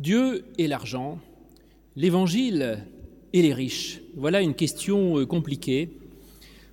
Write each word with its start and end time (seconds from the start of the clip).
Dieu 0.00 0.46
et 0.56 0.66
l'argent, 0.66 1.18
l'Évangile 1.94 2.78
et 3.34 3.42
les 3.42 3.52
riches. 3.52 4.00
Voilà 4.16 4.40
une 4.40 4.54
question 4.54 5.18
euh, 5.18 5.26
compliquée, 5.26 5.90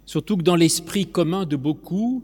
surtout 0.06 0.38
que 0.38 0.44
dans 0.44 0.56
l'esprit 0.56 1.08
commun 1.08 1.46
de 1.46 1.58
beaucoup, 1.58 2.24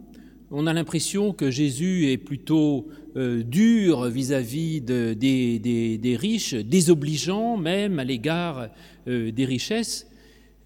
on 0.50 0.66
a 0.66 0.71
l'impression 0.71 1.34
que 1.34 1.52
Jésus 1.52 2.10
est 2.10 2.18
plutôt 2.18 2.88
euh, 3.18 3.44
dur 3.44 4.05
vis-à-vis 4.05 4.79
des, 4.79 6.18
riches, 6.18 6.54
désobligeant 6.54 7.57
même 7.57 7.99
à 7.99 8.05
l'égard 8.05 8.70
euh, 9.09 9.29
des 9.29 9.43
richesses. 9.43 10.07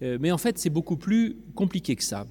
mais 0.00 0.30
en 0.30 0.38
fait, 0.38 0.56
c'est 0.56 0.70
beaucoup 0.70 0.96
plus 0.96 1.38
compliqué 1.56 1.96
que 1.96 2.04
ça. 2.04 2.28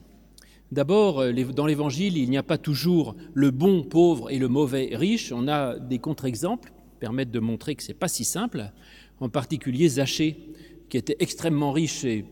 D'abord, 0.72 1.26
dans 1.54 1.66
l'Évangile, 1.66 2.18
il 2.18 2.30
n'y 2.30 2.38
a 2.38 2.44
pas 2.44 2.58
toujours 2.58 3.18
le 3.34 3.52
bon 3.52 3.84
pauvre 3.84 4.32
et 4.32 4.40
le 4.40 4.48
mauvais 4.48 4.92
riche. 4.94 5.34
On 5.34 5.50
a 5.50 5.78
des 5.78 6.00
contre-exemples 6.00 6.72
permettent 6.98 7.32
de 7.32 7.40
montrer 7.40 7.76
que 7.76 7.84
ce 7.84 7.90
n'est 7.90 7.94
pas 7.94 8.08
si 8.08 8.24
simple. 8.24 8.72
En 9.20 9.30
particulier 9.30 9.88
Zachée, 9.88 10.38
qui 10.90 10.98
était 10.98 11.18
extrêmement 11.20 11.72
riche 11.72 12.04
et 12.04 12.26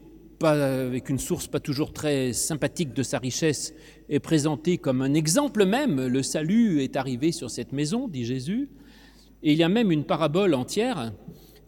avec 0.43 1.09
une 1.09 1.19
source 1.19 1.47
pas 1.47 1.59
toujours 1.59 1.93
très 1.93 2.33
sympathique 2.33 2.93
de 2.93 3.03
sa 3.03 3.19
richesse, 3.19 3.73
est 4.09 4.19
présenté 4.19 4.77
comme 4.77 5.01
un 5.01 5.13
exemple 5.13 5.65
même. 5.65 6.07
Le 6.07 6.21
salut 6.23 6.81
est 6.81 6.95
arrivé 6.95 7.31
sur 7.31 7.49
cette 7.49 7.71
maison, 7.71 8.07
dit 8.07 8.25
Jésus. 8.25 8.69
Et 9.43 9.53
il 9.53 9.57
y 9.57 9.63
a 9.63 9.69
même 9.69 9.91
une 9.91 10.03
parabole 10.03 10.53
entière 10.53 11.13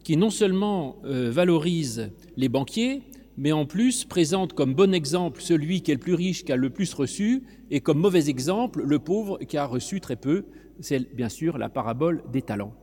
qui 0.04 0.16
non 0.16 0.30
seulement 0.30 0.96
euh, 1.04 1.30
valorise 1.30 2.10
les 2.36 2.48
banquiers, 2.48 3.02
mais 3.36 3.52
en 3.52 3.66
plus 3.66 4.04
présente 4.04 4.52
comme 4.52 4.74
bon 4.74 4.94
exemple 4.94 5.40
celui 5.40 5.82
qui 5.82 5.90
est 5.90 5.94
le 5.94 6.00
plus 6.00 6.14
riche, 6.14 6.44
qui 6.44 6.52
a 6.52 6.56
le 6.56 6.70
plus 6.70 6.92
reçu, 6.94 7.44
et 7.70 7.80
comme 7.80 7.98
mauvais 7.98 8.28
exemple 8.28 8.82
le 8.84 8.98
pauvre 8.98 9.38
qui 9.38 9.56
a 9.56 9.64
reçu 9.64 10.00
très 10.00 10.16
peu. 10.16 10.44
C'est 10.80 11.14
bien 11.14 11.28
sûr 11.28 11.58
la 11.58 11.68
parabole 11.68 12.22
des 12.32 12.42
talents. 12.42 12.74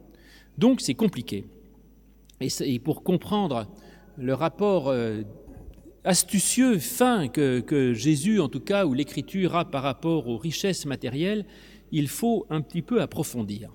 Donc 0.57 0.81
c'est 0.81 0.93
compliqué. 0.93 1.45
Et, 2.41 2.79
pour 2.79 3.03
comprendre 3.03 3.67
le 4.17 4.33
rapport 4.33 4.89
euh, 4.89 5.21
astucieux, 6.03 6.79
fin 6.79 7.27
que, 7.27 7.93
Jésus, 7.93 8.39
en 8.39 8.49
tout 8.49 8.59
cas, 8.59 8.85
ou 8.85 8.93
l'Écriture 8.93 9.55
a 9.55 9.65
par 9.65 9.83
rapport 9.83 10.27
aux 10.27 10.37
richesses 10.37 10.85
matérielles, 10.85 11.45
il 11.91 12.07
faut 12.07 12.45
un 12.49 12.61
petit 12.61 12.81
peu 12.81 13.01
approfondir. 13.01 13.71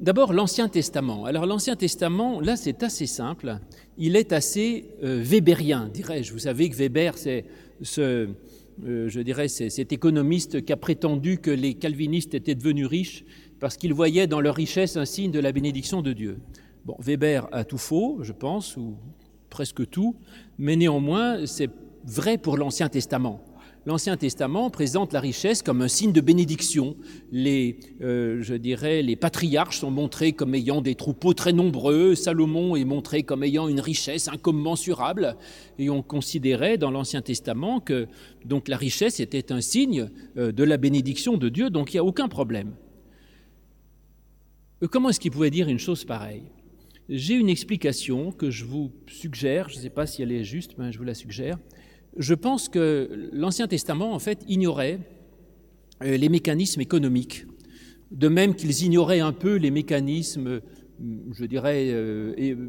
D'abord, 0.00 0.32
l'Ancien 0.32 0.68
Testament. 0.68 1.26
Alors, 1.26 1.46
l'Ancien 1.46 1.76
Testament, 1.76 2.40
là, 2.40 2.56
c'est 2.56 2.82
assez 2.82 3.06
simple. 3.06 3.58
Il 3.98 4.16
est 4.16 4.32
assez 4.32 4.88
euh, 5.04 5.22
weberien, 5.22 5.88
dirais-je. 5.92 6.32
Vous 6.32 6.40
savez 6.40 6.68
que 6.70 6.76
Weber, 6.76 7.16
c'est 7.16 7.44
ce, 7.82 8.28
euh, 8.84 9.08
je 9.08 9.20
dirais, 9.20 9.48
cet 9.48 9.92
économiste 9.92 10.64
qui 10.64 10.72
a 10.72 10.76
prétendu 10.76 11.38
que 11.38 11.50
les 11.50 11.74
calvinistes 11.74 12.34
étaient 12.34 12.54
devenus 12.54 12.86
riches 12.86 13.24
parce 13.62 13.76
qu'ils 13.76 13.94
voyaient 13.94 14.26
dans 14.26 14.40
leur 14.40 14.56
richesse 14.56 14.96
un 14.96 15.04
signe 15.04 15.30
de 15.30 15.38
la 15.38 15.52
bénédiction 15.52 16.02
de 16.02 16.12
Dieu. 16.12 16.40
Bon, 16.84 16.96
Weber 16.98 17.46
a 17.52 17.62
tout 17.62 17.78
faux, 17.78 18.18
je 18.22 18.32
pense, 18.32 18.76
ou 18.76 18.96
presque 19.50 19.88
tout, 19.88 20.16
mais 20.58 20.74
néanmoins, 20.74 21.46
c'est 21.46 21.70
vrai 22.04 22.38
pour 22.38 22.56
l'Ancien 22.56 22.88
Testament. 22.88 23.40
L'Ancien 23.86 24.16
Testament 24.16 24.68
présente 24.68 25.12
la 25.12 25.20
richesse 25.20 25.62
comme 25.62 25.80
un 25.80 25.86
signe 25.86 26.10
de 26.10 26.20
bénédiction. 26.20 26.96
Les, 27.30 27.78
euh, 28.00 28.42
je 28.42 28.54
dirais, 28.54 29.00
les 29.00 29.14
patriarches 29.14 29.78
sont 29.78 29.92
montrés 29.92 30.32
comme 30.32 30.56
ayant 30.56 30.80
des 30.80 30.96
troupeaux 30.96 31.32
très 31.32 31.52
nombreux. 31.52 32.16
Salomon 32.16 32.74
est 32.74 32.84
montré 32.84 33.22
comme 33.22 33.44
ayant 33.44 33.68
une 33.68 33.80
richesse 33.80 34.26
incommensurable. 34.26 35.36
Et 35.78 35.88
on 35.88 36.02
considérait 36.02 36.78
dans 36.78 36.90
l'Ancien 36.90 37.22
Testament 37.22 37.78
que 37.78 38.08
donc 38.44 38.66
la 38.66 38.76
richesse 38.76 39.20
était 39.20 39.52
un 39.52 39.60
signe 39.60 40.10
euh, 40.36 40.50
de 40.50 40.64
la 40.64 40.78
bénédiction 40.78 41.36
de 41.36 41.48
Dieu. 41.48 41.70
Donc 41.70 41.92
il 41.92 41.96
n'y 41.96 42.00
a 42.00 42.04
aucun 42.04 42.26
problème. 42.26 42.72
Euh, 44.82 44.88
comment 44.88 45.10
est-ce 45.10 45.20
qu'il 45.20 45.30
pouvait 45.30 45.50
dire 45.50 45.68
une 45.68 45.78
chose 45.78 46.04
pareille? 46.04 46.42
J'ai 47.08 47.34
une 47.34 47.48
explication 47.48 48.32
que 48.32 48.50
je 48.50 48.64
vous 48.64 48.90
suggère, 49.06 49.68
je 49.68 49.76
ne 49.76 49.80
sais 49.80 49.90
pas 49.90 50.06
si 50.06 50.22
elle 50.22 50.32
est 50.32 50.44
juste, 50.44 50.72
mais 50.78 50.92
je 50.92 50.98
vous 50.98 51.04
la 51.04 51.14
suggère. 51.14 51.58
Je 52.16 52.34
pense 52.34 52.68
que 52.68 53.30
l'Ancien 53.32 53.68
Testament, 53.68 54.12
en 54.12 54.18
fait, 54.18 54.44
ignorait 54.48 55.00
euh, 56.02 56.16
les 56.16 56.28
mécanismes 56.28 56.80
économiques, 56.80 57.46
de 58.10 58.28
même 58.28 58.54
qu'ils 58.54 58.84
ignoraient 58.84 59.20
un 59.20 59.32
peu 59.32 59.56
les 59.56 59.70
mécanismes, 59.70 60.46
euh, 60.46 60.60
je 61.32 61.44
dirais, 61.46 61.90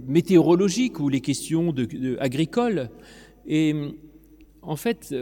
météorologiques 0.08 1.00
ou 1.00 1.08
les 1.08 1.22
questions 1.22 1.74
agricoles. 2.20 2.90
En 4.64 4.76
fait, 4.76 5.14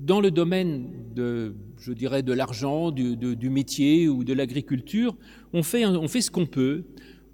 dans 0.00 0.20
le 0.20 0.30
domaine 0.30 0.90
de, 1.14 1.54
je 1.78 1.92
dirais, 1.92 2.22
de 2.22 2.32
l'argent, 2.32 2.90
du, 2.90 3.50
métier 3.50 4.08
ou 4.08 4.24
de 4.24 4.32
l'agriculture, 4.32 5.16
on 5.52 5.62
fait, 5.62 5.84
on 5.84 6.08
fait 6.08 6.20
ce 6.20 6.30
qu'on 6.30 6.46
peut 6.46 6.84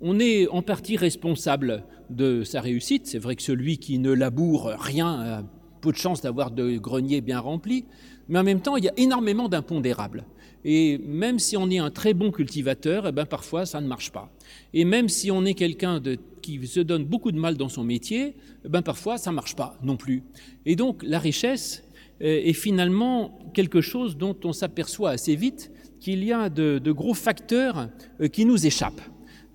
on 0.01 0.19
est 0.19 0.47
en 0.49 0.63
partie 0.63 0.97
responsable 0.97 1.85
de 2.11 2.45
sa 2.45 2.61
réussite. 2.61 3.07
C'est 3.07 3.19
vrai 3.19 3.37
que 3.37 3.43
celui 3.43 3.79
qui 3.79 3.99
ne 3.99 4.13
laboure 4.13 4.73
rien 4.79 5.09
a 5.09 5.45
peu 5.81 5.93
de 5.93 5.97
chance 5.97 6.21
d'avoir 6.21 6.51
de 6.51 6.77
greniers 6.79 7.21
bien 7.21 7.41
remplis, 7.41 7.85
mais 8.29 8.39
en 8.39 8.45
même 8.45 8.61
temps, 8.61 8.77
il 8.77 8.85
y 8.85 8.89
a 8.89 8.93
énormément 8.97 9.49
d'impondérables. 9.49 10.25
Et 10.65 10.99
même 10.99 11.39
si 11.39 11.57
on 11.57 11.71
est 11.71 11.79
un 11.79 11.91
très 11.91 12.13
bon 12.13 12.33
cultivateur, 12.33 13.07
eh 13.07 13.13
ben 13.13 13.25
parfois 13.25 13.67
ça 13.67 13.81
ne 13.81 13.87
marche 13.87 14.11
pas. 14.11 14.33
Et 14.75 14.85
même 14.85 15.09
si 15.09 15.31
on 15.31 15.45
est 15.45 15.55
quelqu'un 15.55 16.01
qui 16.47 16.65
se 16.67 16.79
donne 16.81 17.05
beaucoup 17.05 17.33
de 17.33 17.39
mal 17.39 17.57
dans 17.57 17.69
son 17.69 17.83
métier, 17.83 18.37
eh 18.65 18.69
ben 18.69 18.83
parfois 18.83 19.19
ça 19.19 19.33
marche 19.33 19.57
pas 19.57 19.77
non 19.83 19.97
plus. 19.97 20.23
Et 20.65 20.77
donc 20.77 21.03
la 21.03 21.19
richesse 21.19 21.83
euh, 22.23 22.49
est 22.49 22.53
finalement 22.53 23.39
quelque 23.53 23.81
chose 23.81 24.17
dont 24.17 24.37
on 24.45 24.53
s'aperçoit 24.53 25.11
assez 25.11 25.35
vite 25.35 25.73
qu'il 25.99 26.23
y 26.23 26.33
a 26.33 26.49
de 26.49 26.93
gros 26.93 27.15
facteurs 27.15 27.89
euh, 28.21 28.29
qui 28.29 28.45
nous 28.45 28.65
échappent. 28.65 29.03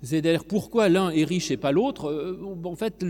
C'est-à-dire 0.02 0.44
pourquoi 0.44 0.88
l'un 0.88 1.10
est 1.10 1.24
riche 1.24 1.50
et 1.52 1.56
pas 1.56 1.70
l'autre. 1.70 2.10
Euh, 2.10 2.36
en 2.64 2.74
fait, 2.74 3.04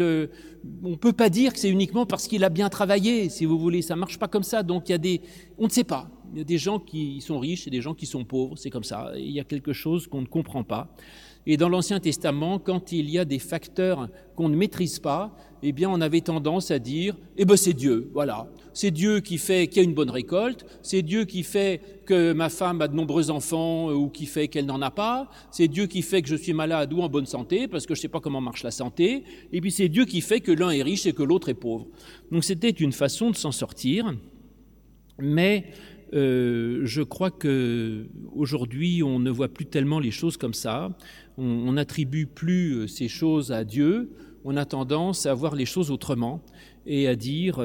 on 0.82 0.90
ne 0.90 0.96
peut 0.96 1.14
pas 1.14 1.30
dire 1.30 1.54
que 1.54 1.58
c'est 1.58 1.70
uniquement 1.70 2.04
parce 2.04 2.28
qu'il 2.28 2.44
a 2.44 2.50
bien 2.50 2.68
travaillé, 2.68 3.30
si 3.30 3.46
vous 3.46 3.58
voulez. 3.58 3.80
Ça 3.80 3.96
marche 3.96 4.18
pas 4.18 4.28
comme 4.28 4.42
ça. 4.42 4.62
Donc 4.62 4.88
il 4.88 4.92
y 4.92 4.94
a 4.94 4.98
des, 4.98 5.22
on 5.58 5.64
ne 5.64 5.70
sait 5.70 5.84
pas. 5.84 6.10
Il 6.32 6.38
y 6.38 6.40
a 6.42 6.44
des 6.44 6.58
gens 6.58 6.78
qui 6.78 7.20
sont 7.20 7.38
riches 7.38 7.66
et 7.66 7.70
des 7.70 7.80
gens 7.80 7.94
qui 7.94 8.06
sont 8.06 8.24
pauvres. 8.24 8.56
C'est 8.58 8.70
comme 8.70 8.84
ça. 8.84 9.12
Il 9.16 9.30
y 9.30 9.40
a 9.40 9.44
quelque 9.44 9.72
chose 9.72 10.06
qu'on 10.06 10.20
ne 10.20 10.26
comprend 10.26 10.64
pas. 10.64 10.94
Et 11.46 11.56
dans 11.56 11.68
l'Ancien 11.68 11.98
Testament, 11.98 12.58
quand 12.58 12.92
il 12.92 13.10
y 13.10 13.18
a 13.18 13.24
des 13.24 13.40
facteurs 13.40 14.08
qu'on 14.36 14.48
ne 14.48 14.56
maîtrise 14.56 15.00
pas, 15.00 15.36
eh 15.64 15.72
bien, 15.72 15.88
on 15.90 16.00
avait 16.00 16.20
tendance 16.20 16.70
à 16.70 16.78
dire, 16.78 17.16
eh 17.36 17.44
ben, 17.44 17.56
c'est 17.56 17.72
Dieu, 17.72 18.10
voilà. 18.12 18.48
C'est 18.72 18.90
Dieu 18.90 19.20
qui 19.20 19.38
fait 19.38 19.66
qu'il 19.66 19.82
y 19.82 19.84
a 19.84 19.88
une 19.88 19.94
bonne 19.94 20.10
récolte, 20.10 20.64
c'est 20.82 21.02
Dieu 21.02 21.24
qui 21.24 21.42
fait 21.42 21.80
que 22.06 22.32
ma 22.32 22.48
femme 22.48 22.80
a 22.80 22.88
de 22.88 22.94
nombreux 22.94 23.30
enfants 23.30 23.90
euh, 23.90 23.94
ou 23.94 24.08
qui 24.08 24.26
fait 24.26 24.48
qu'elle 24.48 24.66
n'en 24.66 24.82
a 24.82 24.90
pas, 24.90 25.28
c'est 25.50 25.68
Dieu 25.68 25.86
qui 25.86 26.02
fait 26.02 26.22
que 26.22 26.28
je 26.28 26.36
suis 26.36 26.52
malade 26.52 26.92
ou 26.92 27.00
en 27.00 27.08
bonne 27.08 27.26
santé 27.26 27.68
parce 27.68 27.86
que 27.86 27.94
je 27.94 28.00
ne 28.00 28.02
sais 28.02 28.08
pas 28.08 28.20
comment 28.20 28.40
marche 28.40 28.62
la 28.62 28.70
santé, 28.70 29.24
et 29.52 29.60
puis 29.60 29.70
c'est 29.70 29.88
Dieu 29.88 30.04
qui 30.04 30.20
fait 30.20 30.40
que 30.40 30.52
l'un 30.52 30.70
est 30.70 30.82
riche 30.82 31.06
et 31.06 31.12
que 31.12 31.22
l'autre 31.22 31.48
est 31.48 31.54
pauvre. 31.54 31.86
Donc 32.30 32.44
c'était 32.44 32.70
une 32.70 32.92
façon 32.92 33.30
de 33.30 33.36
s'en 33.36 33.52
sortir, 33.52 34.12
mais 35.18 35.66
euh, 36.14 36.80
je 36.84 37.00
crois 37.02 37.30
que 37.30 38.06
aujourd'hui 38.34 39.02
on 39.02 39.18
ne 39.18 39.30
voit 39.30 39.48
plus 39.48 39.64
tellement 39.64 39.98
les 39.98 40.10
choses 40.10 40.36
comme 40.36 40.52
ça, 40.52 40.90
on 41.38 41.72
n'attribue 41.72 42.26
plus 42.26 42.72
euh, 42.72 42.86
ces 42.86 43.08
choses 43.08 43.52
à 43.52 43.64
Dieu, 43.64 44.10
on 44.44 44.56
a 44.56 44.64
tendance 44.64 45.26
à 45.26 45.34
voir 45.34 45.54
les 45.54 45.66
choses 45.66 45.90
autrement 45.90 46.42
et 46.86 47.06
à 47.08 47.14
dire 47.14 47.60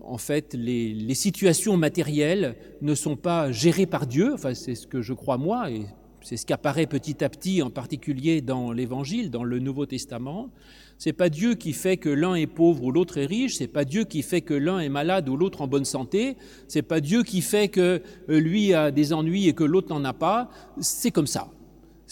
en 0.00 0.18
fait, 0.18 0.54
les, 0.54 1.14
situations 1.14 1.76
matérielles 1.76 2.56
ne 2.82 2.94
sont 2.94 3.16
pas 3.16 3.52
gérées 3.52 3.86
par 3.86 4.06
Dieu, 4.06 4.32
enfin, 4.34 4.54
c'est 4.54 4.74
ce 4.74 4.86
que 4.86 5.02
je 5.02 5.12
crois 5.12 5.38
moi, 5.38 5.70
et 5.70 5.82
c'est 6.22 6.36
ce 6.36 6.44
qui 6.44 6.52
apparaît 6.52 6.86
petit 6.86 7.24
à 7.24 7.28
petit, 7.28 7.62
en 7.62 7.70
particulier 7.70 8.40
dans 8.40 8.72
l'Évangile, 8.72 9.30
dans 9.30 9.44
le 9.44 9.58
Nouveau 9.58 9.86
Testament. 9.86 10.50
C'est 10.98 11.14
pas 11.14 11.30
Dieu 11.30 11.54
qui 11.54 11.72
fait 11.72 11.96
que 11.96 12.10
l'un 12.10 12.34
est 12.34 12.46
pauvre 12.46 12.84
ou 12.84 12.92
l'autre 12.92 13.16
est 13.16 13.24
riche. 13.24 13.56
C'est 13.56 13.68
pas 13.68 13.86
Dieu 13.86 14.04
qui 14.04 14.20
fait 14.20 14.42
que 14.42 14.52
l'un 14.52 14.80
est 14.80 14.90
malade 14.90 15.30
ou 15.30 15.36
l'autre 15.36 15.62
en 15.62 15.66
bonne 15.66 15.86
santé. 15.86 16.36
C'est 16.68 16.82
pas 16.82 17.00
Dieu 17.00 17.22
qui 17.22 17.40
fait 17.40 17.68
que 17.68 18.02
euh, 18.28 18.38
lui 18.38 18.74
a 18.74 18.90
des 18.90 19.14
ennuis 19.14 19.48
et 19.48 19.54
que 19.54 19.64
l'autre 19.64 19.88
n'en 19.88 20.04
a 20.04 20.12
pas. 20.12 20.50
C'est 20.78 21.10
comme 21.10 21.26
ça 21.26 21.50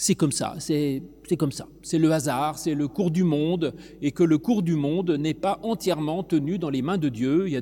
c'est 0.01 0.15
comme 0.15 0.31
ça, 0.31 0.55
c'est 0.59 1.01
comme 1.37 1.51
ça. 1.51 1.67
C'est 1.81 1.99
le 1.99 2.09
hasard, 2.13 2.57
c'est 2.57 2.73
le 2.73 2.87
cours 2.87 3.11
du 3.11 3.25
monde, 3.25 3.73
et 4.01 4.11
que 4.11 4.23
le 4.23 4.37
cours 4.37 4.63
du 4.63 4.75
monde 4.75 5.11
n'est 5.11 5.33
pas 5.33 5.59
entièrement 5.61 6.23
tenu 6.23 6.57
dans 6.57 6.69
les 6.69 6.81
mains 6.81 6.97
de 6.97 7.09
Dieu. 7.09 7.47
Il 7.47 7.51
y 7.51 7.57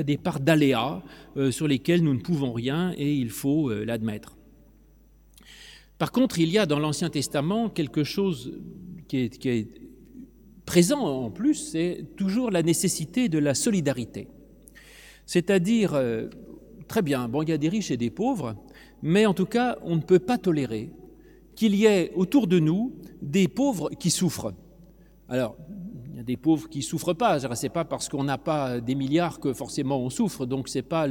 a 0.00 0.04
des, 0.04 0.16
parts 0.16 0.38
d'aléas 0.38 1.02
euh, 1.36 1.50
sur 1.50 1.66
lesquelles 1.66 2.04
nous 2.04 2.14
ne 2.14 2.20
pouvons 2.20 2.52
rien, 2.52 2.94
et 2.96 3.12
il 3.12 3.30
faut 3.30 3.68
euh, 3.68 3.84
l'admettre. 3.84 4.36
Par 5.98 6.12
contre, 6.12 6.38
il 6.38 6.50
y 6.50 6.58
a 6.58 6.66
dans 6.66 6.78
l'Ancien 6.78 7.10
Testament 7.10 7.68
quelque 7.68 8.04
chose 8.04 8.52
qui 9.08 9.16
est, 9.16 9.36
qui 9.36 9.48
est 9.48 9.68
présent 10.64 11.00
en 11.00 11.32
plus, 11.32 11.56
c'est 11.56 12.06
toujours 12.16 12.52
la 12.52 12.62
nécessité 12.62 13.28
de 13.28 13.40
la 13.40 13.54
solidarité. 13.54 14.28
C'est-à-dire, 15.26 15.94
euh, 15.94 16.28
très 16.86 17.02
bien, 17.02 17.26
bon, 17.26 17.42
il 17.42 17.48
y 17.48 17.52
a 17.52 17.58
des 17.58 17.68
riches 17.68 17.90
et 17.90 17.96
des 17.96 18.10
pauvres, 18.10 18.54
mais 19.02 19.26
en 19.26 19.34
tout 19.34 19.46
cas, 19.46 19.78
on 19.82 19.96
ne 19.96 20.00
peut 20.00 20.20
pas 20.20 20.38
tolérer 20.38 20.92
qu'il 21.62 21.76
y 21.76 21.86
ait 21.86 22.10
autour 22.16 22.48
de 22.48 22.58
nous 22.58 22.92
des 23.20 23.46
pauvres 23.46 23.90
qui 23.90 24.10
souffrent. 24.10 24.52
Alors, 25.28 25.56
il 26.10 26.16
y 26.16 26.18
a 26.18 26.24
des 26.24 26.36
pauvres 26.36 26.68
qui 26.68 26.78
ne 26.78 26.82
souffrent 26.82 27.14
pas. 27.14 27.38
Ce 27.38 27.46
n'est 27.46 27.70
pas 27.70 27.84
parce 27.84 28.08
qu'on 28.08 28.24
n'a 28.24 28.36
pas 28.36 28.80
des 28.80 28.96
milliards 28.96 29.38
que 29.38 29.52
forcément 29.52 30.00
on 30.00 30.10
souffre, 30.10 30.44
donc 30.44 30.66
ce 30.66 30.78
n'est 30.78 30.82
pas 30.82 31.06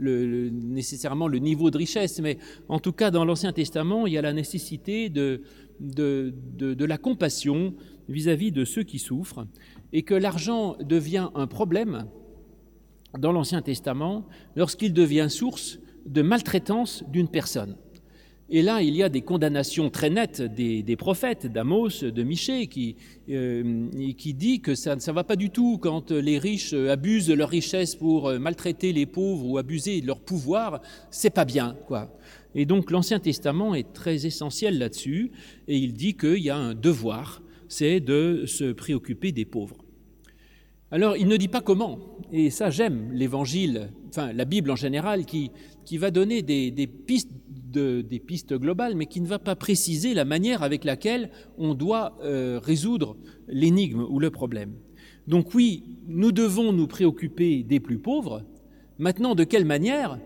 nécessairement 0.00 1.28
le 1.28 1.38
niveau 1.38 1.70
de 1.70 1.78
richesse. 1.78 2.18
Mais 2.20 2.38
en 2.68 2.80
tout 2.80 2.90
cas, 2.90 3.12
dans 3.12 3.24
l'Ancien 3.24 3.52
Testament, 3.52 4.08
il 4.08 4.14
y 4.14 4.18
a 4.18 4.22
la 4.22 4.32
nécessité 4.32 5.08
de, 5.08 5.44
la 5.78 6.98
compassion 6.98 7.72
vis-à-vis 8.08 8.50
-vis 8.50 8.54
de 8.54 8.64
ceux 8.64 8.82
qui 8.82 8.98
souffrent, 8.98 9.46
et 9.92 10.02
que 10.02 10.14
l'argent 10.14 10.76
devient 10.80 11.28
un 11.36 11.46
problème 11.46 12.08
dans 13.16 13.30
l'Ancien 13.30 13.62
Testament 13.62 14.26
lorsqu'il 14.56 14.92
devient 14.92 15.28
source 15.30 15.78
de 16.06 16.22
maltraitance 16.22 17.04
d'une 17.06 17.28
personne. 17.28 17.76
Et 18.54 18.60
là, 18.60 18.82
il 18.82 18.94
y 18.94 19.02
a 19.02 19.08
des 19.08 19.22
condamnations 19.22 19.88
très 19.88 20.10
nettes 20.10 20.42
des, 20.42 20.96
prophètes, 20.96 21.46
d'Amos, 21.46 22.02
de 22.02 22.22
Michée, 22.22 22.66
qui, 22.66 22.96
euh, 23.30 23.88
qui 24.18 24.34
dit 24.34 24.60
que 24.60 24.74
ça 24.74 24.94
ne 24.94 25.12
va 25.12 25.24
pas 25.24 25.36
du 25.36 25.48
tout 25.48 25.78
quand 25.78 26.12
les 26.12 26.38
riches 26.38 26.74
abusent 26.74 27.28
de 27.28 27.32
leur 27.32 27.48
richesse 27.48 27.96
pour 27.96 28.30
maltraiter 28.38 28.92
les 28.92 29.06
pauvres 29.06 29.46
ou 29.46 29.56
abuser 29.56 30.02
de 30.02 30.06
leur 30.06 30.20
pouvoir, 30.20 30.82
c'est 31.10 31.30
pas 31.30 31.46
bien, 31.46 31.78
quoi. 31.86 32.14
Et 32.54 32.66
donc 32.66 32.90
l'Ancien 32.90 33.20
Testament 33.20 33.74
est 33.74 33.94
très 33.94 34.26
essentiel 34.26 34.78
là-dessus, 34.78 35.32
et 35.66 35.78
il 35.78 35.94
dit 35.94 36.14
qu'il 36.14 36.42
y 36.42 36.50
a 36.50 36.56
un 36.56 36.74
devoir, 36.74 37.40
c'est 37.68 38.00
de 38.00 38.44
se 38.46 38.72
préoccuper 38.72 39.32
des 39.32 39.46
pauvres. 39.46 39.78
Alors, 40.90 41.16
il 41.16 41.26
ne 41.26 41.38
dit 41.38 41.48
pas 41.48 41.62
comment, 41.62 42.18
et 42.30 42.50
ça 42.50 42.68
j'aime 42.68 43.12
l'Évangile, 43.12 43.88
enfin 44.10 44.34
la 44.34 44.44
Bible 44.44 44.70
en 44.70 44.76
général, 44.76 45.24
qui, 45.24 45.50
qui 45.86 45.96
va 45.96 46.10
donner 46.10 46.42
des, 46.42 46.70
des 46.70 46.86
pistes 46.86 47.30
des 47.72 48.20
pistes 48.20 48.54
globales, 48.54 48.94
mais 48.94 49.06
qui 49.06 49.20
ne 49.20 49.26
va 49.26 49.38
pas 49.38 49.56
préciser 49.56 50.14
la 50.14 50.24
manière 50.24 50.62
avec 50.62 50.84
laquelle 50.84 51.30
on 51.58 51.74
doit 51.74 52.18
euh, 52.22 52.60
résoudre 52.62 53.16
l'énigme 53.48 54.06
ou 54.08 54.18
le 54.18 54.30
problème. 54.30 54.74
Donc 55.26 55.54
oui, 55.54 55.84
nous 56.06 56.32
devons 56.32 56.72
nous 56.72 56.86
préoccuper 56.86 57.62
des 57.62 57.80
plus 57.80 57.98
pauvres. 57.98 58.44
Maintenant, 58.98 59.34
de 59.34 59.44
quelle 59.44 59.64
manière? 59.64 60.18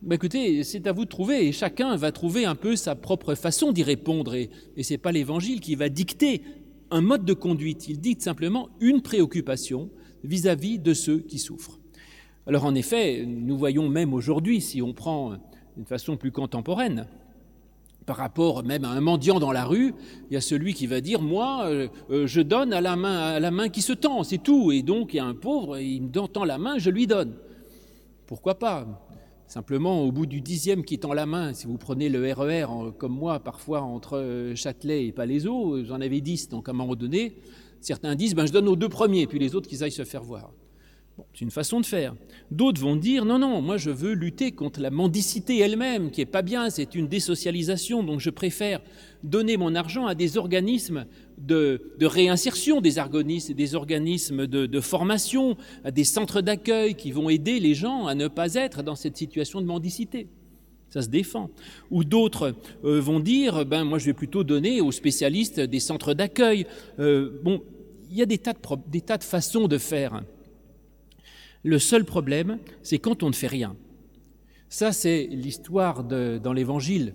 Ben 0.00 0.16
Écoutez, 0.16 0.64
c'est 0.64 0.86
à 0.86 0.92
vous 0.92 1.04
de 1.04 1.10
trouver, 1.10 1.46
et 1.46 1.52
chacun 1.52 1.94
va 1.96 2.10
trouver 2.12 2.44
un 2.44 2.54
peu 2.54 2.76
sa 2.76 2.94
propre 2.94 3.34
façon 3.34 3.72
d'y 3.72 3.82
répondre, 3.82 4.34
et, 4.34 4.50
ce 4.80 4.92
n'est 4.92 4.98
pas 4.98 5.12
l'Évangile 5.12 5.60
qui 5.60 5.74
va 5.74 5.88
dicter 5.88 6.42
un 6.90 7.00
mode 7.00 7.24
de 7.24 7.32
conduite, 7.32 7.88
il 7.88 8.00
dicte 8.00 8.22
simplement 8.22 8.68
une 8.80 9.00
préoccupation 9.00 9.90
vis 10.24 10.46
à 10.46 10.56
-vis 10.56 10.80
de 10.80 10.92
ceux 10.92 11.20
qui 11.20 11.38
souffrent. 11.38 11.78
Alors 12.46 12.64
en 12.64 12.74
effet, 12.74 13.24
nous 13.24 13.56
voyons 13.56 13.88
même 13.88 14.12
aujourd'hui, 14.12 14.60
si 14.60 14.82
on 14.82 14.92
prend 14.92 15.38
d'une 15.76 15.86
façon 15.86 16.16
plus 16.16 16.32
contemporaine. 16.32 17.06
Par 18.06 18.16
rapport 18.16 18.64
même 18.64 18.84
à 18.84 18.88
un 18.88 19.00
mendiant 19.00 19.38
dans 19.38 19.52
la 19.52 19.64
rue, 19.64 19.94
il 20.28 20.34
y 20.34 20.36
a 20.36 20.40
celui 20.40 20.74
qui 20.74 20.86
va 20.86 21.00
dire 21.00 21.22
Moi, 21.22 21.64
euh, 21.66 21.88
euh, 22.10 22.26
je 22.26 22.40
donne 22.40 22.72
à 22.72 22.80
la, 22.80 22.96
main, 22.96 23.18
à 23.18 23.40
la 23.40 23.50
main 23.50 23.68
qui 23.68 23.80
se 23.80 23.92
tend, 23.92 24.24
c'est 24.24 24.42
tout. 24.42 24.72
Et 24.72 24.82
donc, 24.82 25.14
il 25.14 25.18
y 25.18 25.20
a 25.20 25.24
un 25.24 25.34
pauvre, 25.34 25.78
il 25.78 26.02
me 26.02 26.26
tend 26.26 26.44
la 26.44 26.58
main, 26.58 26.78
je 26.78 26.90
lui 26.90 27.06
donne. 27.06 27.34
Pourquoi 28.26 28.58
pas? 28.58 28.86
Simplement, 29.46 30.02
au 30.02 30.10
bout 30.10 30.26
du 30.26 30.40
dixième 30.40 30.84
qui 30.84 30.98
tend 30.98 31.12
la 31.12 31.26
main, 31.26 31.52
si 31.52 31.66
vous 31.66 31.76
prenez 31.78 32.08
le 32.08 32.32
RER, 32.32 32.64
e 32.64 32.90
comme 32.90 33.12
moi, 33.12 33.38
parfois 33.38 33.82
entre 33.82 34.16
euh, 34.16 34.54
Châtelet 34.56 35.06
et 35.06 35.12
Palaiseau, 35.12 35.84
j'en 35.84 36.00
avais 36.00 36.20
dix, 36.20 36.48
donc 36.48 36.68
à 36.68 36.72
un 36.72 36.74
moment 36.74 36.96
donné, 36.96 37.36
certains 37.80 38.16
disent 38.16 38.34
ben, 38.34 38.46
Je 38.46 38.52
donne 38.52 38.66
aux 38.66 38.76
deux 38.76 38.88
premiers, 38.88 39.26
puis 39.28 39.38
les 39.38 39.54
autres 39.54 39.68
qu'ils 39.68 39.84
aillent 39.84 39.92
se 39.92 40.04
faire 40.04 40.24
voir 40.24 40.50
c'est 41.34 41.42
une 41.42 41.50
façon 41.50 41.80
de 41.80 41.86
faire. 41.86 42.14
D'autres 42.50 42.80
vont 42.80 42.96
dire 42.96 43.24
non, 43.24 43.38
non, 43.38 43.60
moi 43.60 43.76
je 43.76 43.90
veux 43.90 44.12
lutter 44.12 44.52
contre 44.52 44.80
la 44.80 44.90
mendicité 44.90 45.58
elle-même, 45.58 46.10
qui 46.10 46.20
est 46.20 46.26
pas 46.26 46.42
bien, 46.42 46.70
c'est 46.70 46.94
une 46.94 47.08
désocialisation, 47.08 48.02
donc 48.02 48.20
je 48.20 48.30
préfère 48.30 48.80
donner 49.22 49.56
mon 49.56 49.74
argent 49.74 50.06
à 50.06 50.14
des 50.14 50.36
organismes 50.36 51.06
de, 51.38 51.80
réinsertion, 52.00 52.80
des 52.80 52.98
organismes, 52.98 53.54
des 53.54 53.74
organismes 53.74 54.46
de, 54.46 54.80
formation, 54.80 55.56
à 55.84 55.90
des 55.90 56.04
centres 56.04 56.40
d'accueil 56.40 56.94
qui 56.94 57.12
vont 57.12 57.28
aider 57.28 57.60
les 57.60 57.74
gens 57.74 58.06
à 58.06 58.14
ne 58.14 58.28
pas 58.28 58.54
être 58.54 58.82
dans 58.82 58.96
cette 58.96 59.16
situation 59.16 59.60
de 59.60 59.66
mendicité. 59.66 60.28
Ça 60.88 61.00
se 61.00 61.08
défend. 61.08 61.48
Ou 61.90 62.04
d'autres 62.04 62.54
euh, 62.84 63.00
vont 63.00 63.18
dire, 63.18 63.64
ben 63.64 63.84
moi 63.84 63.98
je 63.98 64.04
vais 64.04 64.12
plutôt 64.12 64.44
donner 64.44 64.82
aux 64.82 64.92
spécialistes 64.92 65.58
des 65.58 65.80
centres 65.80 66.12
d'accueil. 66.12 66.66
Euh, 66.98 67.40
bon, 67.42 67.62
il 68.10 68.18
y 68.18 68.22
a 68.22 68.26
des 68.26 68.36
tas, 68.36 68.52
de, 68.52 68.58
des 68.88 69.00
tas 69.00 69.16
de 69.16 69.24
façons 69.24 69.68
de 69.68 69.78
faire. 69.78 70.22
Le 71.62 71.78
seul 71.78 72.04
problème, 72.04 72.58
c'est 72.82 72.98
quand 72.98 73.22
on 73.22 73.28
ne 73.28 73.34
fait 73.34 73.46
rien. 73.46 73.76
Ça, 74.68 74.92
c'est 74.92 75.28
l'histoire 75.30 76.02
dans 76.02 76.52
l'Évangile, 76.52 77.14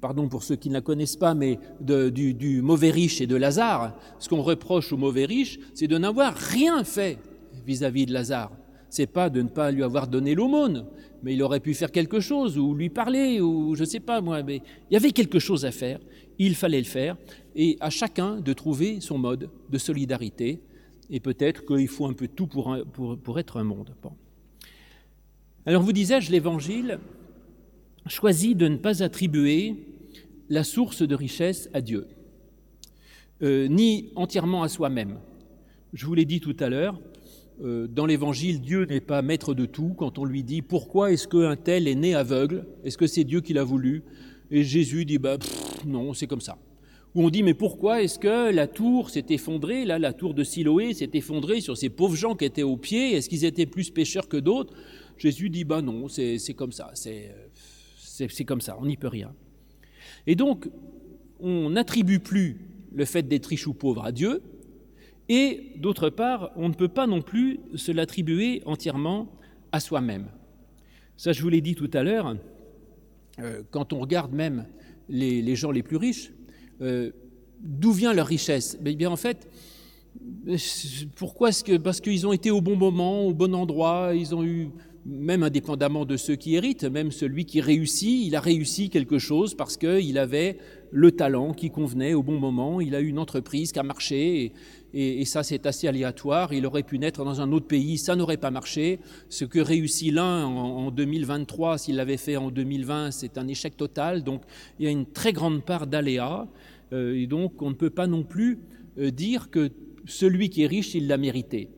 pardon 0.00 0.28
pour 0.28 0.42
ceux 0.42 0.56
qui 0.56 0.68
ne 0.68 0.74
la 0.74 0.80
connaissent 0.80 1.16
pas, 1.16 1.34
mais 1.34 1.58
du, 1.80 2.62
mauvais 2.62 2.90
riche 2.90 3.20
et 3.20 3.26
de 3.26 3.36
Lazare. 3.36 3.96
Ce 4.18 4.28
qu'on 4.28 4.42
reproche 4.42 4.92
au 4.92 4.96
mauvais 4.96 5.24
riche, 5.24 5.58
c'est 5.74 5.88
de 5.88 5.98
n'avoir 5.98 6.34
rien 6.34 6.84
fait 6.84 7.18
vis-à-vis 7.66 8.06
de 8.06 8.12
Lazare. 8.12 8.52
C'est 8.88 9.06
pas 9.06 9.30
de 9.30 9.42
ne 9.42 9.48
pas 9.48 9.70
lui 9.70 9.82
avoir 9.82 10.08
donné 10.08 10.34
l'aumône, 10.34 10.86
mais 11.22 11.34
il 11.34 11.42
aurait 11.42 11.60
pu 11.60 11.74
faire 11.74 11.90
quelque 11.90 12.20
chose, 12.20 12.56
ou 12.58 12.74
lui 12.74 12.88
parler, 12.88 13.40
ou 13.40 13.74
je 13.74 13.80
ne 13.80 13.86
sais 13.86 14.00
pas 14.00 14.20
moi, 14.20 14.42
mais 14.42 14.62
il 14.90 14.94
y 14.94 14.96
avait 14.96 15.10
quelque 15.10 15.38
chose 15.38 15.64
à 15.64 15.70
faire, 15.70 15.98
il 16.38 16.54
fallait 16.54 16.78
le 16.78 16.84
faire, 16.84 17.16
et 17.54 17.76
à 17.80 17.90
chacun 17.90 18.40
de 18.40 18.52
trouver 18.52 19.00
son 19.00 19.18
mode 19.18 19.50
de 19.70 19.78
solidarité, 19.78 20.60
et 21.10 21.20
peut-être 21.20 21.64
qu'il 21.64 21.88
faut 21.88 22.06
un 22.06 22.12
peu 22.12 22.28
tout 22.28 22.46
pour, 22.46 22.76
pour, 22.92 23.38
être 23.38 23.58
un 23.58 23.64
monde. 23.64 23.94
Alors 25.64 25.82
vous 25.82 25.92
disais-je, 25.92 26.30
l'Évangile 26.30 26.98
choisit 28.06 28.56
de 28.56 28.68
ne 28.68 28.76
pas 28.76 29.02
attribuer 29.02 29.74
la 30.48 30.64
source 30.64 31.02
de 31.02 31.14
richesse 31.14 31.68
à 31.72 31.80
Dieu, 31.80 32.06
euh, 33.42 33.66
ni 33.68 34.10
entièrement 34.14 34.62
à 34.62 34.68
soi-même. 34.68 35.18
Je 35.92 36.06
vous 36.06 36.14
l'ai 36.14 36.24
dit 36.24 36.40
tout 36.40 36.56
à 36.60 36.68
l'heure, 36.68 37.00
euh, 37.62 37.86
dans 37.86 38.06
l'Évangile, 38.06 38.60
Dieu 38.60 38.84
n'est 38.84 39.00
pas 39.00 39.22
maître 39.22 39.54
de 39.54 39.64
tout. 39.64 39.94
Quand 39.96 40.18
on 40.18 40.24
lui 40.24 40.42
dit 40.42 40.62
pourquoi 40.62 41.12
est-ce 41.12 41.26
qu'un 41.26 41.56
tel 41.56 41.88
est 41.88 41.94
né 41.94 42.14
aveugle, 42.14 42.66
est-ce 42.84 42.98
que 42.98 43.06
c'est 43.06 43.24
Dieu 43.24 43.40
qui 43.40 43.54
l'a 43.54 43.64
voulu? 43.64 44.02
Et 44.50 44.62
Jésus 44.62 45.04
dit 45.04 45.18
bah, 45.18 45.38
non, 45.86 46.12
c'est 46.12 46.26
comme 46.26 46.40
ça 46.40 46.58
où 47.16 47.24
on 47.24 47.30
dit 47.30 47.42
mais 47.42 47.54
pourquoi 47.54 48.02
est-ce 48.02 48.18
que 48.18 48.50
la 48.52 48.66
tour 48.66 49.08
s'est 49.08 49.24
effondrée, 49.30 49.86
là 49.86 49.98
la 49.98 50.12
tour 50.12 50.34
de 50.34 50.44
Siloé 50.44 50.92
s'est 50.92 51.08
effondrée 51.14 51.62
sur 51.62 51.74
ces 51.74 51.88
pauvres 51.88 52.14
gens 52.14 52.36
qui 52.36 52.44
étaient 52.44 52.62
au 52.62 52.76
pied, 52.76 53.16
est-ce 53.16 53.30
qu'ils 53.30 53.46
étaient 53.46 53.64
plus 53.64 53.88
pécheurs 53.88 54.28
que 54.28 54.36
d'autres? 54.36 54.74
Jésus 55.16 55.48
dit 55.48 55.64
bah 55.64 55.80
non, 55.80 56.08
c'est 56.08 56.54
comme 56.54 56.72
ça, 56.72 56.92
c'est 56.94 58.44
comme 58.44 58.60
ça, 58.60 58.76
on 58.78 58.84
n'y 58.84 58.98
peut 58.98 59.08
rien. 59.08 59.32
Et 60.26 60.34
donc 60.34 60.68
on 61.40 61.70
n'attribue 61.70 62.18
plus 62.18 62.58
le 62.92 63.06
fait 63.06 63.22
d'être 63.22 63.46
riche 63.46 63.66
ou 63.66 63.72
pauvre 63.72 64.04
à 64.04 64.12
Dieu, 64.12 64.42
et 65.30 65.72
d'autre 65.76 66.10
part, 66.10 66.52
on 66.54 66.68
ne 66.68 66.74
peut 66.74 66.88
pas 66.88 67.06
non 67.06 67.22
plus 67.22 67.60
se 67.76 67.92
l'attribuer 67.92 68.62
entièrement 68.66 69.32
à 69.72 69.80
soi-même. 69.80 70.26
Ça, 71.16 71.32
je 71.32 71.40
vous 71.40 71.48
l'ai 71.48 71.62
dit 71.62 71.74
tout 71.74 71.90
à 71.94 72.02
l'heure, 72.02 72.36
euh, 73.40 73.62
quand 73.70 73.94
on 73.94 74.00
regarde 74.00 74.34
même 74.34 74.66
les 75.08 75.56
gens 75.56 75.70
les 75.70 75.82
plus 75.82 75.96
riches, 75.96 76.30
euh, 76.80 77.10
d'où 77.60 77.92
vient 77.92 78.12
leur 78.12 78.26
richesse? 78.26 78.78
Eh 78.84 78.94
bien, 78.94 79.10
En 79.10 79.16
fait, 79.16 79.48
pourquoi 81.16 81.50
est-ce 81.50 81.64
que 81.64 81.76
Parce 81.76 82.00
qu'ils 82.00 82.26
ont 82.26 82.32
été 82.32 82.50
au 82.50 82.60
bon 82.60 82.76
moment, 82.76 83.26
au 83.26 83.34
bon 83.34 83.54
endroit, 83.54 84.12
ils 84.14 84.34
ont 84.34 84.44
eu, 84.44 84.70
même 85.04 85.42
indépendamment 85.42 86.04
de 86.04 86.16
ceux 86.16 86.36
qui 86.36 86.56
héritent, 86.56 86.84
même 86.84 87.12
celui 87.12 87.44
qui 87.44 87.60
réussit, 87.60 88.26
il 88.26 88.34
a 88.34 88.40
réussi 88.40 88.90
quelque 88.90 89.18
chose 89.18 89.54
parce 89.54 89.76
qu'il 89.76 90.18
avait 90.18 90.58
le 90.90 91.12
talent 91.12 91.52
qui 91.52 91.70
convenait 91.70 92.14
au 92.14 92.22
bon 92.22 92.38
moment, 92.38 92.80
il 92.80 92.94
a 92.94 93.00
eu 93.00 93.08
une 93.08 93.18
entreprise 93.18 93.72
qui 93.72 93.78
a 93.78 93.82
marché, 93.82 94.52
ça 95.24 95.42
c'est 95.42 95.66
assez 95.66 95.88
aléatoire, 95.88 96.52
il 96.52 96.64
aurait 96.66 96.82
pu 96.82 96.98
naître 96.98 97.24
dans 97.24 97.40
un 97.40 97.52
autre 97.52 97.66
pays, 97.66 97.98
ça 97.98 98.16
n'aurait 98.16 98.36
pas 98.36 98.50
marché, 98.50 98.98
ce 99.28 99.44
que 99.44 99.58
réussit 99.58 100.12
l'un 100.12 100.44
en, 100.46 100.86
en 100.86 100.90
2023, 100.90 101.78
s'il 101.78 101.96
l'avait 101.96 102.16
fait 102.16 102.36
en 102.36 102.50
2020, 102.50 103.10
c'est 103.10 103.38
un 103.38 103.46
échec 103.48 103.76
total, 103.76 104.22
donc 104.22 104.42
il 104.78 104.86
y 104.86 104.88
a 104.88 104.90
une 104.90 105.06
très 105.06 105.32
grande 105.32 105.64
part 105.64 105.86
d'aléas, 105.86 106.46
euh, 106.92 107.14
et 107.14 107.26
donc 107.26 107.60
on 107.62 107.70
ne 107.70 107.74
peut 107.74 107.90
pas 107.90 108.06
non 108.06 108.22
plus 108.22 108.58
euh, 108.98 109.10
dire 109.10 109.50
que 109.50 109.70
celui 110.06 110.50
qui 110.50 110.62
est 110.62 110.66
riche, 110.66 110.94
il 110.94 111.08
l'a 111.08 111.18
mérité. 111.18 111.68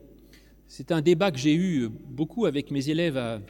C'est 0.67 0.91
un 0.91 1.01
débat 1.01 1.31
que 1.31 1.39
j'ai 1.39 1.55
eu 1.55 1.89
beaucoup 1.89 2.45
avec 2.45 2.69
mes 2.71 2.89
élèves 2.89 3.17
à, 3.17 3.41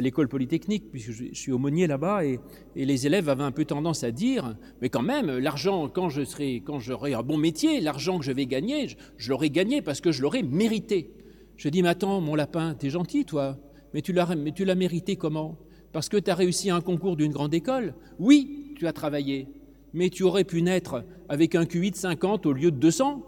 l'école 0.00 0.28
polytechnique, 0.28 0.90
puisque 0.90 1.12
je, 1.12 1.24
suis 1.32 1.52
aumônier 1.52 1.86
là-bas, 1.86 2.24
et, 2.24 2.40
les 2.74 3.06
élèves 3.06 3.28
avaient 3.28 3.44
un 3.44 3.52
peu 3.52 3.64
tendance 3.64 4.04
à 4.04 4.10
dire, 4.10 4.56
mais 4.82 4.88
quand 4.88 5.02
même, 5.02 5.30
l'argent, 5.38 5.88
quand 5.88 6.08
je 6.08 6.24
serai, 6.24 6.62
quand 6.64 6.80
j'aurai 6.80 7.14
un 7.14 7.22
bon 7.22 7.38
métier, 7.38 7.80
l'argent 7.80 8.18
que 8.18 8.24
je 8.24 8.32
vais 8.32 8.46
gagner, 8.46 8.88
je, 9.16 9.30
l'aurai 9.30 9.50
gagné 9.50 9.82
parce 9.82 10.00
que 10.00 10.12
je 10.12 10.22
l'aurai 10.22 10.42
mérité. 10.42 11.10
Je 11.56 11.68
dis, 11.68 11.82
mais 11.82 11.88
attends, 11.88 12.20
mon 12.20 12.34
lapin, 12.34 12.74
t'es 12.74 12.90
gentil, 12.90 13.24
toi, 13.24 13.58
mais 13.92 14.02
tu 14.02 14.12
l'as, 14.12 14.34
mais 14.34 14.52
tu 14.52 14.64
l'as 14.64 14.74
mérité 14.74 15.16
comment? 15.16 15.56
Parce 15.92 16.08
que 16.08 16.16
tu 16.16 16.30
as 16.30 16.34
réussi 16.34 16.70
un 16.70 16.80
concours 16.80 17.16
d'une 17.16 17.32
grande 17.32 17.54
école? 17.54 17.94
Oui, 18.18 18.74
tu 18.76 18.88
as 18.88 18.92
travaillé, 18.92 19.46
mais 19.92 20.10
tu 20.10 20.24
aurais 20.24 20.44
pu 20.44 20.60
naître 20.60 21.04
avec 21.28 21.54
un 21.54 21.66
QI 21.66 21.92
de 21.92 21.96
50 21.96 22.46
au 22.46 22.52
lieu 22.52 22.72
de 22.72 22.76
200. 22.76 23.22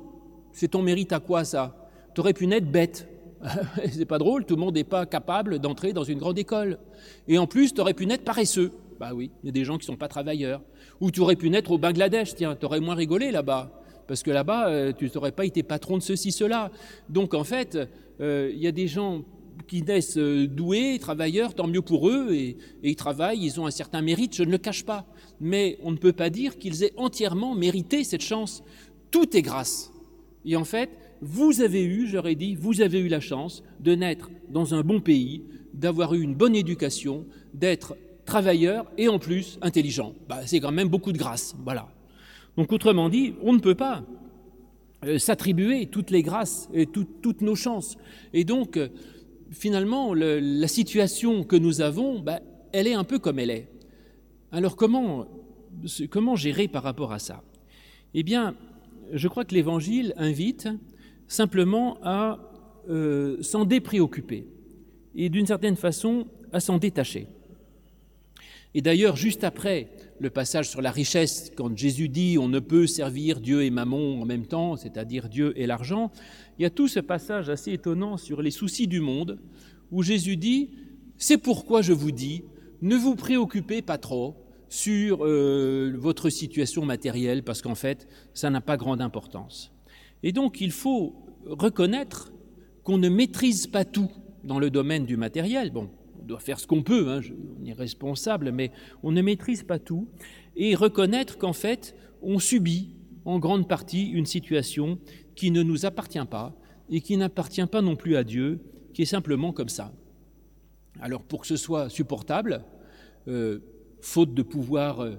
C'est 0.53 0.69
ton 0.69 0.83
mérite 0.83 1.13
à 1.13 1.21
quoi 1.21 1.45
ça? 1.45 1.89
Tu 2.15 2.21
aurais 2.21 2.33
pu 2.33 2.49
naître 2.49 2.67
bête. 2.67 3.09
c'est 3.93 4.05
pas 4.05 4.19
drôle, 4.19 4.45
tout 4.45 4.57
le 4.57 4.61
monde 4.61 4.75
n'est 4.75 4.85
pas 4.85 5.07
capable 5.07 5.59
d'entrer 5.59 5.93
dans 5.93 6.05
une 6.05 6.19
grande 6.19 6.39
école. 6.39 6.79
Et 7.29 7.39
en 7.39 7.47
plus, 7.47 7.75
tu 7.75 7.81
aurais 7.81 7.95
pu 7.95 8.07
naître 8.07 8.25
paresseux. 8.25 8.73
Bah 8.99 9.11
oui, 9.15 9.31
il 9.43 9.47
y 9.47 9.49
a 9.51 9.53
des 9.53 9.65
gens 9.65 9.75
qui 9.75 9.83
ne 9.83 9.93
sont 9.93 9.97
pas 9.97 10.09
travailleurs. 10.09 10.63
Ou 11.01 11.11
tu 11.11 11.21
aurais 11.21 11.37
pu 11.37 11.51
naître 11.51 11.71
au 11.71 11.79
Bangladesh, 11.79 12.35
tiens, 12.35 12.57
tu 12.57 12.65
aurais 12.65 12.81
moins 12.81 12.95
rigolé 12.95 13.31
là-bas. 13.31 13.71
Parce 14.07 14.23
que 14.23 14.31
là-bas, 14.31 14.69
euh, 14.69 14.93
tu 14.93 15.11
n'aurais 15.15 15.33
pas 15.33 15.45
été 15.45 15.63
patron 15.63 15.99
de 15.99 16.03
ceci, 16.03 16.33
cela. 16.33 16.71
Donc 17.09 17.35
en 17.35 17.45
fait, 17.45 17.79
euh, 18.21 18.51
il 18.55 18.61
y 18.61 18.67
a 18.67 18.73
des 18.73 18.87
gens 18.87 19.23
qui 19.67 19.83
naissent 19.83 20.19
euh, 20.19 20.47
doués, 20.47 20.99
travailleurs, 21.01 21.55
tant 21.55 21.67
mieux 21.67 21.83
pour 21.83 22.09
eux, 22.09 22.33
et, 22.33 22.57
ils 22.83 22.97
travaillent, 22.97 23.43
ils 23.43 23.61
ont 23.61 23.67
un 23.67 23.71
certain 23.71 24.03
mérite, 24.03 24.35
je 24.35 24.45
ne 24.45 24.51
le 24.51 24.59
cache 24.59 24.85
pas. 24.85 25.07
Mais 25.41 25.79
on 25.83 25.91
ne 25.91 25.97
peut 25.97 26.13
pas 26.13 26.31
dire 26.31 26.59
qu'ils 26.59 26.85
aient 26.85 26.93
entièrement 26.97 27.55
mérité 27.55 28.05
cette 28.05 28.23
chance. 28.23 28.63
Tout 29.11 29.37
est 29.37 29.43
grâce. 29.43 29.93
Et 30.45 30.57
en 30.57 30.65
fait, 30.65 30.91
vous 31.21 31.61
avez 31.61 31.85
eu, 31.85 32.07
j'aurais 32.07 32.35
dit, 32.35 32.55
vous 32.55 32.81
avez 32.81 32.99
eu 32.99 33.09
la 33.09 33.21
chance 33.21 33.63
de 33.81 33.95
naître 33.95 34.31
dans 34.49 34.75
un 34.75 34.83
bon 34.83 35.01
pays, 35.01 35.45
d'avoir 35.75 36.15
eu 36.15 36.23
une 36.23 36.35
bonne 36.35 36.57
éducation, 36.57 37.27
d'être 37.55 37.97
travailleur 38.25 38.91
et 38.99 39.09
en 39.09 39.19
plus 39.19 39.59
intelligent. 39.63 40.15
Bah, 40.29 40.41
c'est 40.47 40.61
quand 40.61 40.73
même 40.73 40.89
beaucoup 40.89 41.13
de 41.13 41.19
grâce. 41.19 41.55
Voilà. 41.65 41.89
Donc 42.57 42.73
autrement 42.73 43.09
dit, 43.09 43.35
on 43.43 43.53
ne 43.53 43.59
peut 43.59 43.75
pas 43.75 44.05
euh, 45.05 45.19
s'attribuer 45.19 45.87
toutes 45.87 46.11
les 46.11 46.23
grâces 46.23 46.69
et 46.73 46.87
toutes 46.87 47.43
nos 47.43 47.55
chances. 47.55 47.97
Et 48.33 48.45
donc, 48.45 48.77
euh, 48.77 48.89
finalement, 49.51 50.15
la 50.15 50.69
situation 50.69 51.45
que 51.45 51.57
nous 51.57 51.81
avons, 51.81 52.21
bah, 52.21 52.41
elle 52.73 52.87
est 52.87 52.95
un 52.95 53.05
peu 53.05 53.19
comme 53.19 53.39
elle 53.39 53.51
est. 53.51 53.69
Alors 54.53 54.77
comment, 54.77 55.27
comment 56.11 56.37
gérer 56.37 56.69
par 56.69 56.83
rapport 56.83 57.13
à 57.13 57.19
ça? 57.19 57.43
Eh 58.15 58.23
bien, 58.23 58.55
je 59.13 59.29
crois 59.29 59.45
que 59.45 59.55
l'Évangile 59.55 60.15
invite 60.17 60.69
simplement 61.29 61.99
à 62.03 62.39
euh, 62.89 63.43
s'en 63.43 63.65
dépréoccuper 63.65 64.47
et 65.15 65.29
d'une 65.29 65.47
certaine 65.47 65.77
façon 65.77 66.27
à 66.53 66.61
s'en 66.61 66.79
détacher. 66.79 67.27
Et 68.75 68.83
d'ailleurs, 68.83 69.17
juste 69.17 69.43
après 69.43 69.89
le 70.21 70.29
passage 70.29 70.69
sur 70.69 70.83
la 70.83 70.91
richesse, 70.91 71.51
quand 71.57 71.77
Jésus 71.77 72.09
dit 72.09 72.37
on 72.39 72.49
ne 72.49 72.59
peut 72.59 72.87
servir 72.87 73.41
Dieu 73.41 73.63
et 73.63 73.71
Mammon 73.71 74.21
en 74.21 74.27
même 74.27 74.47
temps, 74.47 74.77
c'est-à-dire 74.77 75.29
Dieu 75.29 75.53
et 75.57 75.67
l'argent, 75.67 76.13
il 76.59 76.63
y 76.63 76.67
a 76.67 76.71
tout 76.71 76.87
ce 76.87 77.01
passage 77.01 77.49
assez 77.49 77.73
étonnant 77.73 78.17
sur 78.17 78.43
les 78.43 78.51
soucis 78.51 78.87
du 78.87 79.01
monde, 79.01 79.39
où 79.91 80.03
Jésus 80.03 80.37
dit, 80.37 80.71
c'est 81.17 81.39
pourquoi 81.39 81.83
je 81.83 81.93
vous 81.93 82.13
dis, 82.13 82.45
ne 82.83 82.97
vous 82.97 83.15
préoccupez 83.17 83.83
pas 83.83 83.99
trop 83.99 84.37
sur 84.69 85.25
euh, 85.25 85.95
votre 85.97 86.29
situation 86.29 86.85
matérielle, 86.85 87.43
parce 87.43 87.63
qu'en 87.63 87.75
fait, 87.75 88.07
ça 88.35 88.51
n'a 88.51 88.61
pas 88.61 88.77
grande 88.77 89.01
importance. 89.01 89.73
Et 90.23 90.33
donc, 90.33 90.61
il 90.61 90.73
faut 90.73 91.15
reconnaître 91.47 92.33
qu'on 92.83 92.99
ne 92.99 93.09
maîtrise 93.09 93.67
pas 93.67 93.85
tout 93.85 94.11
dans 94.45 94.59
le 94.59 94.71
domaine 94.71 95.07
du 95.07 95.17
matériel. 95.17 95.71
Bon, 95.71 95.91
on 96.21 96.25
doit 96.25 96.41
faire 96.41 96.61
ce 96.61 96.67
qu'on 96.67 96.83
peut, 96.83 97.11
hein, 97.11 97.21
on 97.61 97.65
est 97.65 97.73
responsable, 97.73 98.53
mais 98.53 98.71
on 99.03 99.13
ne 99.13 99.23
maîtrise 99.23 99.63
pas 99.63 99.79
tout. 99.79 100.09
Et 100.57 100.75
reconnaître 100.75 101.39
qu'en 101.39 101.53
fait, 101.53 101.95
on 102.23 102.39
subit 102.39 102.95
en 103.25 103.39
grande 103.39 103.69
partie 103.69 104.07
une 104.07 104.27
situation 104.27 104.99
qui 105.35 105.51
ne 105.51 105.63
nous 105.63 105.85
appartient 105.85 106.25
pas 106.31 106.55
et 106.89 107.01
qui 107.01 107.17
n'appartient 107.17 107.67
pas 107.67 107.83
non 107.83 107.97
plus 107.97 108.17
à 108.17 108.25
Dieu, 108.25 108.61
qui 108.95 109.03
est 109.03 109.07
simplement 109.07 109.53
comme 109.53 109.69
ça. 109.69 109.93
Alors 111.01 111.23
pour 111.23 111.43
que 111.43 111.47
ce 111.47 111.57
soit 111.57 111.89
supportable, 111.91 112.65
euh, 113.29 113.59
faute 114.01 114.33
de 114.35 114.43
pouvoir 114.43 115.01
euh, 115.01 115.17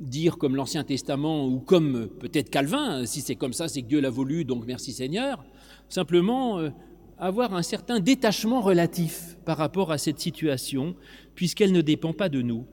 dire 0.00 0.38
comme 0.38 0.56
l'Ancien 0.56 0.82
Testament 0.82 1.46
ou 1.46 1.60
comme 1.60 2.08
peut-être 2.18 2.50
Calvin, 2.50 3.04
si 3.06 3.20
c'est 3.20 3.36
comme 3.36 3.52
ça, 3.52 3.68
c'est 3.68 3.82
que 3.82 3.86
Dieu 3.86 4.00
l'a 4.00 4.10
voulu, 4.10 4.44
donc 4.44 4.66
merci 4.66 4.92
Seigneur, 4.92 5.44
simplement 5.88 6.58
euh, 6.58 6.70
avoir 7.18 7.54
un 7.54 7.62
certain 7.62 8.00
détachement 8.00 8.62
relatif 8.62 9.36
par 9.44 9.58
rapport 9.58 9.92
à 9.92 9.98
cette 9.98 10.18
situation, 10.18 10.96
puisqu'elle 11.34 11.72
ne 11.72 11.82
dépend 11.82 12.14
pas 12.14 12.30
de 12.30 12.40
nous. 12.40 12.66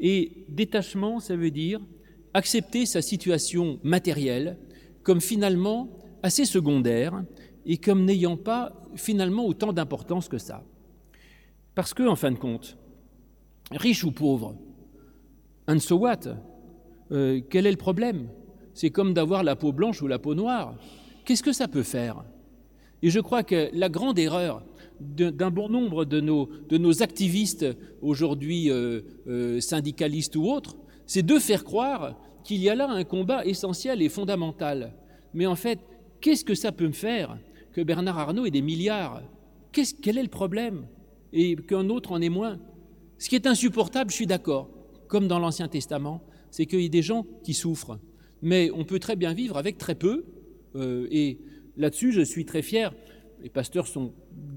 Et 0.00 0.46
détachement, 0.48 1.20
ça 1.20 1.36
veut 1.36 1.50
dire 1.50 1.80
accepter 2.34 2.86
sa 2.86 3.02
situation 3.02 3.78
matérielle 3.82 4.58
comme 5.02 5.20
finalement 5.20 5.90
assez 6.22 6.46
secondaire 6.46 7.22
et 7.66 7.76
comme 7.76 8.04
n'ayant 8.04 8.38
pas 8.38 8.72
finalement 8.94 9.44
autant 9.44 9.72
d'importance 9.72 10.28
que 10.28 10.38
ça. 10.38 10.64
Parce 11.74 11.92
que, 11.92 12.02
en 12.02 12.16
fin 12.16 12.30
de 12.30 12.38
compte, 12.38 12.78
riche 13.70 14.04
ou 14.04 14.12
pauvre, 14.12 14.56
and 15.68 15.78
so 15.78 15.96
what 15.96 16.20
euh, 17.12 17.40
Quel 17.48 17.66
est 17.66 17.70
le 17.70 17.76
problème? 17.76 18.28
C'est 18.74 18.90
comme 18.90 19.12
d'avoir 19.14 19.44
la 19.44 19.56
peau 19.56 19.72
blanche 19.72 20.02
ou 20.02 20.06
la 20.06 20.18
peau 20.18 20.34
noire. 20.34 20.74
Qu'est-ce 21.24 21.42
que 21.42 21.52
ça 21.52 21.68
peut 21.68 21.82
faire? 21.82 22.24
Et 23.02 23.10
je 23.10 23.20
crois 23.20 23.42
que 23.42 23.68
la 23.72 23.88
grande 23.88 24.18
erreur 24.18 24.64
d'un 25.00 25.50
bon 25.50 25.68
nombre 25.68 26.04
de 26.04 26.20
nos, 26.20 26.48
de 26.68 26.78
nos 26.78 27.02
activistes 27.02 27.66
aujourd'hui 28.00 28.70
euh, 28.70 29.00
euh, 29.26 29.60
syndicalistes 29.60 30.36
ou 30.36 30.44
autres, 30.44 30.76
c'est 31.06 31.24
de 31.24 31.38
faire 31.38 31.64
croire 31.64 32.16
qu'il 32.44 32.58
y 32.58 32.68
a 32.68 32.74
là 32.74 32.88
un 32.88 33.04
combat 33.04 33.44
essentiel 33.44 34.00
et 34.02 34.08
fondamental. 34.08 34.94
Mais 35.34 35.46
en 35.46 35.56
fait, 35.56 35.80
qu'est-ce 36.20 36.44
que 36.44 36.54
ça 36.54 36.72
peut 36.72 36.86
me 36.86 36.92
faire 36.92 37.36
que 37.72 37.80
Bernard 37.80 38.18
Arnault 38.18 38.46
ait 38.46 38.50
des 38.50 38.62
milliards? 38.62 39.22
Quel 39.72 40.18
est 40.18 40.22
le 40.22 40.28
problème? 40.28 40.86
Et 41.32 41.56
qu'un 41.56 41.88
autre 41.88 42.12
en 42.12 42.20
ait 42.20 42.28
moins? 42.28 42.58
Ce 43.18 43.28
qui 43.28 43.36
est 43.36 43.46
insupportable, 43.46 44.10
je 44.10 44.16
suis 44.16 44.26
d'accord, 44.26 44.68
comme 45.08 45.28
dans 45.28 45.38
l'Ancien 45.38 45.68
Testament, 45.68 46.22
c'est 46.52 46.66
qu'il 46.66 46.80
y 46.80 46.84
ait 46.84 46.88
des 46.88 47.02
gens 47.02 47.26
qui 47.42 47.54
souffrent. 47.54 47.98
Mais 48.42 48.70
on 48.72 48.84
peut 48.84 49.00
très 49.00 49.16
bien 49.16 49.32
vivre 49.32 49.56
avec 49.56 49.78
très 49.78 49.96
peu. 49.96 50.24
Euh, 50.76 51.08
et 51.10 51.38
là-dessus, 51.76 52.12
je 52.12 52.20
suis 52.20 52.44
très 52.44 52.62
fier. 52.62 52.94
Les 53.42 53.48
pasteurs 53.48 53.88
sont 53.88 54.12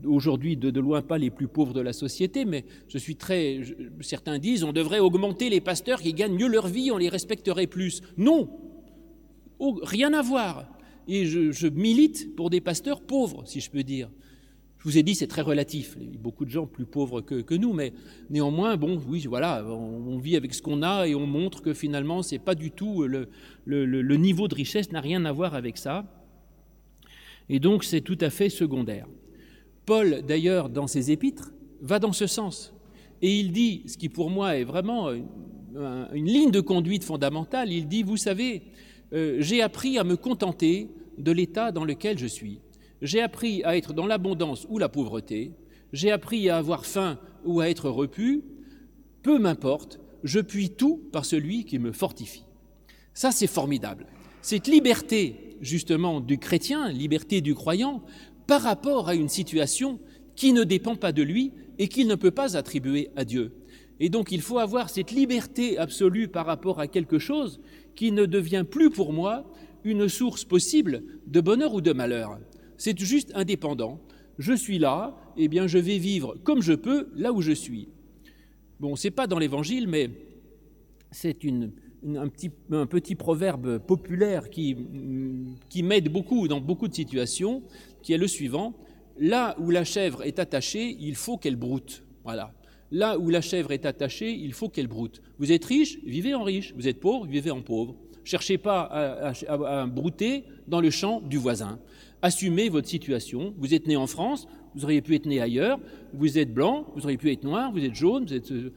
aujourd'hui 0.05 0.57
de, 0.57 0.79
loin 0.79 1.01
pas 1.01 1.17
les 1.17 1.31
plus 1.31 1.47
pauvres 1.47 1.73
de 1.73 1.81
la 1.81 1.93
société, 1.93 2.45
mais 2.45 2.65
je 2.87 2.99
suis 2.99 3.15
très. 3.15 3.61
certains 4.01 4.37
disent 4.37 4.63
on 4.63 4.73
devrait 4.73 4.99
augmenter 4.99 5.49
les 5.49 5.61
pasteurs 5.61 6.01
qui 6.01 6.13
gagnent 6.13 6.35
mieux 6.35 6.47
leur 6.47 6.67
vie, 6.67 6.91
on 6.91 6.97
les 6.97 7.09
respecterait 7.09 7.65
plus. 7.65 8.03
Non, 8.17 8.47
rien 9.59 10.13
à 10.13 10.21
voir 10.21 10.75
et 11.07 11.25
je, 11.25 11.67
milite 11.67 12.35
pour 12.35 12.49
des 12.49 12.61
pasteurs 12.61 13.01
pauvres, 13.01 13.43
si 13.45 13.59
je 13.59 13.69
peux 13.69 13.83
dire. 13.83 14.09
Je 14.85 14.91
vous 14.91 14.99
ai 14.99 15.03
dit, 15.03 15.15
c'est 15.15 15.25
très 15.25 15.41
relatif. 15.41 15.97
Il 15.99 16.11
y 16.11 16.15
a 16.15 16.19
beaucoup 16.19 16.45
de 16.45 16.51
gens 16.51 16.67
plus 16.67 16.85
pauvres 16.85 17.19
que, 17.19 17.55
nous, 17.55 17.73
mais 17.73 17.91
néanmoins, 18.29 18.77
bon, 18.77 19.01
oui, 19.09 19.25
voilà, 19.27 19.65
on, 19.65 20.19
vit 20.19 20.35
avec 20.35 20.53
ce 20.53 20.61
qu'on 20.61 20.83
a 20.83 21.07
et 21.07 21.15
on 21.15 21.25
montre 21.25 21.63
que 21.63 21.73
finalement, 21.73 22.21
c'est 22.21 22.37
pas 22.37 22.53
du 22.53 22.69
tout 22.69 23.03
le, 23.07 23.27
niveau 24.15 24.47
de 24.47 24.53
richesse 24.53 24.91
n'a 24.91 25.01
rien 25.01 25.25
à 25.25 25.31
voir 25.31 25.55
avec 25.55 25.79
ça. 25.79 26.05
Et 27.49 27.59
donc, 27.59 27.83
c'est 27.83 28.01
tout 28.01 28.17
à 28.21 28.29
fait 28.29 28.49
secondaire. 28.49 29.07
Paul, 29.87 30.21
d'ailleurs, 30.21 30.69
dans 30.69 30.85
ses 30.85 31.09
épîtres, 31.09 31.51
va 31.81 31.97
dans 31.97 32.13
ce 32.13 32.27
sens. 32.27 32.71
Et 33.23 33.39
il 33.39 33.53
dit, 33.53 33.81
ce 33.87 33.97
qui 33.97 34.07
pour 34.07 34.29
moi 34.29 34.55
est 34.55 34.65
vraiment 34.65 35.09
une 35.09 36.27
ligne 36.27 36.51
de 36.51 36.61
conduite 36.61 37.03
fondamentale, 37.03 37.71
il 37.71 37.87
dit, 37.87 38.03
vous 38.03 38.17
savez, 38.17 38.61
euh, 39.13 39.37
j'ai 39.39 39.63
appris 39.63 39.97
à 39.97 40.03
me 40.03 40.15
contenter 40.15 40.91
de 41.17 41.31
l'état 41.31 41.71
dans 41.71 41.85
lequel 41.85 42.19
je 42.19 42.27
suis. 42.27 42.59
J'ai 43.01 43.21
appris 43.21 43.63
à 43.63 43.77
être 43.77 43.93
dans 43.93 44.05
l'abondance 44.05 44.65
ou 44.69 44.77
la 44.77 44.89
pauvreté. 44.89 45.51
J'ai 45.93 46.11
appris 46.11 46.49
à 46.49 46.57
avoir 46.57 46.85
faim 46.85 47.19
ou 47.43 47.59
à 47.59 47.69
être 47.69 47.89
repu. 47.89 48.43
Peu 49.21 49.39
m'importe, 49.39 49.99
je 50.23 50.39
puis 50.39 50.69
tout 50.69 51.01
par 51.11 51.25
celui 51.25 51.65
qui 51.65 51.79
me 51.79 51.91
fortifie. 51.91 52.45
Ça, 53.13 53.31
c'est 53.31 53.47
formidable. 53.47 54.07
Cette 54.41 54.67
liberté, 54.67 55.57
justement, 55.61 56.21
du 56.21 56.37
chrétien, 56.37 56.89
liberté 56.89 57.41
du 57.41 57.55
croyant, 57.55 58.03
par 58.47 58.61
rapport 58.61 59.09
à 59.09 59.15
une 59.15 59.29
situation 59.29 59.99
qui 60.35 60.53
ne 60.53 60.63
dépend 60.63 60.95
pas 60.95 61.11
de 61.11 61.23
lui 61.23 61.53
et 61.79 61.87
qu'il 61.87 62.07
ne 62.07 62.15
peut 62.15 62.31
pas 62.31 62.57
attribuer 62.57 63.09
à 63.15 63.25
Dieu. 63.25 63.53
Et 63.99 64.09
donc 64.09 64.31
il 64.31 64.41
faut 64.41 64.59
avoir 64.59 64.89
cette 64.89 65.11
liberté 65.11 65.77
absolue 65.77 66.27
par 66.27 66.45
rapport 66.45 66.79
à 66.79 66.87
quelque 66.87 67.19
chose 67.19 67.61
qui 67.95 68.11
ne 68.11 68.25
devient 68.25 68.65
plus 68.69 68.89
pour 68.89 69.13
moi 69.13 69.45
une 69.83 70.09
source 70.09 70.43
possible 70.43 71.03
de 71.27 71.39
bonheur 71.39 71.73
ou 71.73 71.81
de 71.81 71.93
malheur. 71.93 72.37
C'est 72.77 72.97
juste 72.99 73.31
indépendant. 73.35 73.99
Je 74.37 74.53
suis 74.53 74.79
là, 74.79 75.15
eh 75.37 75.47
bien 75.47 75.67
je 75.67 75.77
vais 75.77 75.97
vivre 75.97 76.35
comme 76.43 76.61
je 76.61 76.73
peux 76.73 77.09
là 77.15 77.31
où 77.31 77.41
je 77.41 77.51
suis. 77.51 77.89
Bon, 78.79 78.95
c'est 78.95 79.11
pas 79.11 79.27
dans 79.27 79.39
l'évangile, 79.39 79.87
mais 79.87 80.09
c'est 81.11 81.37
un, 81.45 82.27
petit, 82.27 83.15
proverbe 83.15 83.79
populaire 83.79 84.49
qui, 84.49 84.75
qui 85.69 85.81
m'aide 85.81 86.11
beaucoup 86.11 86.47
dans 86.49 86.59
beaucoup 86.59 86.89
de 86.89 86.93
situations, 86.93 87.63
qui 88.01 88.11
est 88.11 88.17
le 88.17 88.27
suivant. 88.27 88.73
Là 89.17 89.55
où 89.59 89.69
la 89.69 89.85
chèvre 89.85 90.23
est 90.23 90.39
attachée, 90.39 90.97
il 90.99 91.15
faut 91.15 91.37
qu'elle 91.37 91.55
broute. 91.55 92.03
Voilà. 92.25 92.53
Là 92.91 93.17
où 93.17 93.29
la 93.29 93.41
chèvre 93.41 93.71
est 93.71 93.85
attachée, 93.85 94.31
il 94.31 94.53
faut 94.53 94.69
qu'elle 94.69 94.87
broute. 94.87 95.21
Vous 95.39 95.51
êtes 95.51 95.65
riche, 95.65 95.99
vivez 96.05 96.33
en 96.33 96.43
riche. 96.43 96.73
Vous 96.75 96.87
êtes 96.87 96.99
pauvre, 96.99 97.25
vivez 97.25 97.51
en 97.51 97.61
pauvre. 97.61 97.95
Cherchez 98.23 98.57
pas 98.57 98.81
à, 98.81 99.85
brouter 99.85 100.45
dans 100.67 100.81
le 100.81 100.89
champ 100.89 101.21
du 101.21 101.37
voisin. 101.37 101.79
Assumez 102.21 102.69
votre 102.69 102.87
situation. 102.87 103.53
Vous 103.57 103.73
êtes 103.73 103.87
né 103.87 103.95
en 103.95 104.07
France, 104.07 104.47
vous 104.75 104.83
auriez 104.83 105.01
pu 105.01 105.15
être 105.15 105.25
né 105.25 105.39
ailleurs. 105.39 105.79
Vous 106.13 106.37
êtes 106.37 106.53
blanc, 106.53 106.85
vous 106.95 107.03
auriez 107.03 107.17
pu 107.17 107.31
être 107.31 107.43
noir, 107.43 107.71
vous 107.71 107.83
êtes 107.83 107.95
jaune. 107.95 108.25
êtes... 108.31 108.51
Euh, 108.51 108.71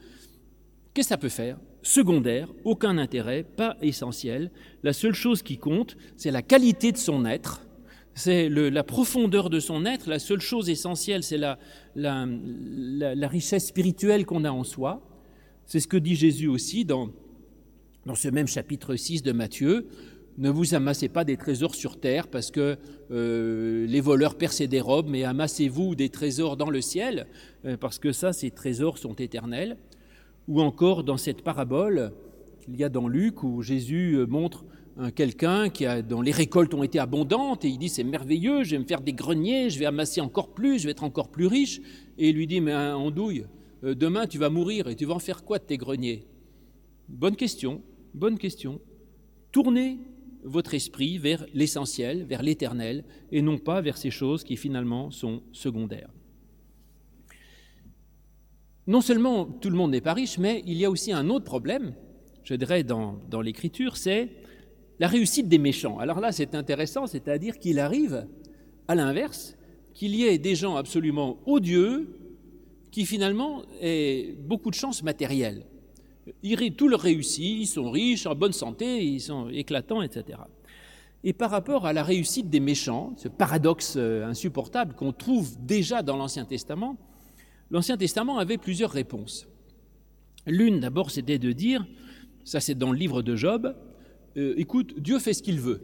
qu'est-ce 0.93 1.07
que 1.07 1.09
ça 1.09 1.17
peut 1.17 1.29
faire? 1.29 1.57
Secondaire, 1.81 2.49
aucun 2.65 2.97
intérêt, 2.97 3.43
pas 3.43 3.77
essentiel. 3.81 4.51
La 4.83 4.93
seule 4.93 5.13
chose 5.13 5.41
qui 5.41 5.57
compte, 5.57 5.97
c'est 6.17 6.31
la 6.31 6.41
qualité 6.41 6.91
de 6.91 6.97
son 6.97 7.25
être 7.25 7.61
c'est 8.19 8.49
la 8.49 8.83
profondeur 8.83 9.49
de 9.49 9.61
son 9.61 9.85
être, 9.85 10.09
la 10.09 10.19
seule 10.19 10.41
chose 10.41 10.69
essentielle, 10.69 11.23
c'est 11.23 11.37
la, 11.37 11.57
richesse 13.27 13.67
spirituelle 13.67 14.25
qu'on 14.25 14.43
a 14.43 14.51
en 14.51 14.65
soi. 14.65 15.01
C'est 15.65 15.79
ce 15.79 15.87
que 15.87 15.95
dit 15.95 16.15
Jésus 16.15 16.47
aussi 16.47 16.83
dans 16.83 17.13
ce 18.13 18.27
même 18.27 18.47
chapitre 18.47 18.97
6 18.97 19.23
de 19.23 19.31
Matthieu. 19.31 19.87
Ne 20.39 20.49
vous 20.49 20.73
amassez 20.73 21.09
pas 21.09 21.25
des 21.25 21.35
trésors 21.35 21.75
sur 21.75 21.99
terre 21.99 22.29
parce 22.29 22.49
que 22.49 22.77
euh, 23.11 23.85
les 23.85 23.99
voleurs 23.99 24.35
percent 24.35 24.67
des 24.67 24.79
robes, 24.79 25.09
mais 25.09 25.25
amassez-vous 25.25 25.95
des 25.95 26.09
trésors 26.09 26.55
dans 26.55 26.69
le 26.69 26.79
ciel, 26.79 27.27
euh, 27.65 27.75
parce 27.75 27.99
que 27.99 28.13
ça, 28.13 28.31
ces 28.31 28.49
trésors 28.49 28.97
sont 28.97 29.13
éternels. 29.15 29.77
Ou 30.47 30.61
encore 30.61 31.03
dans 31.03 31.17
cette 31.17 31.43
parabole 31.43 32.13
qu'il 32.61 32.75
y 32.77 32.83
a 32.85 32.89
dans 32.89 33.07
Luc 33.07 33.43
où 33.43 33.61
Jésus 33.61 34.15
euh, 34.15 34.25
montre 34.25 34.65
quelqu'un 35.15 35.69
qui 35.69 35.85
a, 35.85 36.01
dont 36.01 36.21
les 36.21 36.31
récoltes 36.31 36.73
ont 36.73 36.83
été 36.83 36.99
abondantes 36.99 37.63
et 37.63 37.69
il 37.69 37.77
dit 37.77 37.87
c'est 37.87 38.03
merveilleux, 38.03 38.63
je 38.63 38.71
vais 38.71 38.79
me 38.79 38.85
faire 38.85 38.99
des 38.99 39.13
greniers, 39.13 39.69
je 39.69 39.79
vais 39.79 39.85
amasser 39.85 40.19
encore 40.19 40.53
plus, 40.53 40.79
je 40.79 40.85
vais 40.85 40.91
être 40.91 41.05
encore 41.05 41.29
plus 41.29 41.47
riche. 41.47 41.79
Et 42.17 42.29
il 42.29 42.35
lui 42.35 42.47
dit 42.47 42.59
mais 42.59 42.75
andouille, 42.75 43.45
demain 43.81 44.27
tu 44.27 44.37
vas 44.39 44.49
mourir 44.49 44.89
et 44.89 44.95
tu 44.97 45.05
vas 45.05 45.13
en 45.13 45.19
faire 45.19 45.45
quoi 45.45 45.57
de 45.57 45.63
tes 45.63 45.77
greniers? 45.77 46.25
Bonne 47.07 47.37
question, 47.37 47.81
bonne 48.13 48.37
question. 48.37 48.81
Tournez 49.53 49.99
votre 50.43 50.73
esprit 50.73 51.17
vers 51.17 51.45
l'essentiel, 51.53 52.23
vers 52.23 52.41
l'éternel, 52.41 53.03
et 53.31 53.41
non 53.41 53.57
pas 53.57 53.81
vers 53.81 53.97
ces 53.97 54.11
choses 54.11 54.43
qui 54.43 54.57
finalement 54.57 55.11
sont 55.11 55.43
secondaires. 55.51 56.09
Non 58.87 59.01
seulement 59.01 59.45
tout 59.45 59.69
le 59.69 59.75
monde 59.75 59.91
n'est 59.91 60.01
pas 60.01 60.13
riche, 60.13 60.37
mais 60.37 60.63
il 60.65 60.77
y 60.77 60.85
a 60.85 60.89
aussi 60.89 61.11
un 61.11 61.29
autre 61.29 61.45
problème, 61.45 61.93
je 62.43 62.55
dirais, 62.55 62.83
dans, 62.83 63.19
l'Écriture, 63.43 63.97
c'est 63.97 64.29
la 64.99 65.07
réussite 65.07 65.47
des 65.47 65.59
méchants. 65.59 65.99
Alors 65.99 66.19
là, 66.19 66.31
c'est 66.31 66.55
intéressant, 66.55 67.05
c'est-à-dire 67.05 67.59
qu'il 67.59 67.79
arrive, 67.79 68.27
à 68.87 68.95
l'inverse, 68.95 69.55
qu'il 69.93 70.15
y 70.15 70.23
ait 70.23 70.39
des 70.39 70.55
gens 70.55 70.75
absolument 70.75 71.37
odieux 71.45 72.17
qui 72.89 73.05
finalement 73.05 73.61
aient 73.81 74.35
beaucoup 74.39 74.71
de 74.71 74.75
chance 74.75 75.03
matérielle. 75.03 75.67
Tout 76.77 76.87
leur 76.87 77.01
réussit, 77.01 77.61
ils 77.61 77.67
sont 77.67 77.91
riches, 77.91 78.25
en 78.25 78.35
bonne 78.35 78.53
santé, 78.53 79.03
ils 79.03 79.21
sont 79.21 79.49
éclatants, 79.49 80.01
etc. 80.01 80.39
Et 81.23 81.33
par 81.33 81.51
rapport 81.51 81.85
à 81.85 81.93
la 81.93 82.03
réussite 82.03 82.49
des 82.49 82.59
méchants, 82.59 83.13
ce 83.17 83.27
paradoxe 83.27 83.95
euh, 83.97 84.25
insupportable 84.25 84.95
qu'on 84.95 85.11
trouve 85.11 85.57
déjà 85.59 86.01
dans 86.01 86.15
l'Ancien 86.15 86.45
Testament, 86.45 86.97
l'Ancien 87.71 87.97
Testament 87.97 88.37
avait 88.37 88.57
plusieurs 88.57 88.91
réponses. 88.91 89.47
L'une 90.47 90.79
d'abord, 90.79 91.11
c'était 91.11 91.37
de 91.37 91.51
dire, 91.51 91.85
ça 92.45 92.59
c'est 92.59 92.75
dans 92.75 92.91
le 92.91 92.97
livre 92.97 93.21
de 93.21 93.35
Job, 93.35 93.75
euh, 94.37 94.53
écoute, 94.57 94.97
Dieu 94.99 95.19
fait 95.19 95.33
ce 95.33 95.43
qu'il 95.43 95.59
veut. 95.59 95.81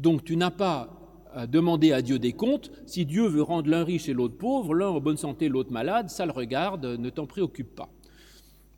Donc 0.00 0.24
tu 0.24 0.36
n'as 0.36 0.50
pas 0.50 0.98
à 1.32 1.46
demander 1.46 1.92
à 1.92 2.02
Dieu 2.02 2.18
des 2.18 2.32
comptes. 2.32 2.70
Si 2.86 3.06
Dieu 3.06 3.26
veut 3.26 3.42
rendre 3.42 3.70
l'un 3.70 3.84
riche 3.84 4.08
et 4.08 4.12
l'autre 4.12 4.36
pauvre, 4.36 4.74
l'un 4.74 4.88
en 4.88 5.00
bonne 5.00 5.16
santé, 5.16 5.48
l'autre 5.48 5.72
malade, 5.72 6.10
ça 6.10 6.26
le 6.26 6.32
regarde, 6.32 6.84
ne 6.84 7.10
t'en 7.10 7.26
préoccupe 7.26 7.74
pas. 7.74 7.88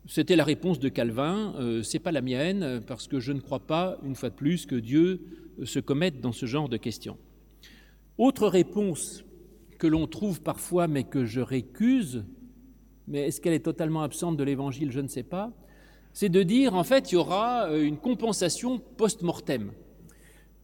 C'était 0.07 0.35
la 0.35 0.43
réponse 0.43 0.79
de 0.79 0.89
Calvin, 0.89 1.55
euh, 1.57 1.81
c'est 1.81 1.99
pas 1.99 2.11
la 2.11 2.21
mienne, 2.21 2.81
parce 2.85 3.07
que 3.07 3.19
je 3.19 3.31
ne 3.31 3.39
crois 3.39 3.65
pas, 3.65 3.97
une 4.05 4.15
fois 4.15 4.29
de 4.29 4.35
plus, 4.35 4.67
que 4.67 4.75
Dieu 4.75 5.21
se 5.63 5.79
commette 5.79 6.21
dans 6.21 6.31
ce 6.31 6.45
genre 6.45 6.69
de 6.69 6.77
questions. 6.77 7.17
Autre 8.17 8.47
réponse 8.47 9.25
que 9.79 9.87
l'on 9.87 10.07
trouve 10.07 10.41
parfois, 10.41 10.87
mais 10.87 11.03
que 11.03 11.25
je 11.25 11.41
récuse, 11.41 12.23
mais 13.07 13.27
est-ce 13.27 13.41
qu'elle 13.41 13.53
est 13.53 13.65
totalement 13.65 14.03
absente 14.03 14.37
de 14.37 14.43
l'Évangile 14.43 14.91
Je 14.91 14.99
ne 14.99 15.07
sais 15.07 15.23
pas, 15.23 15.51
c'est 16.13 16.29
de 16.29 16.43
dire, 16.43 16.75
en 16.75 16.83
fait, 16.83 17.11
il 17.11 17.15
y 17.15 17.17
aura 17.17 17.67
euh, 17.67 17.83
une 17.83 17.97
compensation 17.97 18.79
post-mortem. 18.79 19.71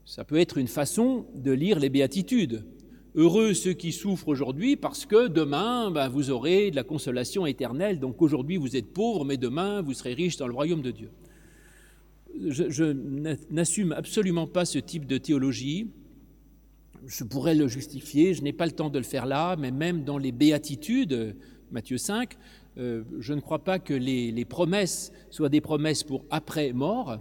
Ça 0.05 0.24
peut 0.24 0.38
être 0.38 0.57
une 0.57 0.67
façon 0.67 1.25
de 1.36 1.51
lire 1.51 1.79
les 1.79 1.89
béatitudes. 1.89 2.63
Heureux 3.13 3.53
ceux 3.53 3.74
qui 3.74 3.91
souffrent 3.91 4.30
aujourd'hui 4.30 4.77
parce 4.77 5.06
que 5.06 5.27
demain, 5.27 5.91
ben, 5.91 6.08
vous 6.08 6.30
aurez 6.30 6.72
de 6.72 6.77
la 6.77 6.84
consolation 6.84 7.46
éternelle. 7.46 8.00
Donc 8.00 8.22
aujourd'hui, 8.22 8.56
vous 8.56 8.77
êtes 8.77 8.94
pauvre, 8.94 9.25
mais 9.25 9.36
demain, 9.36 9.82
vous 9.82 9.94
serez 9.94 10.13
riche 10.13 10.38
dans 10.38 10.48
le 10.48 10.53
royaume 10.53 10.82
de 10.82 10.91
Dieu. 10.91 11.10
Je, 12.48 12.84
n'assume 13.51 13.91
absolument 13.91 14.48
pas 14.48 14.63
ce 14.63 14.80
type 14.80 15.06
de 15.06 15.18
théologie. 15.18 15.89
Je 17.06 17.25
pourrais 17.25 17.56
le 17.56 17.68
justifier, 17.68 18.34
je 18.34 18.44
n'ai 18.44 18.53
pas 18.53 18.65
le 18.65 18.72
temps 18.72 18.89
de 18.89 18.98
le 18.98 19.03
faire 19.03 19.25
là, 19.25 19.58
mais 19.58 19.72
même 19.72 20.06
dans 20.06 20.18
les 20.18 20.32
béatitudes, 20.32 21.36
Matthieu 21.72 21.98
5, 21.98 22.38
euh, 22.77 23.03
je 23.20 23.34
ne 23.34 23.41
crois 23.41 23.63
pas 23.65 23.80
que 23.80 23.94
les, 23.94 24.32
les 24.32 24.46
promesses 24.46 25.12
soient 25.30 25.50
des 25.50 25.60
promesses 25.60 26.03
pour 26.03 26.24
après-mort. 26.30 27.18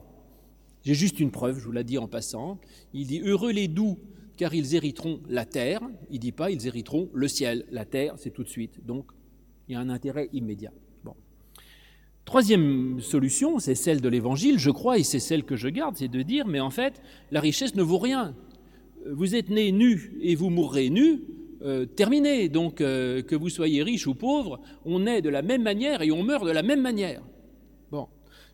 J'ai 0.84 0.94
juste 0.94 1.18
une 1.18 1.32
preuve, 1.32 1.58
je 1.58 1.64
vous 1.64 1.72
l'ai 1.72 1.82
dit 1.82 1.98
en 1.98 2.06
passant. 2.06 2.60
Il 2.94 3.08
dit 3.08 3.20
Heureux 3.24 3.50
les 3.50 3.66
doux 3.66 3.98
car 4.40 4.54
ils 4.54 4.74
hériteront 4.74 5.20
la 5.28 5.44
terre. 5.44 5.82
Il 6.08 6.14
ne 6.14 6.20
dit 6.20 6.32
pas 6.32 6.50
ils 6.50 6.66
hériteront 6.66 7.10
le 7.12 7.28
ciel. 7.28 7.66
La 7.70 7.84
terre, 7.84 8.14
c'est 8.16 8.30
tout 8.30 8.42
de 8.42 8.48
suite. 8.48 8.86
Donc, 8.86 9.04
il 9.68 9.74
y 9.74 9.76
a 9.76 9.80
un 9.80 9.90
intérêt 9.90 10.30
immédiat. 10.32 10.72
Troisième 12.24 13.00
solution, 13.00 13.58
c'est 13.58 13.74
celle 13.74 14.00
de 14.00 14.08
l'Évangile, 14.08 14.58
je 14.58 14.70
crois, 14.70 14.98
et 14.98 15.02
c'est 15.02 15.18
celle 15.18 15.44
que 15.44 15.56
je 15.56 15.68
garde, 15.68 15.96
c'est 15.96 16.08
de 16.08 16.22
dire, 16.22 16.46
mais 16.46 16.60
en 16.60 16.70
fait, 16.70 17.02
la 17.32 17.40
richesse 17.40 17.74
ne 17.74 17.82
vaut 17.82 17.98
rien. 17.98 18.34
Vous 19.10 19.34
êtes 19.34 19.50
né 19.50 19.72
nu 19.72 20.16
et 20.22 20.36
vous 20.36 20.48
mourrez 20.48 20.88
nu, 20.90 21.22
euh, 21.62 21.84
terminé. 21.84 22.48
Donc, 22.48 22.80
euh, 22.80 23.20
que 23.20 23.34
vous 23.34 23.48
soyez 23.48 23.82
riche 23.82 24.06
ou 24.06 24.14
pauvre, 24.14 24.60
on 24.86 25.06
est 25.06 25.20
de 25.20 25.28
la 25.28 25.42
même 25.42 25.62
manière 25.62 26.00
et 26.00 26.12
on 26.12 26.22
meurt 26.22 26.46
de 26.46 26.52
la 26.52 26.62
même 26.62 26.80
manière. 26.80 27.20
Bon. 27.90 28.06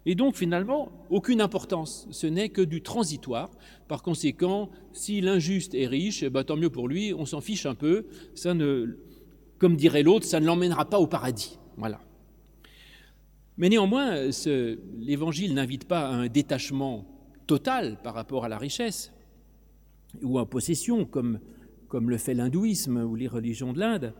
Et 0.07 0.14
donc 0.14 0.37
finalement, 0.37 0.90
aucune 1.11 1.40
importance, 1.40 2.07
ce 2.11 2.29
n'est 2.29 2.49
que 2.49 2.62
du 2.62 2.81
transitoire. 2.81 3.51
Par 3.88 4.03
conséquent, 4.03 4.70
si 4.92 5.20
l'injuste 5.20 5.75
est 5.75 5.87
riche, 5.87 6.22
eh 6.22 6.31
ben, 6.31 6.42
tant 6.42 6.57
mieux 6.57 6.70
pour 6.70 6.88
lui, 6.88 7.14
on 7.14 7.25
s'en 7.25 7.40
fiche 7.40 7.66
un 7.66 7.75
peu, 7.75 8.07
comme 9.59 9.77
dirait 9.77 10.03
l'autre, 10.03 10.27
ça 10.27 10.40
ne 10.40 10.46
l'emmènera 10.46 10.88
pas 10.88 10.99
au 10.99 11.07
paradis. 11.07 11.59
Mais 13.57 13.68
néanmoins, 13.68 14.29
l'évangile 14.99 15.55
n'invite 15.55 15.87
pas 15.87 16.09
à 16.09 16.12
un 16.12 16.27
détachement 16.27 17.07
total 17.46 17.99
par 18.03 18.14
rapport 18.14 18.44
à 18.44 18.49
la 18.49 18.59
richesse 18.59 19.12
ou 20.22 20.38
à 20.38 20.49
possession, 20.49 21.05
comme, 21.05 21.38
comme 21.88 22.11
le 22.11 22.18
fait 22.18 22.35
l'hindouisme 22.35 22.99
ou 22.99 23.14
les 23.14 23.29
religions 23.29 23.72
de 23.72 23.79
l'Inde. 23.79 24.14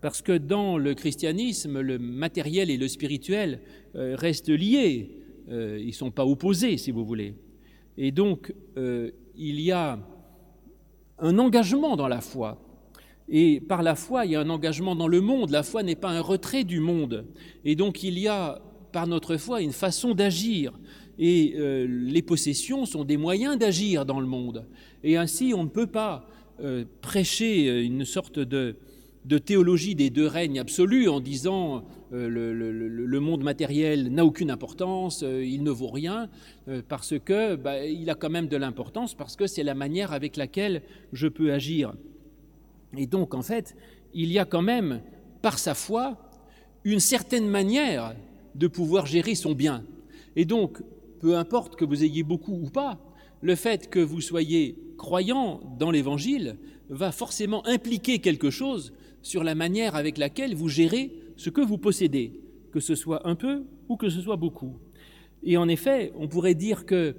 Parce 0.00 0.22
que 0.22 0.36
dans 0.36 0.78
le 0.78 0.94
christianisme, 0.94 1.80
le 1.80 1.98
matériel 1.98 2.70
et 2.70 2.76
le 2.76 2.88
spirituel 2.88 3.60
euh, 3.94 4.14
restent 4.16 4.48
liés, 4.48 5.10
euh, 5.50 5.78
ils 5.80 5.88
ne 5.88 5.92
sont 5.92 6.10
pas 6.10 6.24
opposés, 6.24 6.76
si 6.76 6.90
vous 6.90 7.04
voulez. 7.04 7.34
Et 7.98 8.12
donc, 8.12 8.54
euh, 8.76 9.10
il 9.36 9.60
y 9.60 9.72
a 9.72 9.98
un 11.18 11.38
engagement 11.38 11.96
dans 11.96 12.06
la 12.06 12.20
foi. 12.20 12.62
Et 13.28 13.60
par 13.60 13.82
la 13.82 13.96
foi, 13.96 14.24
il 14.24 14.32
y 14.32 14.36
a 14.36 14.40
un 14.40 14.50
engagement 14.50 14.94
dans 14.94 15.08
le 15.08 15.20
monde. 15.20 15.50
La 15.50 15.64
foi 15.64 15.82
n'est 15.82 15.96
pas 15.96 16.10
un 16.10 16.20
retrait 16.20 16.62
du 16.62 16.78
monde. 16.78 17.26
Et 17.64 17.74
donc, 17.74 18.04
il 18.04 18.16
y 18.16 18.28
a, 18.28 18.62
par 18.92 19.08
notre 19.08 19.36
foi, 19.36 19.62
une 19.62 19.72
façon 19.72 20.14
d'agir. 20.14 20.72
Et 21.18 21.56
les 21.58 22.22
possessions 22.22 22.86
sont 22.86 23.02
des 23.02 23.16
moyens 23.16 23.58
d'agir 23.58 24.06
dans 24.06 24.20
le 24.20 24.26
monde. 24.26 24.64
Et 25.02 25.16
ainsi, 25.16 25.52
on 25.54 25.64
ne 25.64 25.68
peut 25.68 25.88
pas 25.88 26.24
prêcher 27.02 27.82
une 27.82 28.04
sorte 28.04 28.38
de, 28.38 28.76
de 29.28 29.36
théologie 29.36 29.94
des 29.94 30.08
deux 30.08 30.26
règnes 30.26 30.58
absolus 30.58 31.06
en 31.10 31.20
disant 31.20 31.84
euh, 32.14 32.28
le, 32.30 33.20
monde 33.20 33.42
matériel 33.42 34.08
n'a 34.10 34.24
aucune 34.24 34.50
importance, 34.50 35.22
euh, 35.22 35.44
il 35.44 35.62
ne 35.62 35.70
vaut 35.70 35.90
rien, 35.90 36.30
euh, 36.68 36.80
parce 36.88 37.12
que 37.18 37.54
bah, 37.54 37.84
il 37.84 38.08
a 38.08 38.14
quand 38.14 38.30
même 38.30 38.48
de 38.48 38.56
l'importance, 38.56 39.14
parce 39.14 39.36
que 39.36 39.46
c'est 39.46 39.62
la 39.62 39.74
manière 39.74 40.14
avec 40.14 40.38
laquelle 40.38 40.80
je 41.12 41.28
peux 41.28 41.52
agir. 41.52 41.92
Et 42.96 43.06
donc, 43.06 43.34
en 43.34 43.42
fait, 43.42 43.76
il 44.14 44.32
y 44.32 44.38
a 44.38 44.46
quand 44.46 44.62
même, 44.62 45.02
par 45.42 45.58
sa 45.58 45.74
foi, 45.74 46.16
une 46.84 47.00
certaine 47.00 47.48
manière 47.48 48.14
de 48.54 48.66
pouvoir 48.66 49.04
gérer 49.04 49.34
son 49.34 49.52
bien. 49.52 49.84
Et 50.36 50.46
donc, 50.46 50.78
peu 51.20 51.36
importe 51.36 51.76
que 51.76 51.84
vous 51.84 52.02
ayez 52.02 52.22
beaucoup 52.22 52.54
ou 52.62 52.70
pas, 52.70 52.98
le 53.42 53.56
fait 53.56 53.90
que 53.90 53.98
vous 53.98 54.22
soyez 54.22 54.78
croyant 54.96 55.60
dans 55.78 55.90
l'Évangile 55.90 56.56
va 56.88 57.12
forcément 57.12 57.66
impliquer 57.66 58.20
quelque 58.20 58.48
chose 58.48 58.94
sur 59.22 59.44
la 59.44 59.54
manière 59.54 59.94
avec 59.94 60.18
laquelle 60.18 60.54
vous 60.54 60.68
gérez 60.68 61.12
ce 61.36 61.50
que 61.50 61.60
vous 61.60 61.78
possédez, 61.78 62.40
que 62.72 62.80
ce 62.80 62.94
soit 62.94 63.26
un 63.26 63.34
peu 63.34 63.64
ou 63.88 63.96
que 63.96 64.08
ce 64.08 64.20
soit 64.20 64.36
beaucoup. 64.36 64.76
Et 65.42 65.56
en 65.56 65.68
effet, 65.68 66.12
on 66.18 66.28
pourrait 66.28 66.54
dire 66.54 66.84
que 66.84 67.16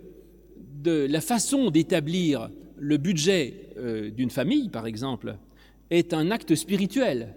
la 0.83 1.21
façon 1.21 1.71
d'établir 1.71 2.49
le 2.77 2.97
budget 2.97 3.71
euh, 3.77 4.09
d'une 4.09 4.29
famille, 4.29 4.69
par 4.69 4.87
exemple, 4.87 5.37
est 5.89 6.13
un 6.13 6.31
acte 6.31 6.55
spirituel 6.55 7.35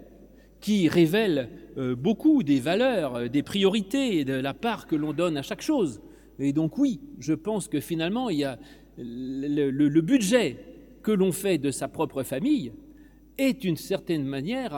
qui 0.61 0.87
révèle 0.87 1.49
euh, 1.77 1.95
beaucoup 1.95 2.43
des 2.43 2.59
valeurs, 2.59 3.15
euh, 3.15 3.27
des 3.27 3.43
priorités, 3.43 4.23
de 4.23 4.33
la 4.33 4.53
part 4.53 4.87
que 4.87 4.95
l'on 4.95 5.13
donne 5.13 5.37
à 5.37 5.41
chaque 5.41 5.61
chose. 5.61 6.01
Et 6.39 6.53
donc 6.53 6.77
oui, 6.77 7.01
je 7.19 7.33
pense 7.33 7.67
que 7.67 7.79
finalement, 7.79 8.29
il 8.29 8.39
y 8.39 8.43
a 8.43 8.57
le 8.97 10.01
budget 10.01 10.57
que 11.01 11.11
l'on 11.11 11.31
fait 11.31 11.57
de 11.57 11.71
sa 11.71 11.87
propre 11.87 12.23
famille 12.23 12.71
est 13.37 13.61
d'une 13.61 13.77
certaine 13.77 14.25
manière 14.25 14.75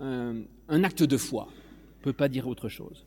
un, 0.00 0.44
acte 0.68 1.02
de 1.02 1.16
foi. 1.16 1.48
On 1.48 1.98
ne 2.00 2.04
peut 2.04 2.12
pas 2.12 2.28
dire 2.28 2.46
autre 2.48 2.68
chose. 2.68 3.06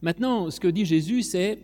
Maintenant, 0.00 0.50
ce 0.50 0.58
que 0.58 0.68
dit 0.68 0.84
Jésus, 0.84 1.22
c'est 1.22 1.58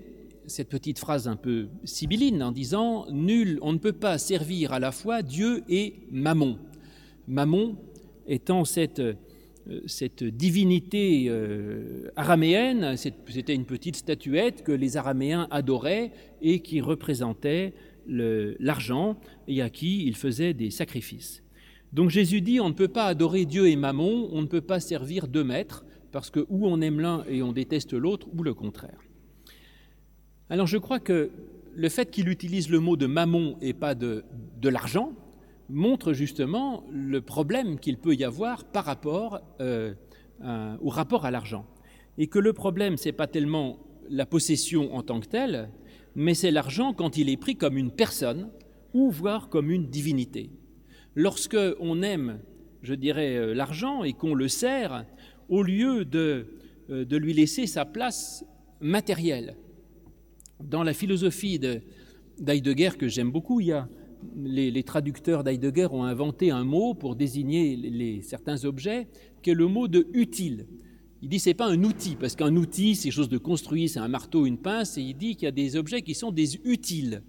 cette 0.46 0.68
petite 0.68 0.98
phrase 0.98 1.28
un 1.28 1.36
peu 1.36 1.68
sibylline 1.84 2.42
en 2.42 2.52
disant 2.52 3.06
Nul, 3.10 3.58
on 3.62 3.72
ne 3.72 3.78
peut 3.78 3.92
pas 3.92 4.18
servir 4.18 4.72
à 4.72 4.78
la 4.78 4.92
fois 4.92 5.22
Dieu 5.22 5.64
et 5.68 6.06
Mammon. 6.10 6.58
Mammon 7.26 7.76
étant 8.26 8.64
cette 8.64 9.02
cette 9.86 10.24
divinité 10.24 11.26
euh, 11.28 12.10
araméenne, 12.16 12.96
c'était 12.96 13.54
une 13.54 13.66
petite 13.66 13.96
statuette 13.96 14.62
que 14.62 14.72
les 14.72 14.96
Araméens 14.96 15.46
adoraient 15.50 16.12
et 16.40 16.60
qui 16.60 16.80
représentait 16.80 17.74
l'argent 18.06 19.18
et 19.46 19.60
à 19.60 19.68
qui 19.68 20.06
ils 20.06 20.16
faisaient 20.16 20.54
des 20.54 20.70
sacrifices. 20.70 21.42
Donc 21.92 22.10
Jésus 22.10 22.40
dit 22.40 22.60
on 22.60 22.68
ne 22.68 22.74
peut 22.74 22.88
pas 22.88 23.06
adorer 23.06 23.44
Dieu 23.44 23.68
et 23.68 23.76
Mammon, 23.76 24.28
on 24.32 24.42
ne 24.42 24.46
peut 24.46 24.60
pas 24.60 24.80
servir 24.80 25.28
deux 25.28 25.44
maîtres, 25.44 25.84
parce 26.12 26.30
que 26.30 26.40
ou 26.48 26.66
on 26.66 26.80
aime 26.80 27.00
l'un 27.00 27.24
et 27.28 27.42
on 27.42 27.52
déteste 27.52 27.92
l'autre, 27.92 28.26
ou 28.36 28.42
le 28.42 28.54
contraire. 28.54 28.98
Alors 30.50 30.66
je 30.66 30.78
crois 30.78 31.00
que 31.00 31.30
le 31.74 31.88
fait 31.88 32.10
qu'il 32.10 32.28
utilise 32.28 32.70
le 32.70 32.80
mot 32.80 32.96
de 32.96 33.06
Mammon 33.06 33.56
et 33.60 33.72
pas 33.72 33.94
de, 33.94 34.24
l'argent, 34.62 35.12
montre 35.68 36.12
justement 36.12 36.84
le 36.90 37.20
problème 37.20 37.78
qu'il 37.78 37.98
peut 37.98 38.14
y 38.14 38.24
avoir 38.24 38.64
par 38.64 38.84
rapport 38.84 39.40
euh, 39.60 39.94
au 40.80 40.88
rapport 40.88 41.24
à 41.24 41.30
l'argent. 41.30 41.66
Et 42.16 42.26
que 42.26 42.38
le 42.38 42.52
problème, 42.52 42.96
ce 42.96 43.06
n'est 43.06 43.12
pas 43.12 43.26
tellement 43.26 43.78
la 44.10 44.26
possession 44.26 44.94
en 44.94 45.02
tant 45.02 45.20
que 45.20 45.26
telle, 45.26 45.70
mais 46.14 46.34
c'est 46.34 46.50
l'argent 46.50 46.92
quand 46.94 47.16
il 47.16 47.28
est 47.28 47.36
pris 47.36 47.56
comme 47.56 47.76
une 47.76 47.90
personne 47.90 48.48
ou 48.94 49.10
voire 49.10 49.48
comme 49.48 49.70
une 49.70 49.86
divinité. 49.86 50.50
Lorsque 51.20 51.58
on 51.80 52.02
aime, 52.02 52.38
je 52.80 52.94
dirais, 52.94 53.34
euh, 53.34 53.52
l'argent 53.52 54.04
et 54.04 54.12
qu'on 54.12 54.34
le 54.34 54.46
sert, 54.46 55.04
au 55.48 55.64
lieu 55.64 56.04
de, 56.04 56.46
euh, 56.90 57.04
de 57.04 57.16
lui 57.16 57.32
laisser 57.32 57.66
sa 57.66 57.84
place 57.84 58.44
matérielle. 58.80 59.56
Dans 60.62 60.84
la 60.84 60.94
philosophie 60.94 61.58
d'Heidegger 62.38 62.90
que 62.96 63.08
j'aime 63.08 63.32
beaucoup, 63.32 63.58
il 63.58 63.66
y 63.66 63.72
a 63.72 63.88
les, 64.36 64.82
traducteurs 64.84 65.42
d'Heidegger 65.42 65.88
ont 65.90 66.04
inventé 66.04 66.52
un 66.52 66.62
mot 66.62 66.94
pour 66.94 67.16
désigner 67.16 67.74
les, 67.74 68.22
certains 68.22 68.64
objets, 68.64 69.08
qui 69.42 69.50
est 69.50 69.54
le 69.54 69.66
mot 69.66 69.88
de 69.88 70.06
utile. 70.12 70.68
Il 71.20 71.28
dit 71.28 71.40
c'est 71.40 71.52
pas 71.52 71.66
un 71.66 71.82
outil, 71.82 72.14
parce 72.14 72.36
qu'un 72.36 72.54
outil, 72.54 72.94
c'est 72.94 73.10
chose 73.10 73.28
de 73.28 73.38
construit, 73.38 73.88
c'est 73.88 73.98
un 73.98 74.06
marteau, 74.06 74.46
une 74.46 74.58
pince, 74.58 74.96
et 74.98 75.02
il 75.02 75.16
dit 75.16 75.34
qu'il 75.34 75.46
y 75.46 75.48
a 75.48 75.50
des 75.50 75.74
objets 75.74 76.02
qui 76.02 76.14
sont 76.14 76.30
des 76.30 76.60
utiles. 76.64 77.24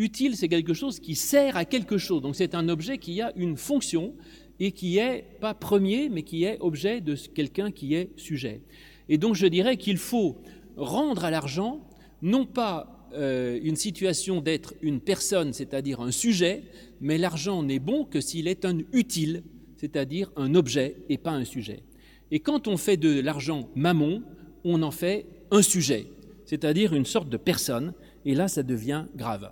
Utile, 0.00 0.34
c'est 0.34 0.48
quelque 0.48 0.72
chose 0.72 0.98
qui 0.98 1.14
sert 1.14 1.58
à 1.58 1.66
quelque 1.66 1.98
chose. 1.98 2.22
Donc 2.22 2.34
c'est 2.34 2.54
un 2.54 2.70
objet 2.70 2.96
qui 2.96 3.20
a 3.20 3.34
une 3.36 3.58
fonction 3.58 4.14
et 4.58 4.72
qui 4.72 4.96
est 4.96 5.26
pas 5.42 5.52
premier, 5.52 6.08
mais 6.08 6.22
qui 6.22 6.44
est 6.44 6.56
objet 6.60 7.02
de 7.02 7.14
quelqu'un 7.14 7.70
qui 7.70 7.94
est 7.94 8.08
sujet. 8.16 8.62
Et 9.10 9.18
donc 9.18 9.34
je 9.34 9.46
dirais 9.46 9.76
qu'il 9.76 9.98
faut 9.98 10.38
rendre 10.78 11.26
à 11.26 11.30
l'argent 11.30 11.86
non 12.22 12.46
pas 12.46 13.06
euh, 13.12 13.60
une 13.62 13.76
situation 13.76 14.40
d'être 14.40 14.72
une 14.80 15.00
personne, 15.00 15.52
c'est-à-dire 15.52 16.00
un 16.00 16.12
sujet, 16.12 16.62
mais 17.02 17.18
l'argent 17.18 17.62
n'est 17.62 17.78
bon 17.78 18.06
que 18.06 18.22
s'il 18.22 18.48
est 18.48 18.64
un 18.64 18.78
utile, 18.94 19.42
c'est-à-dire 19.76 20.32
un 20.34 20.54
objet 20.54 20.96
et 21.10 21.18
pas 21.18 21.32
un 21.32 21.44
sujet. 21.44 21.82
Et 22.30 22.40
quand 22.40 22.68
on 22.68 22.78
fait 22.78 22.96
de 22.96 23.20
l'argent 23.20 23.68
mammon, 23.74 24.22
on 24.64 24.82
en 24.82 24.92
fait 24.92 25.26
un 25.50 25.60
sujet, 25.60 26.06
c'est-à-dire 26.46 26.94
une 26.94 27.04
sorte 27.04 27.28
de 27.28 27.36
personne, 27.36 27.92
et 28.24 28.34
là 28.34 28.48
ça 28.48 28.62
devient 28.62 29.04
grave. 29.14 29.50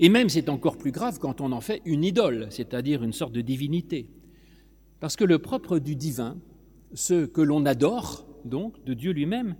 Et 0.00 0.08
même 0.08 0.28
c'est 0.28 0.48
encore 0.48 0.76
plus 0.76 0.90
grave 0.90 1.18
quand 1.18 1.40
on 1.40 1.52
en 1.52 1.60
fait 1.60 1.82
une 1.84 2.04
idole, 2.04 2.48
c'est-à-dire 2.50 3.02
une 3.02 3.12
sorte 3.12 3.32
de 3.32 3.40
divinité. 3.40 4.08
Parce 5.00 5.16
que 5.16 5.24
le 5.24 5.38
propre 5.38 5.78
du 5.78 5.96
divin, 5.96 6.36
ce 6.94 7.26
que 7.26 7.40
l'on 7.40 7.66
adore, 7.66 8.26
donc, 8.44 8.84
de 8.84 8.94
Dieu 8.94 9.12
lui-même, 9.12 9.56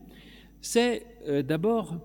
c'est 0.61 1.07
euh, 1.27 1.43
d'abord 1.43 1.97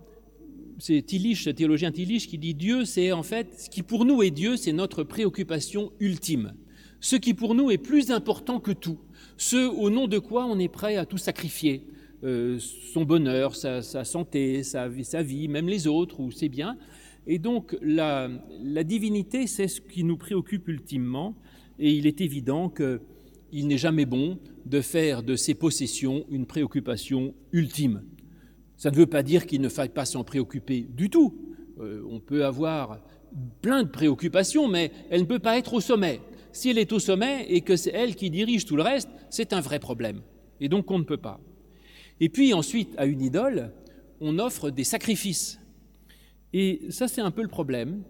c'est 0.79 1.05
le 1.11 1.51
théologien 1.51 1.91
Tillich, 1.91 2.27
qui 2.27 2.37
dit 2.37 2.53
Dieu, 2.53 2.85
c'est 2.85 3.11
en 3.11 3.23
fait, 3.23 3.59
ce 3.59 3.69
qui 3.69 3.83
pour 3.83 4.05
nous 4.05 4.23
est 4.23 4.31
Dieu, 4.31 4.55
c'est 4.55 4.71
notre 4.71 5.03
préoccupation 5.03 5.91
ultime. 5.99 6.53
Ce 7.01 7.15
qui 7.15 7.33
pour 7.33 7.53
nous 7.55 7.69
est 7.69 7.77
plus 7.77 8.11
important 8.11 8.59
que 8.59 8.71
tout. 8.71 8.97
Ce 9.37 9.67
au 9.67 9.89
nom 9.89 10.07
de 10.07 10.19
quoi 10.19 10.45
on 10.45 10.57
est 10.59 10.69
prêt 10.69 10.95
à 10.95 11.05
tout 11.05 11.17
sacrifier. 11.17 11.85
Euh, 12.23 12.59
son 12.59 13.05
bonheur, 13.05 13.55
sa, 13.55 13.81
santé, 13.81 14.63
sa, 14.63 14.89
sa, 15.03 15.21
vie, 15.21 15.47
même 15.47 15.67
les 15.67 15.87
autres 15.87 16.19
ou 16.19 16.31
ses 16.31 16.49
biens. 16.49 16.77
Et 17.31 17.37
donc 17.37 17.77
la, 17.83 18.27
divinité, 18.83 19.45
c'est 19.45 19.67
ce 19.67 19.81
qui 19.81 20.03
nous 20.03 20.17
préoccupe 20.17 20.67
ultimement. 20.67 21.35
Et 21.77 21.91
il 21.93 22.07
est 22.07 22.21
évident 22.21 22.69
qu'il 22.71 23.67
n'est 23.67 23.77
jamais 23.77 24.07
bon 24.07 24.39
de 24.65 24.81
faire 24.81 25.21
de 25.21 25.35
ses 25.35 25.53
possessions 25.53 26.25
une 26.31 26.47
préoccupation 26.47 27.35
ultime. 27.51 28.01
Ça 28.77 28.89
ne 28.89 28.95
veut 28.95 29.05
pas 29.05 29.21
dire 29.21 29.45
qu'il 29.45 29.61
ne 29.61 29.69
faille 29.69 29.89
pas 29.89 30.05
s'en 30.05 30.23
préoccuper 30.23 30.87
du 30.89 31.11
tout. 31.11 31.35
Euh, 31.79 32.01
on 32.09 32.19
peut 32.19 32.45
avoir 32.45 32.99
plein 33.61 33.83
de 33.83 33.89
préoccupations, 33.89 34.67
mais 34.67 34.91
elle 35.11 35.21
ne 35.21 35.27
peut 35.27 35.37
pas 35.37 35.59
être 35.59 35.75
au 35.75 35.81
sommet. 35.81 36.21
Si 36.51 36.71
elle 36.71 36.79
est 36.79 36.91
au 36.93 36.99
sommet 36.99 37.45
et 37.47 37.61
que 37.61 37.75
c'est 37.75 37.91
elle 37.93 38.15
qui 38.15 38.31
dirige 38.31 38.65
tout 38.65 38.75
le 38.75 38.81
reste, 38.81 39.09
c'est 39.29 39.53
un 39.53 39.61
vrai 39.61 39.77
problème. 39.77 40.21
Et 40.59 40.67
donc 40.67 40.89
on 40.89 40.97
ne 40.97 41.03
peut 41.03 41.17
pas. 41.17 41.39
Et 42.19 42.29
puis 42.29 42.55
ensuite, 42.55 42.95
à 42.97 43.05
une 43.05 43.21
idole, 43.21 43.71
on 44.19 44.39
offre 44.39 44.71
des 44.71 44.83
sacrifices. 44.83 45.58
Et 46.53 46.81
ça, 46.89 47.07
c'est 47.07 47.21
un 47.21 47.31
peu 47.31 47.41
le 47.41 47.47
problème 47.47 48.03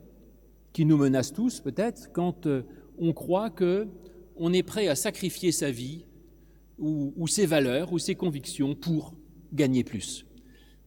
qui 0.74 0.86
nous 0.86 0.98
menace 0.98 1.34
tous, 1.34 1.60
peut-être, 1.60 2.12
quand 2.14 2.46
euh, 2.46 2.64
on 2.98 3.14
croit 3.14 3.50
que 3.50 3.88
on 4.38 4.54
est 4.54 4.64
prêt 4.64 4.88
à 4.88 4.96
sacrifier 4.96 5.52
sa 5.52 5.70
vie 5.70 6.06
ou 6.78 7.28
ses 7.28 7.46
valeurs 7.46 7.92
ou 7.92 8.00
ses 8.00 8.16
convictions 8.16 8.74
pour 8.74 9.14
gagner 9.52 9.84
plus. 9.84 10.26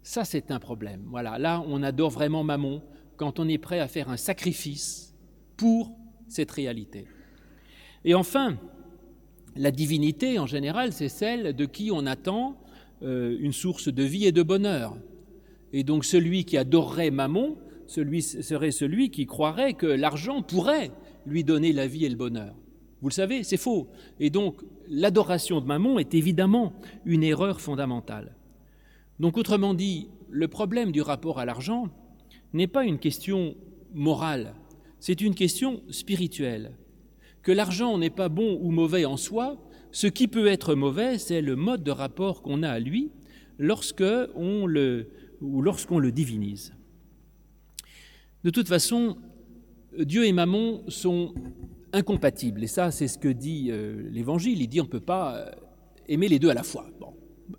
Ça, 0.03 0.25
c'est 0.25 0.51
un 0.51 0.59
problème. 0.59 1.05
Voilà, 1.11 1.39
là, 1.39 1.63
on 1.67 1.83
adore 1.83 2.11
vraiment 2.11 2.43
Mammon 2.43 2.83
quand 3.17 3.39
on 3.39 3.49
est 3.49 3.59
prêt 3.59 3.79
à 3.79 3.89
faire 3.89 4.09
un 4.09 4.17
sacrifice 4.17 5.15
pour 5.57 5.97
cette 6.29 6.51
réalité. 6.51 7.07
Et 8.05 8.15
enfin, 8.15 8.59
la 9.55 9.71
divinité, 9.71 10.39
en 10.39 10.47
général, 10.47 10.93
c'est 10.93 11.09
celle 11.09 11.55
de 11.55 11.67
qui 11.67 11.91
on 11.93 12.07
attend 12.07 12.57
euh, 13.03 13.37
une 13.39 13.53
source 13.53 13.89
de 13.89 14.03
vie 14.03 14.27
et 14.27 14.33
de 14.33 14.43
bonheur. 14.43 14.97
Et 15.73 15.85
donc 15.85 16.05
celui 16.05 16.45
qui 16.45 16.57
adorerait 16.57 17.11
Mammon 17.11 17.57
serait 17.87 18.71
celui 18.71 19.11
qui 19.11 19.27
croirait 19.27 19.75
que 19.75 19.87
l'argent 19.87 20.43
pourrait 20.43 20.91
lui 21.27 21.45
donner 21.45 21.73
la 21.73 21.87
vie 21.87 22.05
et 22.05 22.09
le 22.09 22.17
bonheur. 22.17 22.55
Vous 23.01 23.09
le 23.09 23.15
savez, 23.15 23.43
c'est 23.43 23.57
faux. 23.57 23.89
Et 24.21 24.31
donc 24.31 24.63
l'adoration 24.89 25.61
de 25.61 25.67
Mammon 25.67 25.99
est 25.99 26.15
évidemment 26.15 26.73
une 27.05 27.25
erreur 27.25 27.61
fondamentale. 27.61 28.35
Donc 29.19 29.37
autrement 29.37 29.75
dit, 29.75 30.09
le 30.31 30.49
problème 30.49 30.93
du 30.93 31.03
rapport 31.03 31.39
à 31.39 31.45
l'argent 31.45 31.89
n'est 32.53 32.67
pas 32.67 32.85
une 32.85 32.99
question 32.99 33.55
morale, 33.95 34.55
c'est 35.01 35.21
une 35.21 35.35
question 35.35 35.83
spirituelle. 35.91 36.73
Que 37.43 37.53
l'argent 37.53 37.99
n'est 37.99 38.11
pas 38.11 38.29
bon 38.29 38.59
ou 38.63 38.71
mauvais 38.71 39.05
en 39.05 39.17
soi, 39.17 39.59
ce 39.91 40.07
qui 40.07 40.29
peut 40.29 40.47
être 40.47 40.75
mauvais, 40.75 41.19
c'est 41.19 41.43
le 41.43 41.57
mode 41.57 41.83
de 41.83 41.91
rapport 41.91 42.41
qu'on 42.41 42.63
a 42.63 42.71
à 42.71 42.79
lui 42.79 43.11
lorsque 43.59 44.05
on 44.35 44.67
le, 44.67 45.09
ou 45.43 45.63
lorsqu'on 45.63 45.99
le 45.99 46.13
divinise. 46.13 46.73
De 48.45 48.51
toute 48.51 48.69
façon, 48.69 49.17
Dieu 49.99 50.27
et 50.27 50.33
Mammon 50.33 50.83
sont 50.89 51.35
incompatibles. 51.93 52.65
Et 52.65 52.69
ça, 52.69 52.91
c'est 52.91 53.09
ce 53.09 53.19
que 53.19 53.29
dit 53.29 53.69
euh, 53.71 54.09
l'Évangile. 54.11 54.61
Il 54.63 54.69
dit 54.69 54.81
on 54.81 54.85
ne 54.85 54.89
peut 54.89 55.01
pas 55.01 55.37
euh, 55.37 55.51
aimer 56.09 56.29
les 56.29 56.39
deux 56.39 56.49
à 56.49 56.55
la 56.55 56.63
fois. 56.63 56.87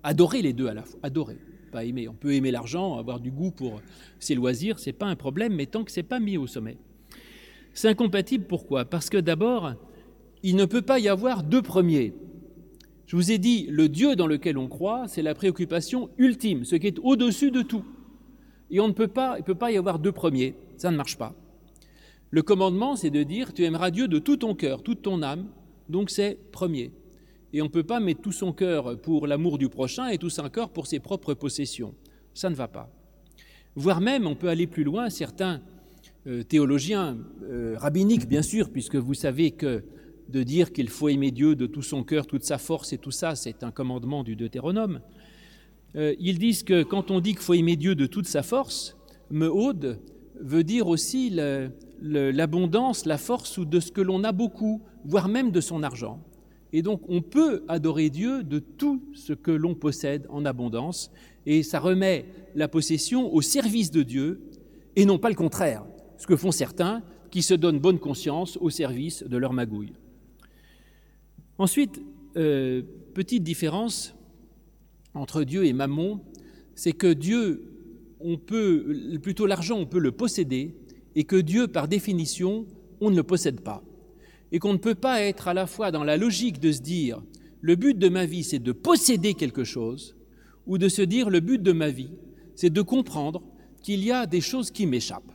Adorer 0.02 0.42
les 0.42 0.52
deux 0.52 0.66
à 0.66 0.74
la 0.74 0.82
fois. 0.82 0.98
Adorer 1.02 1.38
aimer. 1.82 2.08
On 2.08 2.14
peut 2.14 2.34
aimer 2.34 2.50
l'argent, 2.50 2.98
avoir 2.98 3.20
du 3.20 3.30
goût 3.30 3.50
pour 3.50 3.80
ses 4.18 4.34
loisirs, 4.34 4.78
c'est 4.78 4.92
pas 4.92 5.06
un 5.06 5.16
problème, 5.16 5.54
mais 5.54 5.66
tant 5.66 5.84
que 5.84 5.90
c'est 5.90 6.02
pas 6.02 6.20
mis 6.20 6.36
au 6.36 6.46
sommet. 6.46 6.76
C'est 7.72 7.88
incompatible 7.88 8.44
pourquoi? 8.44 8.84
Parce 8.84 9.10
que 9.10 9.16
d'abord, 9.16 9.74
il 10.42 10.56
ne 10.56 10.64
peut 10.64 10.82
pas 10.82 10.98
y 11.00 11.08
avoir 11.08 11.42
deux 11.42 11.62
premiers. 11.62 12.14
Je 13.06 13.16
vous 13.16 13.30
ai 13.30 13.38
dit, 13.38 13.66
le 13.70 13.88
Dieu 13.88 14.16
dans 14.16 14.26
lequel 14.26 14.58
on 14.58 14.68
croit, 14.68 15.06
c'est 15.08 15.22
la 15.22 15.34
préoccupation 15.34 16.10
ultime, 16.18 16.64
ce 16.64 16.76
qui 16.76 16.86
est 16.86 16.98
au-dessus 17.00 17.50
de 17.50 17.62
tout. 17.62 17.84
Et 18.70 18.80
on 18.80 18.88
ne 18.88 18.92
peut 18.92 19.08
pas, 19.08 19.34
il 19.36 19.40
ne 19.40 19.44
peut 19.44 19.54
pas 19.54 19.70
y 19.72 19.76
avoir 19.76 19.98
deux 19.98 20.12
premiers, 20.12 20.54
ça 20.76 20.90
ne 20.90 20.96
marche 20.96 21.18
pas. 21.18 21.34
Le 22.30 22.42
commandement, 22.42 22.96
c'est 22.96 23.10
de 23.10 23.22
dire, 23.22 23.52
tu 23.52 23.64
aimeras 23.64 23.90
Dieu 23.90 24.08
de 24.08 24.18
tout 24.18 24.38
ton 24.38 24.54
cœur, 24.54 24.82
toute 24.82 25.02
ton 25.02 25.22
âme, 25.22 25.46
donc 25.88 26.10
c'est 26.10 26.38
premier 26.50 26.90
et 27.54 27.62
on 27.62 27.66
ne 27.66 27.70
peut 27.70 27.84
pas 27.84 28.00
mettre 28.00 28.20
tout 28.20 28.32
son 28.32 28.52
cœur 28.52 29.00
pour 29.00 29.28
l'amour 29.28 29.58
du 29.58 29.68
prochain 29.68 30.08
et 30.08 30.18
tout 30.18 30.28
son 30.28 30.48
cœur 30.50 30.70
pour 30.70 30.88
ses 30.88 30.98
propres 30.98 31.34
possessions. 31.34 31.94
Ça 32.34 32.50
ne 32.50 32.56
va 32.56 32.66
pas. 32.66 32.90
Voire 33.76 34.00
même, 34.00 34.26
on 34.26 34.34
peut 34.34 34.48
aller 34.48 34.66
plus 34.66 34.82
loin, 34.82 35.08
certains 35.08 35.62
euh, 36.26 36.42
théologiens 36.42 37.16
euh, 37.44 37.76
rabbiniques, 37.78 38.28
bien 38.28 38.42
sûr, 38.42 38.70
puisque 38.70 38.96
vous 38.96 39.14
savez 39.14 39.52
que 39.52 39.84
de 40.28 40.42
dire 40.42 40.72
qu'il 40.72 40.88
faut 40.88 41.08
aimer 41.08 41.30
Dieu 41.30 41.54
de 41.54 41.66
tout 41.66 41.82
son 41.82 42.02
cœur, 42.02 42.26
toute 42.26 42.44
sa 42.44 42.58
force 42.58 42.92
et 42.92 42.98
tout 42.98 43.10
ça, 43.10 43.34
c'est 43.34 43.62
un 43.62 43.70
commandement 43.70 44.24
du 44.24 44.36
Deutéronome. 44.36 45.00
Euh, 45.96 46.14
ils 46.18 46.38
disent 46.38 46.62
que 46.62 46.82
quand 46.82 47.10
on 47.10 47.20
dit 47.20 47.32
qu'il 47.32 47.42
faut 47.42 47.54
aimer 47.54 47.76
Dieu 47.76 47.94
de 47.94 48.06
toute 48.06 48.26
sa 48.26 48.42
force, 48.42 48.96
Mehod 49.30 50.00
veut 50.40 50.64
dire 50.64 50.88
aussi 50.88 51.30
l'abondance, 52.00 53.06
la 53.06 53.18
force 53.18 53.58
ou 53.58 53.64
de 53.64 53.80
ce 53.80 53.92
que 53.92 54.00
l'on 54.00 54.24
a 54.24 54.32
beaucoup, 54.32 54.82
voire 55.04 55.28
même 55.28 55.50
de 55.50 55.60
son 55.60 55.82
argent. 55.82 56.20
Et 56.72 56.82
donc 56.82 57.02
on 57.08 57.22
peut 57.22 57.62
adorer 57.68 58.10
Dieu 58.10 58.42
de 58.42 58.58
tout 58.58 59.02
ce 59.14 59.32
que 59.32 59.52
l'on 59.52 59.74
possède 59.74 60.26
en 60.28 60.44
abondance, 60.44 61.12
et 61.46 61.62
ça 61.62 61.78
remet 61.78 62.26
la 62.56 62.66
possession 62.66 63.32
au 63.32 63.42
service 63.42 63.90
de 63.90 64.02
Dieu, 64.02 64.40
et 64.96 65.04
non 65.04 65.18
pas 65.18 65.28
le 65.28 65.36
contraire, 65.36 65.84
ce 66.18 66.26
que 66.26 66.36
font 66.36 66.50
certains 66.50 67.02
qui 67.30 67.42
se 67.42 67.54
donnent 67.54 67.78
bonne 67.78 67.98
conscience 67.98 68.56
au 68.60 68.70
service 68.70 69.22
de 69.22 69.36
leur 69.36 69.52
magouille. 69.52 69.92
Ensuite, 71.58 72.02
euh, 72.36 72.82
petite 73.14 73.44
différence 73.44 74.14
entre 75.14 75.44
Dieu 75.44 75.64
et 75.64 75.72
Mammon, 75.72 76.20
c'est 76.74 76.92
que 76.92 77.12
Dieu, 77.12 77.62
on 78.18 78.36
peut, 78.36 79.18
plutôt 79.22 79.46
l'argent, 79.46 79.78
on 79.78 79.86
peut 79.86 80.00
le 80.00 80.10
posséder, 80.10 80.74
et 81.14 81.22
que 81.22 81.36
Dieu, 81.36 81.68
par 81.68 81.86
définition, 81.86 82.66
on 83.00 83.10
ne 83.10 83.16
le 83.16 83.22
possède 83.22 83.60
pas. 83.60 83.84
Et 84.50 84.58
qu'on 84.58 84.72
ne 84.72 84.78
peut 84.78 84.96
pas 84.96 85.20
être 85.20 85.46
à 85.46 85.54
la 85.54 85.68
fois 85.68 85.92
dans 85.92 86.02
la 86.02 86.16
logique 86.16 86.58
de 86.58 86.72
se 86.72 86.80
dire, 86.80 87.22
le 87.60 87.76
but 87.76 87.96
de 87.96 88.08
ma 88.08 88.26
vie, 88.26 88.42
c'est 88.42 88.58
de 88.58 88.72
posséder 88.72 89.34
quelque 89.34 89.62
chose, 89.62 90.16
ou 90.66 90.76
de 90.76 90.88
se 90.88 91.02
dire, 91.02 91.30
le 91.30 91.38
but 91.38 91.62
de 91.62 91.72
ma 91.72 91.90
vie, 91.90 92.10
c'est 92.56 92.70
de 92.70 92.82
comprendre 92.82 93.42
qu'il 93.80 94.04
y 94.04 94.10
a 94.10 94.26
des 94.26 94.40
choses 94.40 94.72
qui 94.72 94.86
m'échappent, 94.86 95.32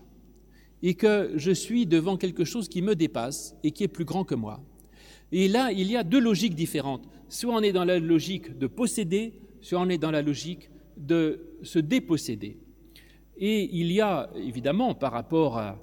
et 0.83 0.95
que 0.95 1.31
je 1.35 1.51
suis 1.51 1.85
devant 1.85 2.17
quelque 2.17 2.43
chose 2.43 2.67
qui 2.67 2.81
me 2.81 2.95
dépasse 2.95 3.55
et 3.63 3.71
qui 3.71 3.85
est 3.85 3.87
plus 3.87 4.05
grand 4.05 4.25
que 4.25 4.35
moi. 4.35 4.61
Et 5.31 5.47
là, 5.47 5.71
il 5.71 5.91
y 5.91 5.95
a 5.95 6.03
deux 6.03 6.19
logiques 6.19 6.55
différentes. 6.55 7.07
Soit 7.27 7.53
on 7.53 7.61
est 7.61 7.71
dans 7.71 7.85
la 7.85 7.99
logique 7.99 8.57
de 8.57 8.67
posséder, 8.67 9.33
soit 9.61 9.79
on 9.79 9.89
est 9.89 9.97
dans 9.97 10.11
la 10.11 10.21
logique 10.21 10.69
de 10.97 11.41
se 11.61 11.79
déposséder. 11.79 12.57
Et 13.37 13.69
il 13.71 13.91
y 13.91 14.01
a 14.01 14.29
évidemment 14.35 14.93
par 14.95 15.11
rapport 15.11 15.57
à, 15.57 15.79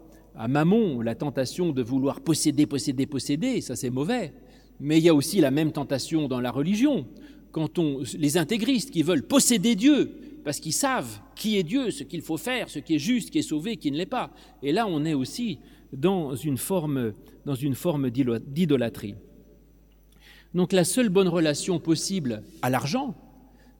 Mammon 0.48 1.00
la 1.00 1.14
tentation 1.14 1.72
de 1.72 1.82
vouloir 1.82 2.20
posséder, 2.20 2.66
posséder, 2.66 3.06
posséder, 3.06 3.62
ça 3.62 3.74
c'est 3.74 3.88
mauvais. 3.88 4.34
Mais 4.78 4.98
il 4.98 5.04
y 5.04 5.08
a 5.08 5.14
aussi 5.14 5.40
la 5.40 5.50
même 5.50 5.72
tentation 5.72 6.28
dans 6.28 6.40
la 6.40 6.50
religion. 6.50 7.06
Quand 7.52 7.78
on, 7.78 8.02
les 8.18 8.36
intégristes 8.36 8.90
qui 8.90 9.02
veulent 9.02 9.22
posséder 9.22 9.74
Dieu, 9.74 10.12
parce 10.44 10.60
qu'ils 10.60 10.74
savent 10.74 11.20
qui 11.34 11.56
est 11.56 11.62
Dieu, 11.62 11.90
ce 11.90 12.02
qu'il 12.02 12.20
faut 12.20 12.36
faire, 12.36 12.68
ce 12.68 12.80
qui 12.80 12.96
est 12.96 12.98
juste, 12.98 13.30
qui 13.30 13.38
est 13.38 13.42
sauvé, 13.42 13.78
qui 13.78 13.90
ne 13.90 13.96
l'est 13.96 14.04
pas. 14.04 14.30
Et 14.62 14.72
là, 14.72 14.86
on 14.86 15.06
est 15.06 15.14
aussi 15.14 15.58
dans 15.90 16.34
une 16.34 16.58
forme, 16.58 17.14
dans 17.46 17.54
une 17.54 17.74
forme 17.74 18.10
d'idolâtrie. 18.10 19.14
Donc 20.56 20.72
la 20.72 20.84
seule 20.84 21.10
bonne 21.10 21.28
relation 21.28 21.78
possible 21.78 22.42
à 22.62 22.70
l'argent, 22.70 23.14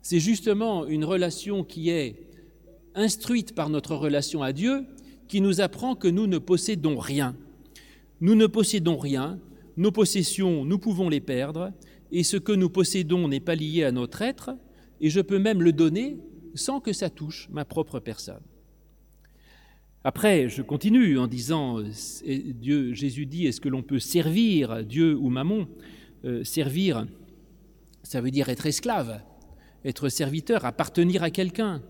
c'est 0.03 0.19
justement 0.19 0.85
une 0.85 1.03
relation 1.03 1.63
qui 1.63 1.89
est 1.89 2.27
instruite 2.93 3.55
par 3.55 3.71
notre 3.71 3.95
relation 3.95 4.43
à 4.43 4.53
Dieu, 4.53 4.85
qui 5.27 5.41
nous 5.41 5.59
apprend 5.59 5.95
que 5.95 6.07
nous 6.07 6.27
ne 6.27 6.37
possédons 6.37 6.99
rien. 6.99 7.35
Nous 8.21 8.35
ne 8.35 8.45
possédons 8.45 8.97
rien, 8.97 9.39
nos 9.75 9.91
possessions, 9.91 10.65
nous 10.65 10.77
pouvons 10.77 11.09
les 11.09 11.19
perdre, 11.19 11.73
et 12.11 12.21
ce 12.21 12.37
que 12.37 12.51
nous 12.51 12.69
possédons 12.69 13.27
n'est 13.27 13.39
pas 13.39 13.55
lié 13.55 13.83
à 13.83 13.91
notre 13.91 14.21
être, 14.21 14.51
et 15.01 15.09
je 15.09 15.19
peux 15.19 15.39
même 15.39 15.63
le 15.63 15.73
donner 15.73 16.19
sans 16.53 16.79
que 16.79 16.93
ça 16.93 17.09
touche 17.09 17.49
ma 17.51 17.65
propre 17.65 17.99
personne. 17.99 18.43
Après, 20.03 20.47
je 20.47 20.61
continue 20.61 21.17
en 21.17 21.25
disant, 21.25 21.79
Jésus 21.83 23.25
dit, 23.25 23.47
est-ce 23.47 23.61
que 23.61 23.67
l'on 23.67 23.81
peut 23.81 23.99
servir 23.99 24.85
Dieu 24.85 25.17
ou 25.17 25.29
Mammon? 25.29 25.67
Euh, 26.25 26.43
Servir, 26.43 27.05
ça 28.03 28.21
veut 28.21 28.31
dire 28.31 28.49
être 28.49 28.65
esclave, 28.65 29.21
être 29.83 30.09
serviteur, 30.09 30.65
appartenir 30.65 31.23
à 31.23 31.29
quelqu'un. 31.29 31.81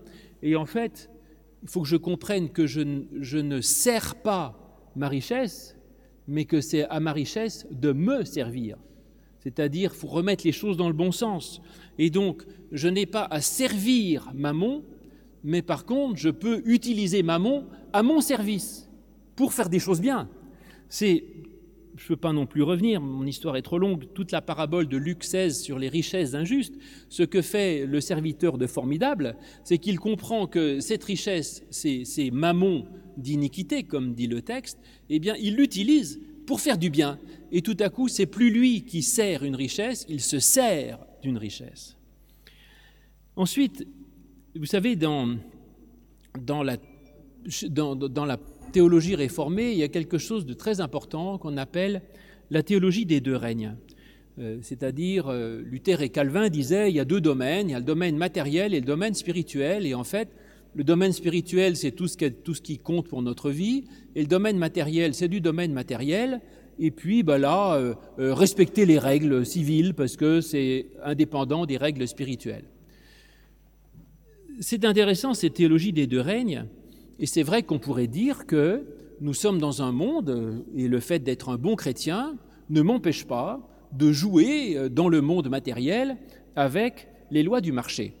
Et 0.42 0.56
en 0.56 0.66
fait, 0.66 1.10
il 1.62 1.68
faut 1.68 1.82
que 1.82 1.88
je 1.88 1.96
comprenne 1.96 2.50
que 2.50 2.66
je, 2.66 2.80
ne 2.80 3.60
sers 3.60 4.14
pas 4.16 4.80
ma 4.96 5.08
richesse, 5.08 5.76
mais 6.26 6.44
que 6.44 6.60
c'est 6.60 6.84
à 6.88 7.00
ma 7.00 7.12
richesse 7.12 7.66
de 7.70 7.92
me 7.92 8.24
servir. 8.24 8.76
C'est-à-dire, 9.40 9.94
faut 9.94 10.08
remettre 10.08 10.44
les 10.44 10.52
choses 10.52 10.76
dans 10.76 10.88
le 10.88 10.94
bon 10.94 11.12
sens. 11.12 11.62
Et 11.98 12.10
donc, 12.10 12.44
je 12.72 12.88
n'ai 12.88 13.06
pas 13.06 13.24
à 13.30 13.40
servir 13.40 14.30
Mammon, 14.34 14.84
mais 15.44 15.62
par 15.62 15.84
contre, 15.84 16.16
je 16.16 16.28
peux 16.30 16.62
utiliser 16.66 17.22
Mammon 17.22 17.66
à 17.92 18.02
mon 18.02 18.20
service 18.20 18.88
pour 19.36 19.52
faire 19.52 19.68
des 19.68 19.78
choses 19.78 20.00
bien. 20.00 20.28
C'est 20.88 21.24
ne 22.04 22.08
peux 22.08 22.16
pas 22.16 22.32
non 22.32 22.46
plus 22.46 22.62
revenir, 22.62 23.00
mon 23.00 23.26
histoire 23.26 23.56
est 23.56 23.62
trop 23.62 23.78
longue, 23.78 24.12
toute 24.14 24.32
la 24.32 24.40
parabole 24.40 24.88
de 24.88 24.96
Luc 24.96 25.20
XVI 25.20 25.52
sur 25.52 25.78
les 25.78 25.88
richesses 25.88 26.34
injustes, 26.34 26.74
ce 27.08 27.22
que 27.22 27.42
fait 27.42 27.86
le 27.86 28.00
serviteur 28.00 28.58
de 28.58 28.66
formidable, 28.66 29.36
c'est 29.64 29.78
qu'il 29.78 29.98
comprend 29.98 30.46
que 30.46 30.80
cette 30.80 31.04
richesse, 31.04 31.64
ces, 31.70 32.04
ces 32.04 32.30
d'iniquité, 33.16 33.82
comme 33.82 34.14
dit 34.14 34.26
le 34.26 34.42
texte, 34.42 34.78
eh 35.10 35.18
bien, 35.18 35.34
il 35.40 35.56
l'utilise 35.56 36.20
pour 36.46 36.60
faire 36.60 36.78
du 36.78 36.88
bien. 36.88 37.18
Et 37.52 37.62
tout 37.62 37.76
à 37.80 37.88
coup, 37.88 38.08
c'est 38.08 38.26
plus 38.26 38.50
lui 38.50 38.84
qui 38.84 39.02
sert 39.02 39.42
une 39.44 39.56
richesse, 39.56 40.06
il 40.08 40.20
se 40.20 40.38
sert 40.38 40.98
d'une 41.22 41.36
richesse. 41.36 41.96
Ensuite, 43.36 43.86
vous 44.56 44.66
savez, 44.66 44.96
dans 44.96 45.36
la 46.62 46.76
théologie 48.70 49.14
réformée, 49.14 49.72
il 49.72 49.78
y 49.78 49.82
a 49.82 49.88
quelque 49.88 50.18
chose 50.18 50.46
de 50.46 50.54
très 50.54 50.80
important 50.80 51.38
qu'on 51.38 51.56
appelle 51.56 52.02
la 52.50 52.62
théologie 52.62 53.06
des 53.06 53.20
deux 53.20 53.36
règnes. 53.36 53.74
Euh, 54.38 54.58
c'est-à-dire, 54.62 55.26
euh, 55.28 55.62
Luther 55.64 56.00
et 56.00 56.10
Calvin 56.10 56.48
disaient, 56.48 56.90
il 56.90 56.96
y 56.96 57.00
a 57.00 57.04
deux 57.04 57.20
domaines, 57.20 57.68
il 57.68 57.72
y 57.72 57.74
a 57.74 57.80
le 57.80 57.84
domaine 57.84 58.16
matériel 58.16 58.72
et 58.72 58.80
le 58.80 58.86
domaine 58.86 59.14
spirituel, 59.14 59.84
et 59.84 59.94
en 59.94 60.04
fait, 60.04 60.28
le 60.74 60.84
domaine 60.84 61.12
spirituel, 61.12 61.76
c'est 61.76 61.90
tout, 61.90 62.06
ce 62.06 62.16
qui 62.60 62.78
compte 62.78 63.08
pour 63.08 63.22
notre 63.22 63.50
vie, 63.50 63.84
et 64.14 64.20
le 64.20 64.28
domaine 64.28 64.56
matériel, 64.56 65.14
c'est 65.14 65.28
du 65.28 65.40
domaine 65.40 65.72
matériel, 65.72 66.40
et 66.78 66.92
puis 66.92 67.24
bah 67.24 67.38
là, 67.38 67.74
euh, 67.74 67.94
respecter 68.18 68.86
les 68.86 68.98
règles 68.98 69.44
civiles, 69.44 69.94
parce 69.94 70.16
que 70.16 70.40
c'est 70.40 70.86
indépendant 71.02 71.66
des 71.66 71.76
règles 71.76 72.06
spirituelles. 72.06 72.66
C'est 74.60 74.84
intéressant, 74.84 75.34
cette 75.34 75.54
théologie 75.54 75.92
des 75.92 76.06
deux 76.06 76.20
règnes, 76.20 76.66
et 77.18 77.26
c'est 77.26 77.42
vrai 77.42 77.62
qu'on 77.62 77.78
pourrait 77.78 78.06
dire 78.06 78.46
que 78.46 78.84
nous 79.20 79.34
sommes 79.34 79.58
dans 79.58 79.82
un 79.82 79.92
monde, 79.92 80.64
et 80.76 80.86
le 80.86 81.00
fait 81.00 81.18
d'être 81.18 81.48
un 81.48 81.56
bon 81.56 81.74
chrétien 81.74 82.36
ne 82.70 82.82
m'empêche 82.82 83.26
pas 83.26 83.60
de 83.92 84.12
jouer 84.12 84.76
euh, 84.76 84.88
dans 84.88 85.08
le 85.08 85.20
monde 85.20 85.48
matériel 85.48 86.16
avec 86.54 87.08
les 87.30 87.42
lois 87.42 87.60
du 87.60 87.72
marché. 87.72 88.14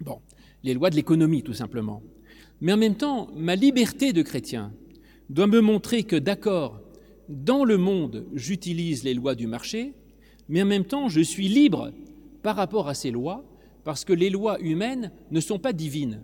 Bon, 0.00 0.20
les 0.64 0.74
lois 0.74 0.90
de 0.90 0.96
l'économie 0.96 1.42
tout 1.42 1.54
simplement. 1.54 2.02
Mais 2.60 2.72
en 2.72 2.76
même 2.76 2.96
temps, 2.96 3.28
ma 3.34 3.54
liberté 3.54 4.12
de 4.12 4.22
chrétien 4.22 4.72
doit 5.30 5.46
me 5.46 5.60
montrer 5.60 6.02
que 6.02 6.16
d'accord, 6.16 6.80
dans 7.28 7.64
le 7.64 7.76
monde, 7.76 8.26
j'utilise 8.34 9.04
les 9.04 9.14
lois 9.14 9.34
du 9.34 9.46
marché, 9.46 9.94
mais 10.48 10.62
en 10.62 10.66
même 10.66 10.84
temps, 10.84 11.08
je 11.08 11.20
suis 11.20 11.48
libre 11.48 11.92
par 12.42 12.56
rapport 12.56 12.88
à 12.88 12.94
ces 12.94 13.10
lois, 13.10 13.44
parce 13.84 14.04
que 14.04 14.12
les 14.12 14.30
lois 14.30 14.60
humaines 14.60 15.10
ne 15.30 15.40
sont 15.40 15.58
pas 15.58 15.72
divines. 15.72 16.22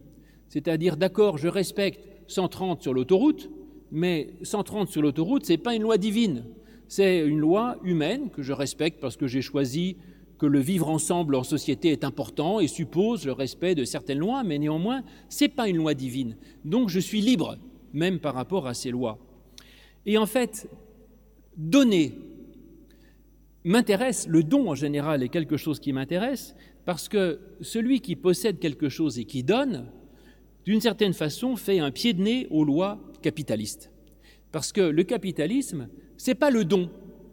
C'est-à-dire, 0.53 0.99
d'accord, 0.99 1.39
je 1.39 1.49
respecte 1.49 2.07
130 2.27 2.83
sur 2.83 2.93
l'autoroute, 2.93 3.49
mais 3.91 4.35
130 4.43 4.91
sur 4.91 5.01
l'autoroute, 5.01 5.47
ce 5.47 5.53
n'est 5.53 5.59
pas 5.59 5.75
une 5.75 5.81
loi 5.81 5.97
divine. 5.97 6.45
C'est 6.89 7.27
une 7.27 7.39
loi 7.39 7.79
humaine 7.85 8.29
que 8.29 8.43
je 8.43 8.53
respecte 8.53 9.01
parce 9.01 9.17
que 9.17 9.27
j'ai 9.27 9.41
choisi 9.41 9.97
que 10.39 10.45
le 10.45 10.59
vivre 10.59 10.91
ensemble 10.91 11.37
en 11.37 11.43
société 11.43 11.91
est 11.91 12.05
important 12.05 12.61
et 12.61 12.67
suppose 12.67 13.25
le 13.25 13.33
respect 13.33 13.75
de 13.75 13.87
certaines 13.87 14.19
lois, 14.19 14.43
mais 14.43 14.59
néanmoins, 14.59 15.03
ce 15.31 15.45
n'est 15.45 15.49
pas 15.49 15.69
une 15.69 15.79
loi 15.79 15.95
divine. 15.95 16.37
Donc 16.67 16.91
je 16.91 17.01
suis 17.01 17.23
libre, 17.23 17.57
même 17.95 18.19
par 18.19 18.35
rapport 18.35 18.67
à 18.67 18.75
ces 18.75 18.91
lois. 18.91 19.19
Et 20.05 20.19
en 20.19 20.27
fait, 20.27 20.69
donner 21.57 22.13
m'intéresse, 23.65 24.29
le 24.29 24.43
don 24.43 24.69
en 24.69 24.75
général 24.75 25.23
est 25.23 25.31
quelque 25.31 25.57
chose 25.57 25.81
qui 25.81 25.95
m'intéresse, 25.95 26.55
parce 26.85 27.09
que 27.09 27.41
celui 27.63 28.01
qui 28.01 28.17
possède 28.17 28.59
quelque 28.59 28.91
chose 28.91 29.19
et 29.19 29.25
qui 29.25 29.43
donne, 29.43 29.87
d'une 30.65 30.81
certaine 30.81 31.13
façon, 31.13 31.57
fait 31.57 31.79
un 31.79 31.91
pied 31.91 32.13
de 32.13 32.23
nez 32.23 32.47
aux 32.51 32.65
lois 32.65 33.01
capitalistes. 33.23 33.91
Parce 34.53 34.73
que 34.73 34.81
le 34.81 35.03
capitalisme, 35.05 35.89
c'est 36.17 36.35
pas 36.35 36.51
le 36.51 36.65
don, 36.65 36.91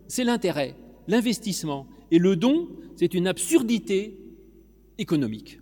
c'est 0.07 0.23
l'intérêt, 0.23 0.75
l'investissement. 1.07 1.87
Et 2.11 2.19
le 2.19 2.35
don, 2.35 2.69
c'est 2.95 3.13
une 3.13 3.27
absurdité 3.27 4.17
économique. 4.97 5.59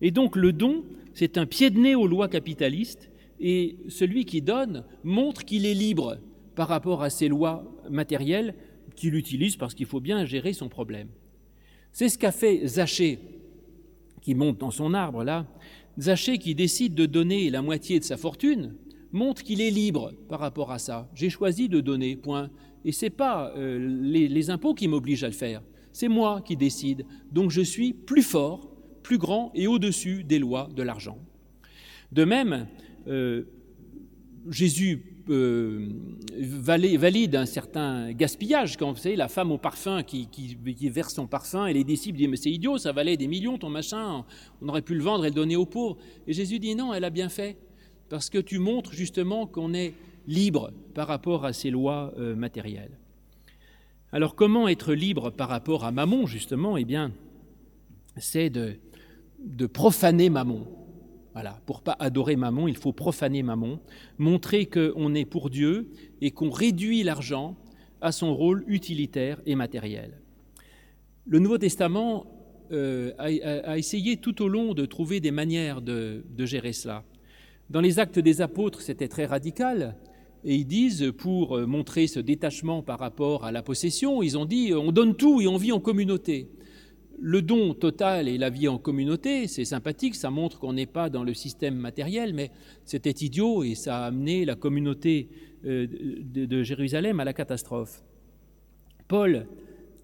Et 0.00 0.10
donc 0.10 0.36
le 0.36 0.52
don, 0.52 0.84
c'est 1.14 1.38
un 1.38 1.46
pied 1.46 1.70
de 1.70 1.78
nez 1.78 1.94
aux 1.94 2.06
lois 2.06 2.28
capitalistes, 2.28 3.10
et 3.40 3.76
celui 3.88 4.24
qui 4.24 4.40
donne 4.40 4.84
montre 5.02 5.44
qu'il 5.44 5.66
est 5.66 5.74
libre 5.74 6.18
par 6.54 6.68
rapport 6.68 7.02
à 7.02 7.10
ces 7.10 7.28
lois 7.28 7.64
matérielles 7.90 8.54
qu'il 8.94 9.14
utilise 9.14 9.56
parce 9.56 9.74
qu'il 9.74 9.86
faut 9.86 10.00
bien 10.00 10.24
gérer 10.24 10.52
son 10.52 10.68
problème. 10.68 11.08
C'est 11.92 12.08
ce 12.08 12.18
qu'a 12.18 12.32
fait 12.32 12.66
Zaché, 12.66 13.18
qui 14.20 14.34
monte 14.34 14.58
dans 14.58 14.70
son 14.70 14.94
arbre 14.94 15.24
là, 15.24 15.46
Zaché 15.98 16.38
qui 16.38 16.54
décide 16.54 16.94
de 16.94 17.06
donner 17.06 17.50
la 17.50 17.62
moitié 17.62 17.98
de 17.98 18.04
sa 18.04 18.16
fortune 18.16 18.74
montre 19.12 19.42
qu'il 19.42 19.60
est 19.60 19.70
libre 19.70 20.12
par 20.28 20.40
rapport 20.40 20.72
à 20.72 20.78
ça. 20.78 21.10
J'ai 21.14 21.30
choisi 21.30 21.68
de 21.68 21.80
donner, 21.80 22.16
point. 22.16 22.50
Et 22.84 22.92
ce 22.92 23.06
n'est 23.06 23.10
pas 23.10 23.52
euh, 23.56 23.78
les, 23.78 24.50
impôts 24.50 24.74
qui 24.74 24.88
m'obligent 24.88 25.24
à 25.24 25.28
le 25.28 25.34
faire, 25.34 25.62
c'est 25.92 26.08
moi 26.08 26.40
qui 26.40 26.56
décide. 26.56 27.04
Donc 27.30 27.50
je 27.50 27.60
suis 27.60 27.92
plus 27.92 28.22
fort, 28.22 28.72
plus 29.02 29.18
grand 29.18 29.52
et 29.54 29.66
au-dessus 29.66 30.24
des 30.24 30.38
lois 30.38 30.68
de 30.74 30.82
l'argent. 30.82 31.18
De 32.10 32.24
même, 32.24 32.66
euh, 33.06 33.44
Jésus 34.50 35.11
euh, 35.30 35.88
valide 36.38 37.36
un 37.36 37.46
certain 37.46 38.12
gaspillage. 38.12 38.76
Vous 38.78 38.94
la 39.16 39.28
femme 39.28 39.52
au 39.52 39.58
parfum 39.58 40.02
qui, 40.02 40.28
verse 40.88 41.14
son 41.14 41.26
parfum 41.26 41.66
et 41.66 41.72
les 41.72 41.84
disciples 41.84 42.18
disent 42.18 42.28
Mais 42.28 42.36
c'est 42.36 42.50
idiot, 42.50 42.78
ça 42.78 42.92
valait 42.92 43.16
des 43.16 43.26
millions 43.26 43.58
ton 43.58 43.70
machin, 43.70 44.24
on 44.60 44.68
aurait 44.68 44.82
pu 44.82 44.94
le 44.94 45.02
vendre 45.02 45.24
et 45.24 45.28
le 45.28 45.34
donner 45.34 45.56
aux 45.56 45.66
pauvres. 45.66 45.96
Et 46.26 46.32
Jésus 46.32 46.58
dit 46.58 46.74
Non, 46.74 46.92
elle 46.92 47.04
a 47.04 47.10
bien 47.10 47.28
fait, 47.28 47.56
parce 48.08 48.30
que 48.30 48.38
tu 48.38 48.58
montres 48.58 48.92
justement 48.92 49.46
qu'on 49.46 49.74
est 49.74 49.94
libre 50.26 50.72
par 50.94 51.08
rapport 51.08 51.44
à 51.44 51.52
ces 51.52 51.70
lois 51.70 52.12
euh, 52.18 52.34
matérielles. 52.34 52.98
Alors 54.12 54.34
comment 54.34 54.68
être 54.68 54.92
libre 54.92 55.30
par 55.30 55.48
rapport 55.48 55.84
à 55.84 55.92
Mammon, 55.92 56.26
justement? 56.26 56.76
Eh 56.76 56.84
bien, 56.84 57.12
c'est 58.16 58.50
de, 58.50 58.76
de 59.38 59.66
profaner 59.66 60.28
Mammon. 60.30 60.66
Voilà, 61.32 61.58
pour 61.64 61.80
pas 61.80 61.96
adorer 61.98 62.36
Mammon, 62.36 62.68
il 62.68 62.76
faut 62.76 62.92
profaner 62.92 63.42
Mammon, 63.42 63.80
montrer 64.18 64.66
qu'on 64.66 65.14
est 65.14 65.24
pour 65.24 65.48
Dieu 65.48 65.90
et 66.20 66.30
qu'on 66.30 66.50
réduit 66.50 67.02
l'argent 67.02 67.56
à 68.02 68.12
son 68.12 68.34
rôle 68.34 68.64
utilitaire 68.66 69.40
et 69.46 69.54
matériel. 69.54 70.20
Le 71.26 71.38
Nouveau 71.38 71.56
Testament 71.56 72.26
euh, 72.72 73.12
a, 73.18 73.78
essayé 73.78 74.18
tout 74.18 74.42
au 74.42 74.48
long 74.48 74.74
de 74.74 74.84
trouver 74.84 75.20
des 75.20 75.30
manières 75.30 75.80
de, 75.80 76.24
de 76.28 76.46
gérer 76.46 76.72
cela. 76.72 77.04
Dans 77.70 77.80
les 77.80 77.98
actes 77.98 78.18
des 78.18 78.42
apôtres, 78.42 78.82
c'était 78.82 79.08
très 79.08 79.24
radical. 79.24 79.96
Et 80.44 80.56
ils 80.56 80.66
disent, 80.66 81.12
pour 81.16 81.56
montrer 81.66 82.08
ce 82.08 82.18
détachement 82.18 82.82
par 82.82 82.98
rapport 82.98 83.44
à 83.44 83.52
la 83.52 83.62
possession, 83.62 84.22
ils 84.22 84.36
ont 84.36 84.44
dit, 84.44 84.74
on 84.74 84.90
donne 84.90 85.14
tout 85.14 85.40
et 85.40 85.46
on 85.46 85.56
vit 85.56 85.72
en 85.72 85.78
communauté 85.80 86.50
le 87.24 87.40
don 87.40 87.72
total 87.72 88.26
et 88.26 88.36
la 88.36 88.50
vie 88.50 88.66
en 88.66 88.78
communauté, 88.78 89.46
c'est 89.46 89.64
sympathique, 89.64 90.16
ça 90.16 90.28
montre 90.28 90.58
qu'on 90.58 90.72
n'est 90.72 90.86
pas 90.86 91.08
dans 91.08 91.22
le 91.22 91.34
système 91.34 91.76
matériel, 91.76 92.34
mais 92.34 92.50
c'était 92.84 93.12
idiot 93.12 93.62
et 93.62 93.76
ça 93.76 94.02
a 94.02 94.06
amené 94.06 94.44
la 94.44 94.56
communauté 94.56 95.28
euh, 95.64 95.86
de, 95.88 96.62
Jérusalem 96.64 97.20
à 97.20 97.24
la 97.24 97.32
catastrophe. 97.32 98.02
Paul 99.06 99.46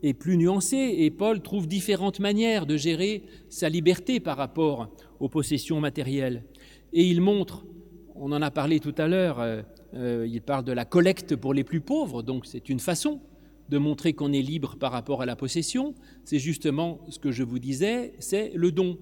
est 0.05 0.15
plus 0.15 0.37
nuancé 0.37 0.77
et 0.77 1.11
Paul 1.11 1.41
trouve 1.43 1.67
différentes 1.67 2.21
manières 2.21 2.67
de 2.67 2.77
gérer 2.77 3.25
sa 3.49 3.69
liberté 3.69 4.21
par 4.21 4.37
rapport 4.37 4.89
aux 5.19 5.29
possessions 5.29 5.81
matérielles. 5.81 6.45
Et 6.93 7.03
il 7.03 7.21
montre, 7.21 7.67
on 8.15 8.31
en 8.31 8.43
a 8.43 8.53
parlé 8.53 8.79
tout 8.79 8.95
à 8.97 9.09
l'heure, 9.09 9.41
euh, 9.41 9.63
euh, 9.95 10.25
il 10.31 10.41
parle 10.41 10.65
de 10.65 10.73
la 10.73 10.85
collecte 10.85 11.35
pour 11.35 11.53
les 11.53 11.65
plus 11.65 11.81
pauvres, 11.81 12.23
donc 12.23 12.47
c'est 12.47 12.69
une 12.69 12.79
façon 12.79 13.21
de 13.69 13.79
montrer 13.79 14.13
qu'on 14.13 14.33
est 14.33 14.43
libre 14.43 14.77
par 14.77 14.93
rapport 14.93 15.23
à 15.23 15.27
la 15.27 15.37
possession, 15.37 15.95
c'est 16.25 16.39
justement 16.39 17.01
ce 17.09 17.19
que 17.19 17.33
je 17.33 17.43
vous 17.43 17.59
disais, 17.59 18.15
c'est 18.19 18.53
le 18.55 18.73
don. 18.73 18.99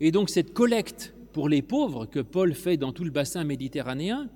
Et 0.00 0.10
donc 0.10 0.30
cette 0.30 0.52
collecte 0.52 1.14
pour 1.32 1.48
les 1.48 1.62
pauvres 1.62 2.06
que 2.06 2.20
Paul 2.20 2.54
fait 2.54 2.76
dans 2.76 2.92
tout 2.92 3.04
le 3.04 3.10
bassin 3.10 3.44
méditerranéen, 3.44 4.28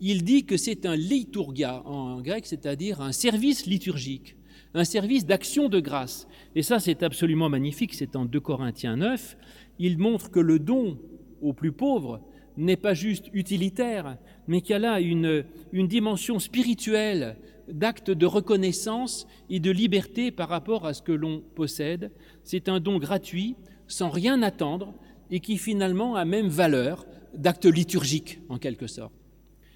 il 0.00 0.24
dit 0.24 0.44
que 0.44 0.56
c'est 0.56 0.86
un 0.86 0.96
liturgia 0.96 1.82
en 1.86 2.20
grec, 2.20 2.46
c'est-à-dire 2.46 3.00
un 3.00 3.12
service 3.12 3.66
liturgique, 3.66 4.36
un 4.74 4.84
service 4.84 5.24
d'action 5.24 5.68
de 5.68 5.80
grâce. 5.80 6.28
Et 6.54 6.62
ça, 6.62 6.78
c'est 6.80 7.02
absolument 7.02 7.48
magnifique, 7.48 7.94
c'est 7.94 8.14
en 8.16 8.26
2 8.26 8.40
Corinthiens 8.40 8.96
9. 8.96 9.36
Il 9.78 9.98
montre 9.98 10.30
que 10.30 10.40
le 10.40 10.58
don 10.58 10.98
aux 11.40 11.52
plus 11.52 11.72
pauvres 11.72 12.20
n'est 12.56 12.76
pas 12.76 12.94
juste 12.94 13.26
utilitaire, 13.32 14.16
mais 14.48 14.60
qu'il 14.60 14.76
a 14.76 14.78
là 14.78 15.00
une, 15.00 15.44
une 15.72 15.88
dimension 15.88 16.38
spirituelle 16.38 17.36
d'acte 17.68 18.10
de 18.10 18.26
reconnaissance 18.26 19.26
et 19.50 19.60
de 19.60 19.70
liberté 19.70 20.30
par 20.30 20.48
rapport 20.48 20.86
à 20.86 20.94
ce 20.94 21.02
que 21.02 21.12
l'on 21.12 21.42
possède. 21.54 22.12
C'est 22.44 22.68
un 22.68 22.80
don 22.80 22.98
gratuit, 22.98 23.56
sans 23.86 24.10
rien 24.10 24.42
attendre, 24.42 24.94
et 25.30 25.40
qui 25.40 25.58
finalement 25.58 26.16
a 26.16 26.24
même 26.24 26.48
valeur 26.48 27.06
d'acte 27.34 27.66
liturgique, 27.66 28.40
en 28.48 28.58
quelque 28.58 28.86
sorte. 28.86 29.12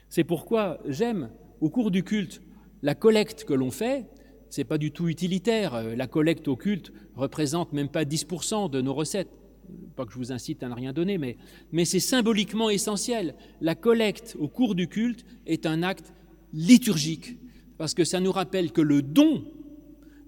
C'est 0.09 0.25
pourquoi 0.25 0.81
j'aime, 0.87 1.31
au 1.61 1.71
cours 1.71 1.91
du 1.91 2.03
culte, 2.03 2.41
la 2.83 2.95
collecte 2.95 3.45
que 3.45 3.55
l'on 3.55 3.71
fait, 3.71 4.07
c'est 4.49 4.65
pas 4.65 4.79
du 4.79 4.91
tout 4.91 5.09
utilitaire. 5.09 5.97
La 5.97 6.07
collecte 6.07 6.49
au 6.49 6.57
culte 6.57 6.93
représente 7.15 7.73
même 7.73 7.89
pas 7.89 8.05
10% 8.05 8.71
de 8.71 8.81
nos 8.81 8.95
recettes. 8.95 9.31
Pas 9.95 10.05
que 10.05 10.13
je 10.13 10.19
vous 10.19 10.33
incite 10.33 10.63
à 10.65 10.69
ne 10.69 10.75
rien 10.75 10.93
donner, 10.93 11.19
mais, 11.19 11.37
mais 11.71 11.85
c'est 11.85 12.01
symboliquement 12.01 12.71
essentiel. 12.71 13.37
La 13.61 13.77
collecte 13.77 14.37
au 14.41 14.49
cours 14.49 14.75
du 14.75 14.89
culte 14.89 15.25
est 15.47 15.67
un 15.67 15.85
acte 15.85 16.13
liturgique 16.53 17.39
parce 17.81 17.95
que 17.95 18.05
ça 18.05 18.21
nous 18.21 18.31
rappelle 18.31 18.73
que 18.73 18.83
le 18.83 19.01
don, 19.01 19.43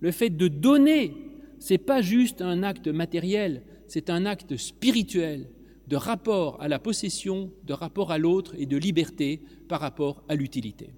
le 0.01 0.11
fait 0.11 0.31
de 0.31 0.49
donner, 0.49 1.12
c'est 1.59 1.77
pas 1.77 2.01
juste 2.01 2.41
un 2.41 2.62
acte 2.62 2.88
matériel, 2.88 3.62
c'est 3.88 4.09
un 4.09 4.25
acte 4.25 4.57
spirituel 4.57 5.51
de 5.87 5.97
rapport 5.97 6.59
à 6.62 6.69
la 6.69 6.79
possession, 6.79 7.53
de 7.67 7.75
rapport 7.75 8.11
à 8.11 8.17
l'autre 8.17 8.55
et 8.57 8.65
de 8.65 8.79
liberté 8.79 9.43
par 9.69 9.81
rapport 9.81 10.25
à 10.31 10.35
l'utilité. 10.35 10.95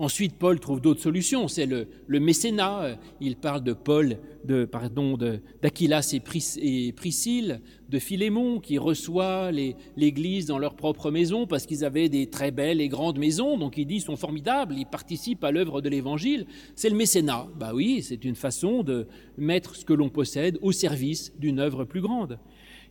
Ensuite, 0.00 0.32
Paul 0.38 0.58
trouve 0.58 0.80
d'autres 0.80 1.02
solutions. 1.02 1.46
C'est 1.46 1.66
le, 1.66 1.86
mécénat. 2.08 2.98
Il 3.20 3.36
parle 3.36 3.62
de 3.62 3.74
Paul, 3.74 4.16
de, 4.46 4.64
pardon, 4.64 5.18
d'Aquilas 5.60 6.14
et, 6.14 6.92
Priscille, 6.92 7.60
de 7.90 7.98
Philémon, 7.98 8.60
qui 8.60 8.78
reçoit 8.78 9.50
l'Église 9.52 10.46
dans 10.46 10.58
leur 10.58 10.74
propre 10.74 11.10
maison 11.10 11.46
parce 11.46 11.66
qu'ils 11.66 11.84
avaient 11.84 12.08
des 12.08 12.28
très 12.28 12.50
belles 12.50 12.80
et 12.80 12.88
grandes 12.88 13.18
maisons. 13.18 13.58
Donc 13.58 13.76
il 13.76 13.84
dit, 13.84 13.96
ils 13.96 14.00
sont 14.00 14.16
formidables, 14.16 14.74
ils 14.78 14.86
participent 14.86 15.44
à 15.44 15.50
l'œuvre 15.50 15.82
de 15.82 15.90
l'Évangile. 15.90 16.46
C'est 16.76 16.88
le 16.88 16.96
mécénat. 16.96 17.48
Bah 17.58 17.72
oui, 17.74 18.02
c'est 18.02 18.24
une 18.24 18.36
façon 18.36 18.82
de 18.82 19.06
mettre 19.36 19.76
ce 19.76 19.84
que 19.84 19.92
l'on 19.92 20.08
possède 20.08 20.56
au 20.62 20.72
service 20.72 21.34
d'une 21.38 21.58
œuvre 21.58 21.84
plus 21.84 22.00
grande. 22.00 22.38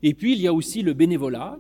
Et 0.04 0.14
puis 0.14 0.34
il 0.34 0.42
y 0.42 0.48
a 0.48 0.54
aussi 0.54 0.84
le 0.84 0.94
bénévolat. 0.94 1.58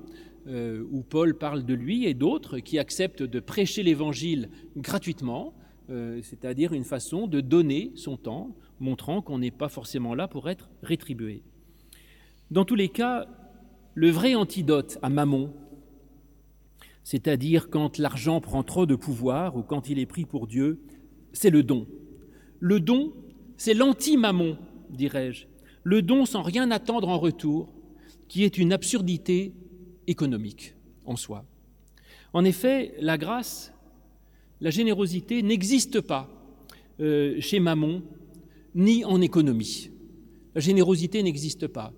Euh, 0.49 0.83
où 0.89 1.03
Paul 1.03 1.37
parle 1.37 1.63
de 1.63 1.75
lui, 1.75 2.05
et 2.05 2.15
d'autres 2.15 2.57
qui 2.57 2.79
acceptent 2.79 3.21
de 3.21 3.39
prêcher 3.39 3.83
l'Évangile 3.83 4.49
gratuitement, 4.75 5.53
euh, 5.91 6.21
c'est-à-dire 6.23 6.73
une 6.73 6.85
façon 6.85 7.27
de 7.27 7.39
donner 7.39 7.91
son 7.93 8.17
temps, 8.17 8.55
montrant 8.79 9.21
qu'on 9.21 9.37
n'est 9.37 9.51
pas 9.51 9.69
forcément 9.69 10.15
là 10.15 10.27
pour 10.27 10.49
être 10.49 10.71
rétribué. 10.81 11.43
Dans 12.49 12.65
tous 12.65 12.73
les 12.73 12.89
cas, 12.89 13.27
le 13.93 14.09
vrai 14.09 14.33
antidote 14.33 14.97
à 15.03 15.09
Mammon, 15.09 15.53
c'est-à-dire 17.03 17.69
quand 17.69 17.99
l'argent 17.99 18.41
prend 18.41 18.63
trop 18.63 18.87
de 18.87 18.95
pouvoir 18.95 19.55
ou 19.55 19.61
quand 19.61 19.87
il 19.87 19.99
est 19.99 20.07
pris 20.07 20.25
pour 20.25 20.47
Dieu, 20.47 20.79
c'est 21.31 21.51
le 21.51 21.61
don. 21.61 21.85
Le 22.59 22.79
don, 22.79 23.13
c'est 23.55 23.75
l'anti-Mammon, 23.75 24.57
dirais-je. 24.89 25.45
Le 25.83 26.01
don 26.01 26.25
sans 26.25 26.41
rien 26.41 26.71
attendre 26.71 27.07
en 27.07 27.19
retour, 27.19 27.71
qui 28.27 28.43
est 28.43 28.57
une 28.57 28.73
absurdité 28.73 29.53
économique 30.09 30.73
en 31.05 31.15
soi. 31.15 31.45
En 32.33 32.43
effet, 32.45 32.93
la 32.99 33.17
grâce, 33.17 33.73
la 34.61 34.69
générosité 34.69 35.41
n'existe 35.41 36.01
pas 36.01 36.29
euh, 36.99 37.39
chez 37.39 37.59
Mammon 37.59 38.03
ni 38.75 39.05
en 39.05 39.21
économie. 39.21 39.89
La 40.55 40.61
générosité 40.61 41.23
n'existe 41.23 41.67
pas. 41.67 41.93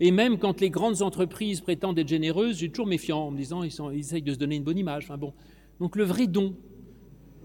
Et 0.00 0.10
même 0.10 0.38
quand 0.38 0.60
les 0.60 0.70
grandes 0.70 1.02
entreprises 1.02 1.60
prétendent 1.60 1.98
être 1.98 2.08
généreuses, 2.08 2.58
j'ai 2.58 2.68
toujours 2.68 2.86
méfiant 2.86 3.26
en 3.26 3.30
me 3.30 3.36
disant 3.36 3.62
ils, 3.62 3.98
essayent 3.98 4.22
de 4.22 4.32
se 4.32 4.38
donner 4.38 4.56
une 4.56 4.62
bonne 4.62 4.78
image. 4.78 5.08
Bon. 5.18 5.32
Donc 5.80 5.96
le 5.96 6.04
vrai 6.04 6.26
don 6.26 6.54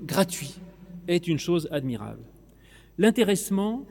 gratuit 0.02 0.56
est 1.08 1.28
une 1.28 1.40
chose 1.40 1.68
admirable. 1.72 2.24
L'intéressement, 2.98 3.86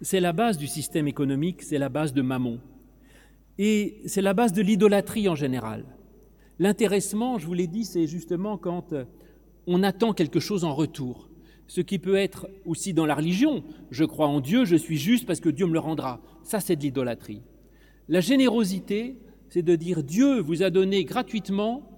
c'est 0.00 0.20
la 0.20 0.32
base 0.32 0.56
du 0.56 0.66
système 0.66 1.06
économique, 1.06 1.62
c'est 1.62 1.78
la 1.78 1.90
base 1.90 2.14
de 2.14 2.22
Mammon. 2.22 2.58
Et 3.58 4.00
c'est 4.06 4.22
la 4.22 4.34
base 4.34 4.52
de 4.52 4.62
l'idolâtrie 4.62 5.28
en 5.28 5.34
général. 5.34 5.84
L'intéressement, 6.58 7.38
je 7.38 7.46
vous 7.46 7.54
l'ai 7.54 7.66
dit, 7.66 7.84
c'est 7.84 8.06
justement 8.06 8.58
quand 8.58 8.92
euh, 8.92 9.04
on 9.66 9.82
attend 9.82 10.12
quelque 10.12 10.40
chose 10.40 10.64
en 10.64 10.74
retour. 10.74 11.28
Ce 11.66 11.80
qui 11.80 11.98
peut 11.98 12.16
être 12.16 12.48
aussi 12.66 12.92
dans 12.92 13.06
la 13.06 13.14
religion. 13.14 13.64
Je 13.90 14.04
crois 14.04 14.26
en 14.26 14.40
Dieu, 14.40 14.64
je 14.64 14.76
suis 14.76 14.98
juste 14.98 15.26
parce 15.26 15.40
que 15.40 15.48
Dieu 15.48 15.66
me 15.66 15.72
le 15.72 15.78
rendra. 15.78 16.20
Ça, 16.42 16.60
c'est 16.60 16.76
de 16.76 16.82
l'idolâtrie. 16.82 17.42
La 18.08 18.20
générosité, 18.20 19.16
c'est 19.48 19.62
de 19.62 19.76
dire 19.76 20.02
Dieu 20.02 20.40
vous 20.40 20.62
a 20.62 20.70
donné 20.70 21.04
gratuitement, 21.04 21.88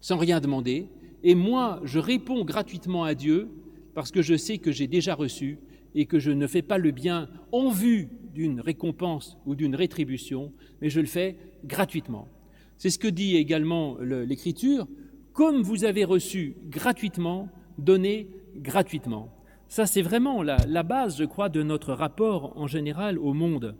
sans 0.00 0.18
rien 0.18 0.40
demander, 0.40 0.88
et 1.22 1.34
moi, 1.34 1.80
je 1.84 1.98
réponds 1.98 2.44
gratuitement 2.44 3.04
à 3.04 3.14
Dieu 3.14 3.48
parce 3.94 4.10
que 4.10 4.22
je 4.22 4.36
sais 4.36 4.58
que 4.58 4.72
j'ai 4.72 4.86
déjà 4.86 5.14
reçu 5.14 5.58
et 5.94 6.06
que 6.06 6.18
je 6.18 6.30
ne 6.30 6.46
fais 6.46 6.62
pas 6.62 6.78
le 6.78 6.90
bien 6.90 7.28
en 7.52 7.70
vue 7.70 8.08
d'une 8.32 8.60
récompense 8.60 9.38
ou 9.46 9.54
d'une 9.54 9.74
rétribution, 9.74 10.52
mais 10.80 10.90
je 10.90 11.00
le 11.00 11.06
fais 11.06 11.36
gratuitement. 11.64 12.28
C'est 12.76 12.90
ce 12.90 12.98
que 12.98 13.08
dit 13.08 13.36
également 13.36 13.98
l'Écriture, 13.98 14.86
comme 15.32 15.62
vous 15.62 15.84
avez 15.84 16.04
reçu 16.04 16.56
gratuitement, 16.68 17.48
donnez 17.78 18.28
gratuitement. 18.56 19.34
Ça, 19.68 19.86
c'est 19.86 20.02
vraiment 20.02 20.42
la, 20.42 20.82
base, 20.82 21.18
je 21.18 21.24
crois, 21.24 21.48
de 21.48 21.62
notre 21.62 21.92
rapport 21.92 22.56
en 22.56 22.66
général 22.66 23.18
au 23.18 23.32
monde. 23.34 23.76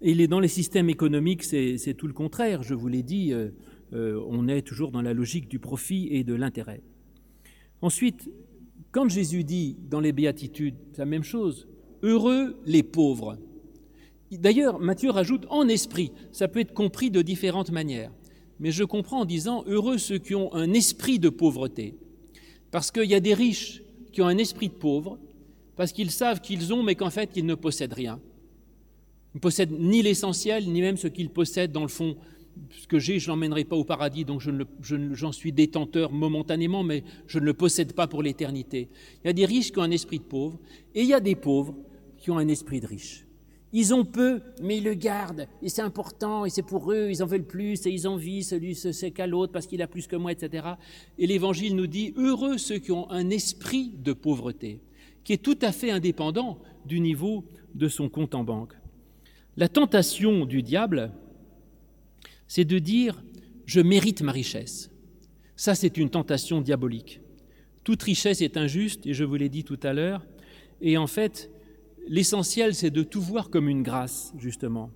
Et 0.00 0.26
dans 0.26 0.40
les 0.40 0.48
systèmes 0.48 0.90
économiques, 0.90 1.44
c'est 1.44 1.94
tout 1.96 2.06
le 2.06 2.12
contraire. 2.12 2.62
Je 2.62 2.74
vous 2.74 2.88
l'ai 2.88 3.02
dit, 3.02 3.32
euh, 3.32 3.50
euh, 3.92 4.20
on 4.28 4.48
est 4.48 4.62
toujours 4.62 4.90
dans 4.90 5.02
la 5.02 5.12
logique 5.12 5.48
du 5.48 5.58
profit 5.58 6.08
et 6.10 6.24
de 6.24 6.34
l'intérêt. 6.34 6.82
Ensuite, 7.80 8.28
quand 8.92 9.08
Jésus 9.08 9.44
dit 9.44 9.76
dans 9.90 10.00
les 10.00 10.12
béatitudes 10.12 10.76
la 10.96 11.04
même 11.04 11.22
chose, 11.22 11.68
Heureux 12.02 12.56
les 12.64 12.84
pauvres. 12.84 13.38
D'ailleurs, 14.30 14.78
Matthieu 14.78 15.10
rajoute 15.10 15.46
en 15.50 15.66
esprit, 15.68 16.12
ça 16.32 16.46
peut 16.46 16.60
être 16.60 16.74
compris 16.74 17.10
de 17.10 17.22
différentes 17.22 17.70
manières, 17.70 18.12
mais 18.60 18.70
je 18.70 18.84
comprends 18.84 19.22
en 19.22 19.24
disant 19.24 19.64
heureux 19.66 19.98
ceux 19.98 20.18
qui 20.18 20.34
ont 20.34 20.54
un 20.54 20.72
esprit 20.74 21.18
de 21.18 21.28
pauvreté, 21.28 21.96
parce 22.70 22.90
qu'il 22.90 23.06
y 23.06 23.14
a 23.14 23.20
des 23.20 23.34
riches 23.34 23.82
qui 24.12 24.22
ont 24.22 24.26
un 24.26 24.38
esprit 24.38 24.68
de 24.68 24.74
pauvre, 24.74 25.18
parce 25.76 25.92
qu'ils 25.92 26.10
savent 26.10 26.40
qu'ils 26.40 26.72
ont, 26.72 26.82
mais 26.82 26.94
qu'en 26.94 27.10
fait 27.10 27.30
ils 27.36 27.46
ne 27.46 27.54
possèdent 27.54 27.94
rien. 27.94 28.20
Ils 29.34 29.38
ne 29.38 29.40
possèdent 29.40 29.78
ni 29.78 30.02
l'essentiel, 30.02 30.70
ni 30.70 30.82
même 30.82 30.96
ce 30.96 31.08
qu'ils 31.08 31.30
possèdent 31.30 31.72
dans 31.72 31.82
le 31.82 31.88
fond 31.88 32.16
ce 32.70 32.86
que 32.86 32.98
j'ai, 32.98 33.18
je 33.18 33.28
l'emmènerai 33.28 33.64
pas 33.64 33.76
au 33.76 33.84
paradis, 33.84 34.24
donc 34.24 34.42
j'en 34.80 35.32
suis 35.32 35.52
détenteur 35.52 36.12
momentanément, 36.12 36.82
mais 36.82 37.04
je 37.26 37.38
ne 37.38 37.44
le 37.44 37.54
possède 37.54 37.92
pas 37.92 38.06
pour 38.06 38.22
l'éternité. 38.22 38.88
Il 39.22 39.28
y 39.28 39.30
a 39.30 39.32
des 39.32 39.46
riches 39.46 39.72
qui 39.72 39.78
ont 39.78 39.82
un 39.82 39.90
esprit 39.90 40.18
de 40.18 40.24
pauvre, 40.24 40.58
et 40.94 41.02
il 41.02 41.08
y 41.08 41.14
a 41.14 41.20
des 41.20 41.34
pauvres 41.34 41.74
qui 42.16 42.30
ont 42.30 42.38
un 42.38 42.48
esprit 42.48 42.80
de 42.80 42.86
riche. 42.86 43.24
Ils 43.72 43.92
ont 43.92 44.04
peu, 44.04 44.40
mais 44.62 44.78
ils 44.78 44.84
le 44.84 44.94
gardent, 44.94 45.46
et 45.62 45.68
c'est 45.68 45.82
important, 45.82 46.46
et 46.46 46.50
c'est 46.50 46.62
pour 46.62 46.90
eux, 46.90 47.08
ils 47.10 47.22
en 47.22 47.26
veulent 47.26 47.46
plus, 47.46 47.86
et 47.86 47.90
ils 47.90 48.08
envient 48.08 48.42
celui 48.42 48.74
ce 48.74 49.06
qu'à 49.06 49.26
l'autre 49.26 49.52
parce 49.52 49.66
qu'il 49.66 49.82
a 49.82 49.86
plus 49.86 50.06
que 50.06 50.16
moi, 50.16 50.32
etc. 50.32 50.68
Et 51.18 51.26
l'Évangile 51.26 51.76
nous 51.76 51.86
dit, 51.86 52.14
heureux 52.16 52.56
ceux 52.56 52.78
qui 52.78 52.92
ont 52.92 53.10
un 53.10 53.28
esprit 53.28 53.92
de 54.02 54.14
pauvreté, 54.14 54.80
qui 55.22 55.34
est 55.34 55.42
tout 55.42 55.58
à 55.60 55.72
fait 55.72 55.90
indépendant 55.90 56.58
du 56.86 57.00
niveau 57.00 57.44
de 57.74 57.88
son 57.88 58.08
compte 58.08 58.34
en 58.34 58.42
banque. 58.42 58.72
La 59.58 59.68
tentation 59.68 60.46
du 60.46 60.62
diable, 60.62 61.12
c'est 62.48 62.64
de 62.64 62.78
dire 62.78 63.22
je 63.66 63.80
mérite 63.80 64.22
ma 64.22 64.32
richesse. 64.32 64.90
Ça, 65.54 65.74
c'est 65.74 65.98
une 65.98 66.10
tentation 66.10 66.60
diabolique. 66.60 67.20
Toute 67.84 68.02
richesse 68.02 68.40
est 68.40 68.56
injuste, 68.56 69.06
et 69.06 69.14
je 69.14 69.24
vous 69.24 69.34
l'ai 69.36 69.48
dit 69.48 69.64
tout 69.64 69.78
à 69.82 69.92
l'heure, 69.92 70.24
et 70.80 70.96
en 70.96 71.06
fait, 71.06 71.50
l'essentiel, 72.06 72.74
c'est 72.74 72.90
de 72.90 73.02
tout 73.02 73.20
voir 73.20 73.50
comme 73.50 73.68
une 73.68 73.82
grâce, 73.82 74.32
justement. 74.38 74.90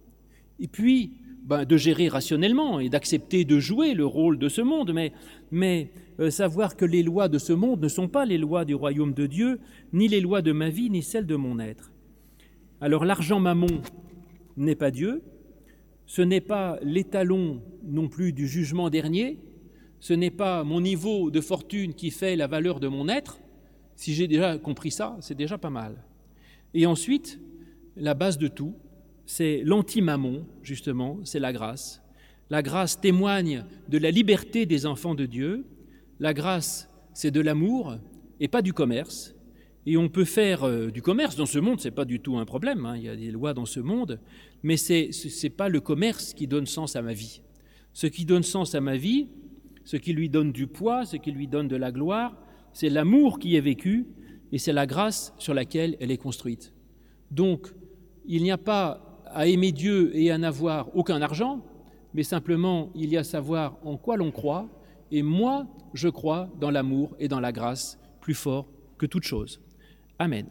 Et 0.59 0.69
puis, 0.69 1.13
ben, 1.45 1.65
de 1.65 1.77
gérer 1.77 2.09
rationnellement 2.09 2.79
et 2.79 2.89
d'accepter 2.89 3.45
de 3.45 3.59
jouer 3.59 3.95
le 3.95 4.07
rôle 4.07 4.39
de 4.39 4.49
ce 4.49 4.61
monde, 4.61 4.95
mais, 5.51 5.91
euh, 6.21 6.31
savoir 6.31 6.77
que 6.77 6.85
les 6.85 7.03
lois 7.03 7.29
de 7.29 7.39
ce 7.39 7.53
monde 7.53 7.83
ne 7.83 7.89
sont 7.89 8.09
pas 8.09 8.25
les 8.25 8.39
lois 8.39 8.65
du 8.65 8.75
royaume 8.75 9.13
de 9.13 9.27
Dieu, 9.27 9.59
ni 9.93 10.07
les 10.07 10.21
lois 10.21 10.41
de 10.41 10.53
ma 10.53 10.71
vie, 10.71 10.89
ni 10.89 11.03
celles 11.03 11.27
de 11.27 11.37
mon 11.37 11.59
être. 11.59 11.93
Alors 12.81 13.05
l'argent 13.05 13.41
mammon 13.41 13.83
n'est 14.57 14.77
pas 14.77 14.91
Dieu, 14.91 15.23
ce 16.13 16.21
n'est 16.21 16.43
pas 16.43 16.79
l'étalon 16.83 17.63
non 17.83 18.07
plus 18.07 18.35
du 18.35 18.47
jugement 18.47 18.91
dernier, 18.91 19.39
ce 19.99 20.13
n'est 20.13 20.31
pas 20.31 20.63
mon 20.63 20.83
niveau 20.83 21.31
de 21.31 21.41
fortune 21.41 21.95
qui 21.95 22.11
fait 22.11 22.37
la 22.37 22.47
valeur 22.47 22.81
de 22.81 22.89
mon 22.89 23.09
être. 23.09 23.39
Si 23.97 24.13
j'ai 24.13 24.29
déjà 24.29 24.59
compris 24.59 24.91
ça, 24.91 25.17
c'est 25.23 25.35
déjà 25.35 25.57
pas 25.57 25.71
mal. 25.71 26.05
Et 26.75 26.85
ensuite, 26.85 27.41
la 27.97 28.13
base 28.13 28.37
de 28.37 28.49
tout, 28.49 28.75
c'est 29.25 29.63
l'anti-mammon, 29.65 30.45
justement, 30.63 31.19
c'est 31.25 31.41
la 31.41 31.55
grâce. 31.55 32.03
La 32.51 32.61
grâce 32.61 33.01
témoigne 33.01 33.65
de 33.89 33.97
la 33.97 34.11
liberté 34.11 34.67
des 34.67 34.85
enfants 34.85 35.15
de 35.15 35.25
Dieu. 35.25 35.65
La 36.21 36.35
grâce, 36.35 36.91
c'est 37.15 37.31
de 37.31 37.41
l'amour 37.41 37.97
et 38.39 38.49
pas 38.49 38.61
du 38.61 38.75
commerce. 38.75 39.35
Et 39.87 39.97
on 39.97 40.11
peut 40.11 40.27
faire 40.27 40.65
euh, 40.65 40.91
du 40.91 41.01
commerce 41.01 41.37
dans 41.37 41.47
ce 41.47 41.59
monde, 41.59 41.81
ce 41.81 41.89
n'est 41.89 41.95
pas 41.95 42.05
du 42.05 42.21
tout 42.21 42.37
un 42.37 42.45
problème, 42.45 42.87
hein. 42.87 42.97
il 42.97 43.03
y 43.03 43.09
a 43.09 43.17
des 43.17 43.33
lois 43.33 43.53
dans 43.53 43.65
ce 43.67 43.81
monde, 43.81 44.21
mais 44.63 44.77
ce 44.77 45.43
n'est 45.43 45.51
pas 45.51 45.69
le 45.69 45.81
commerce 45.81 46.35
qui 46.35 46.47
donne 46.47 46.67
sens 46.67 46.97
à 46.97 47.03
ma 47.03 47.13
vie. 47.13 47.43
Ce 47.93 48.07
qui 48.07 48.25
donne 48.25 48.43
sens 48.43 48.75
à 48.75 48.81
ma 48.81 48.97
vie, 48.97 49.29
ce 49.85 49.97
qui 49.97 50.13
lui 50.13 50.29
donne 50.29 50.53
du 50.53 50.67
poids, 50.67 51.05
ce 51.05 51.17
qui 51.17 51.33
lui 51.33 51.49
donne 51.49 51.69
de 51.69 51.77
la 51.77 51.93
gloire, 51.93 52.37
c'est 52.73 52.89
l'amour 52.89 53.39
qui 53.39 53.57
est 53.57 53.61
vécu 53.61 54.07
et 54.53 54.59
c'est 54.59 54.73
la 54.73 54.87
grâce 54.87 55.35
sur 55.39 55.55
laquelle 55.55 55.97
elle 56.01 56.11
est 56.11 56.19
construite. 56.19 56.73
Donc, 57.31 57.69
il 58.27 58.43
n'y 58.43 58.51
a 58.51 58.59
pas 58.59 59.23
à 59.27 59.47
aimer 59.47 59.73
Dieu 59.73 60.15
et 60.15 60.31
à 60.31 60.39
n'avoir 60.39 60.95
aucun 60.97 61.21
argent, 61.23 61.65
mais 62.15 62.23
simplement 62.23 62.91
il 62.95 63.11
y 63.11 63.17
a 63.17 63.21
à 63.21 63.25
savoir 63.25 63.79
en 63.85 63.97
quoi 63.97 64.17
l'on 64.17 64.31
croit, 64.31 64.69
et 65.11 65.23
moi, 65.23 65.67
je 65.95 66.09
crois 66.09 66.51
dans 66.59 66.71
l'amour 66.71 67.15
et 67.19 67.29
dans 67.29 67.41
la 67.41 67.53
grâce 67.53 67.99
plus 68.21 68.35
fort 68.35 68.69
que 68.99 69.07
toute 69.07 69.25
chose. 69.25 69.61
Amen. 70.19 70.47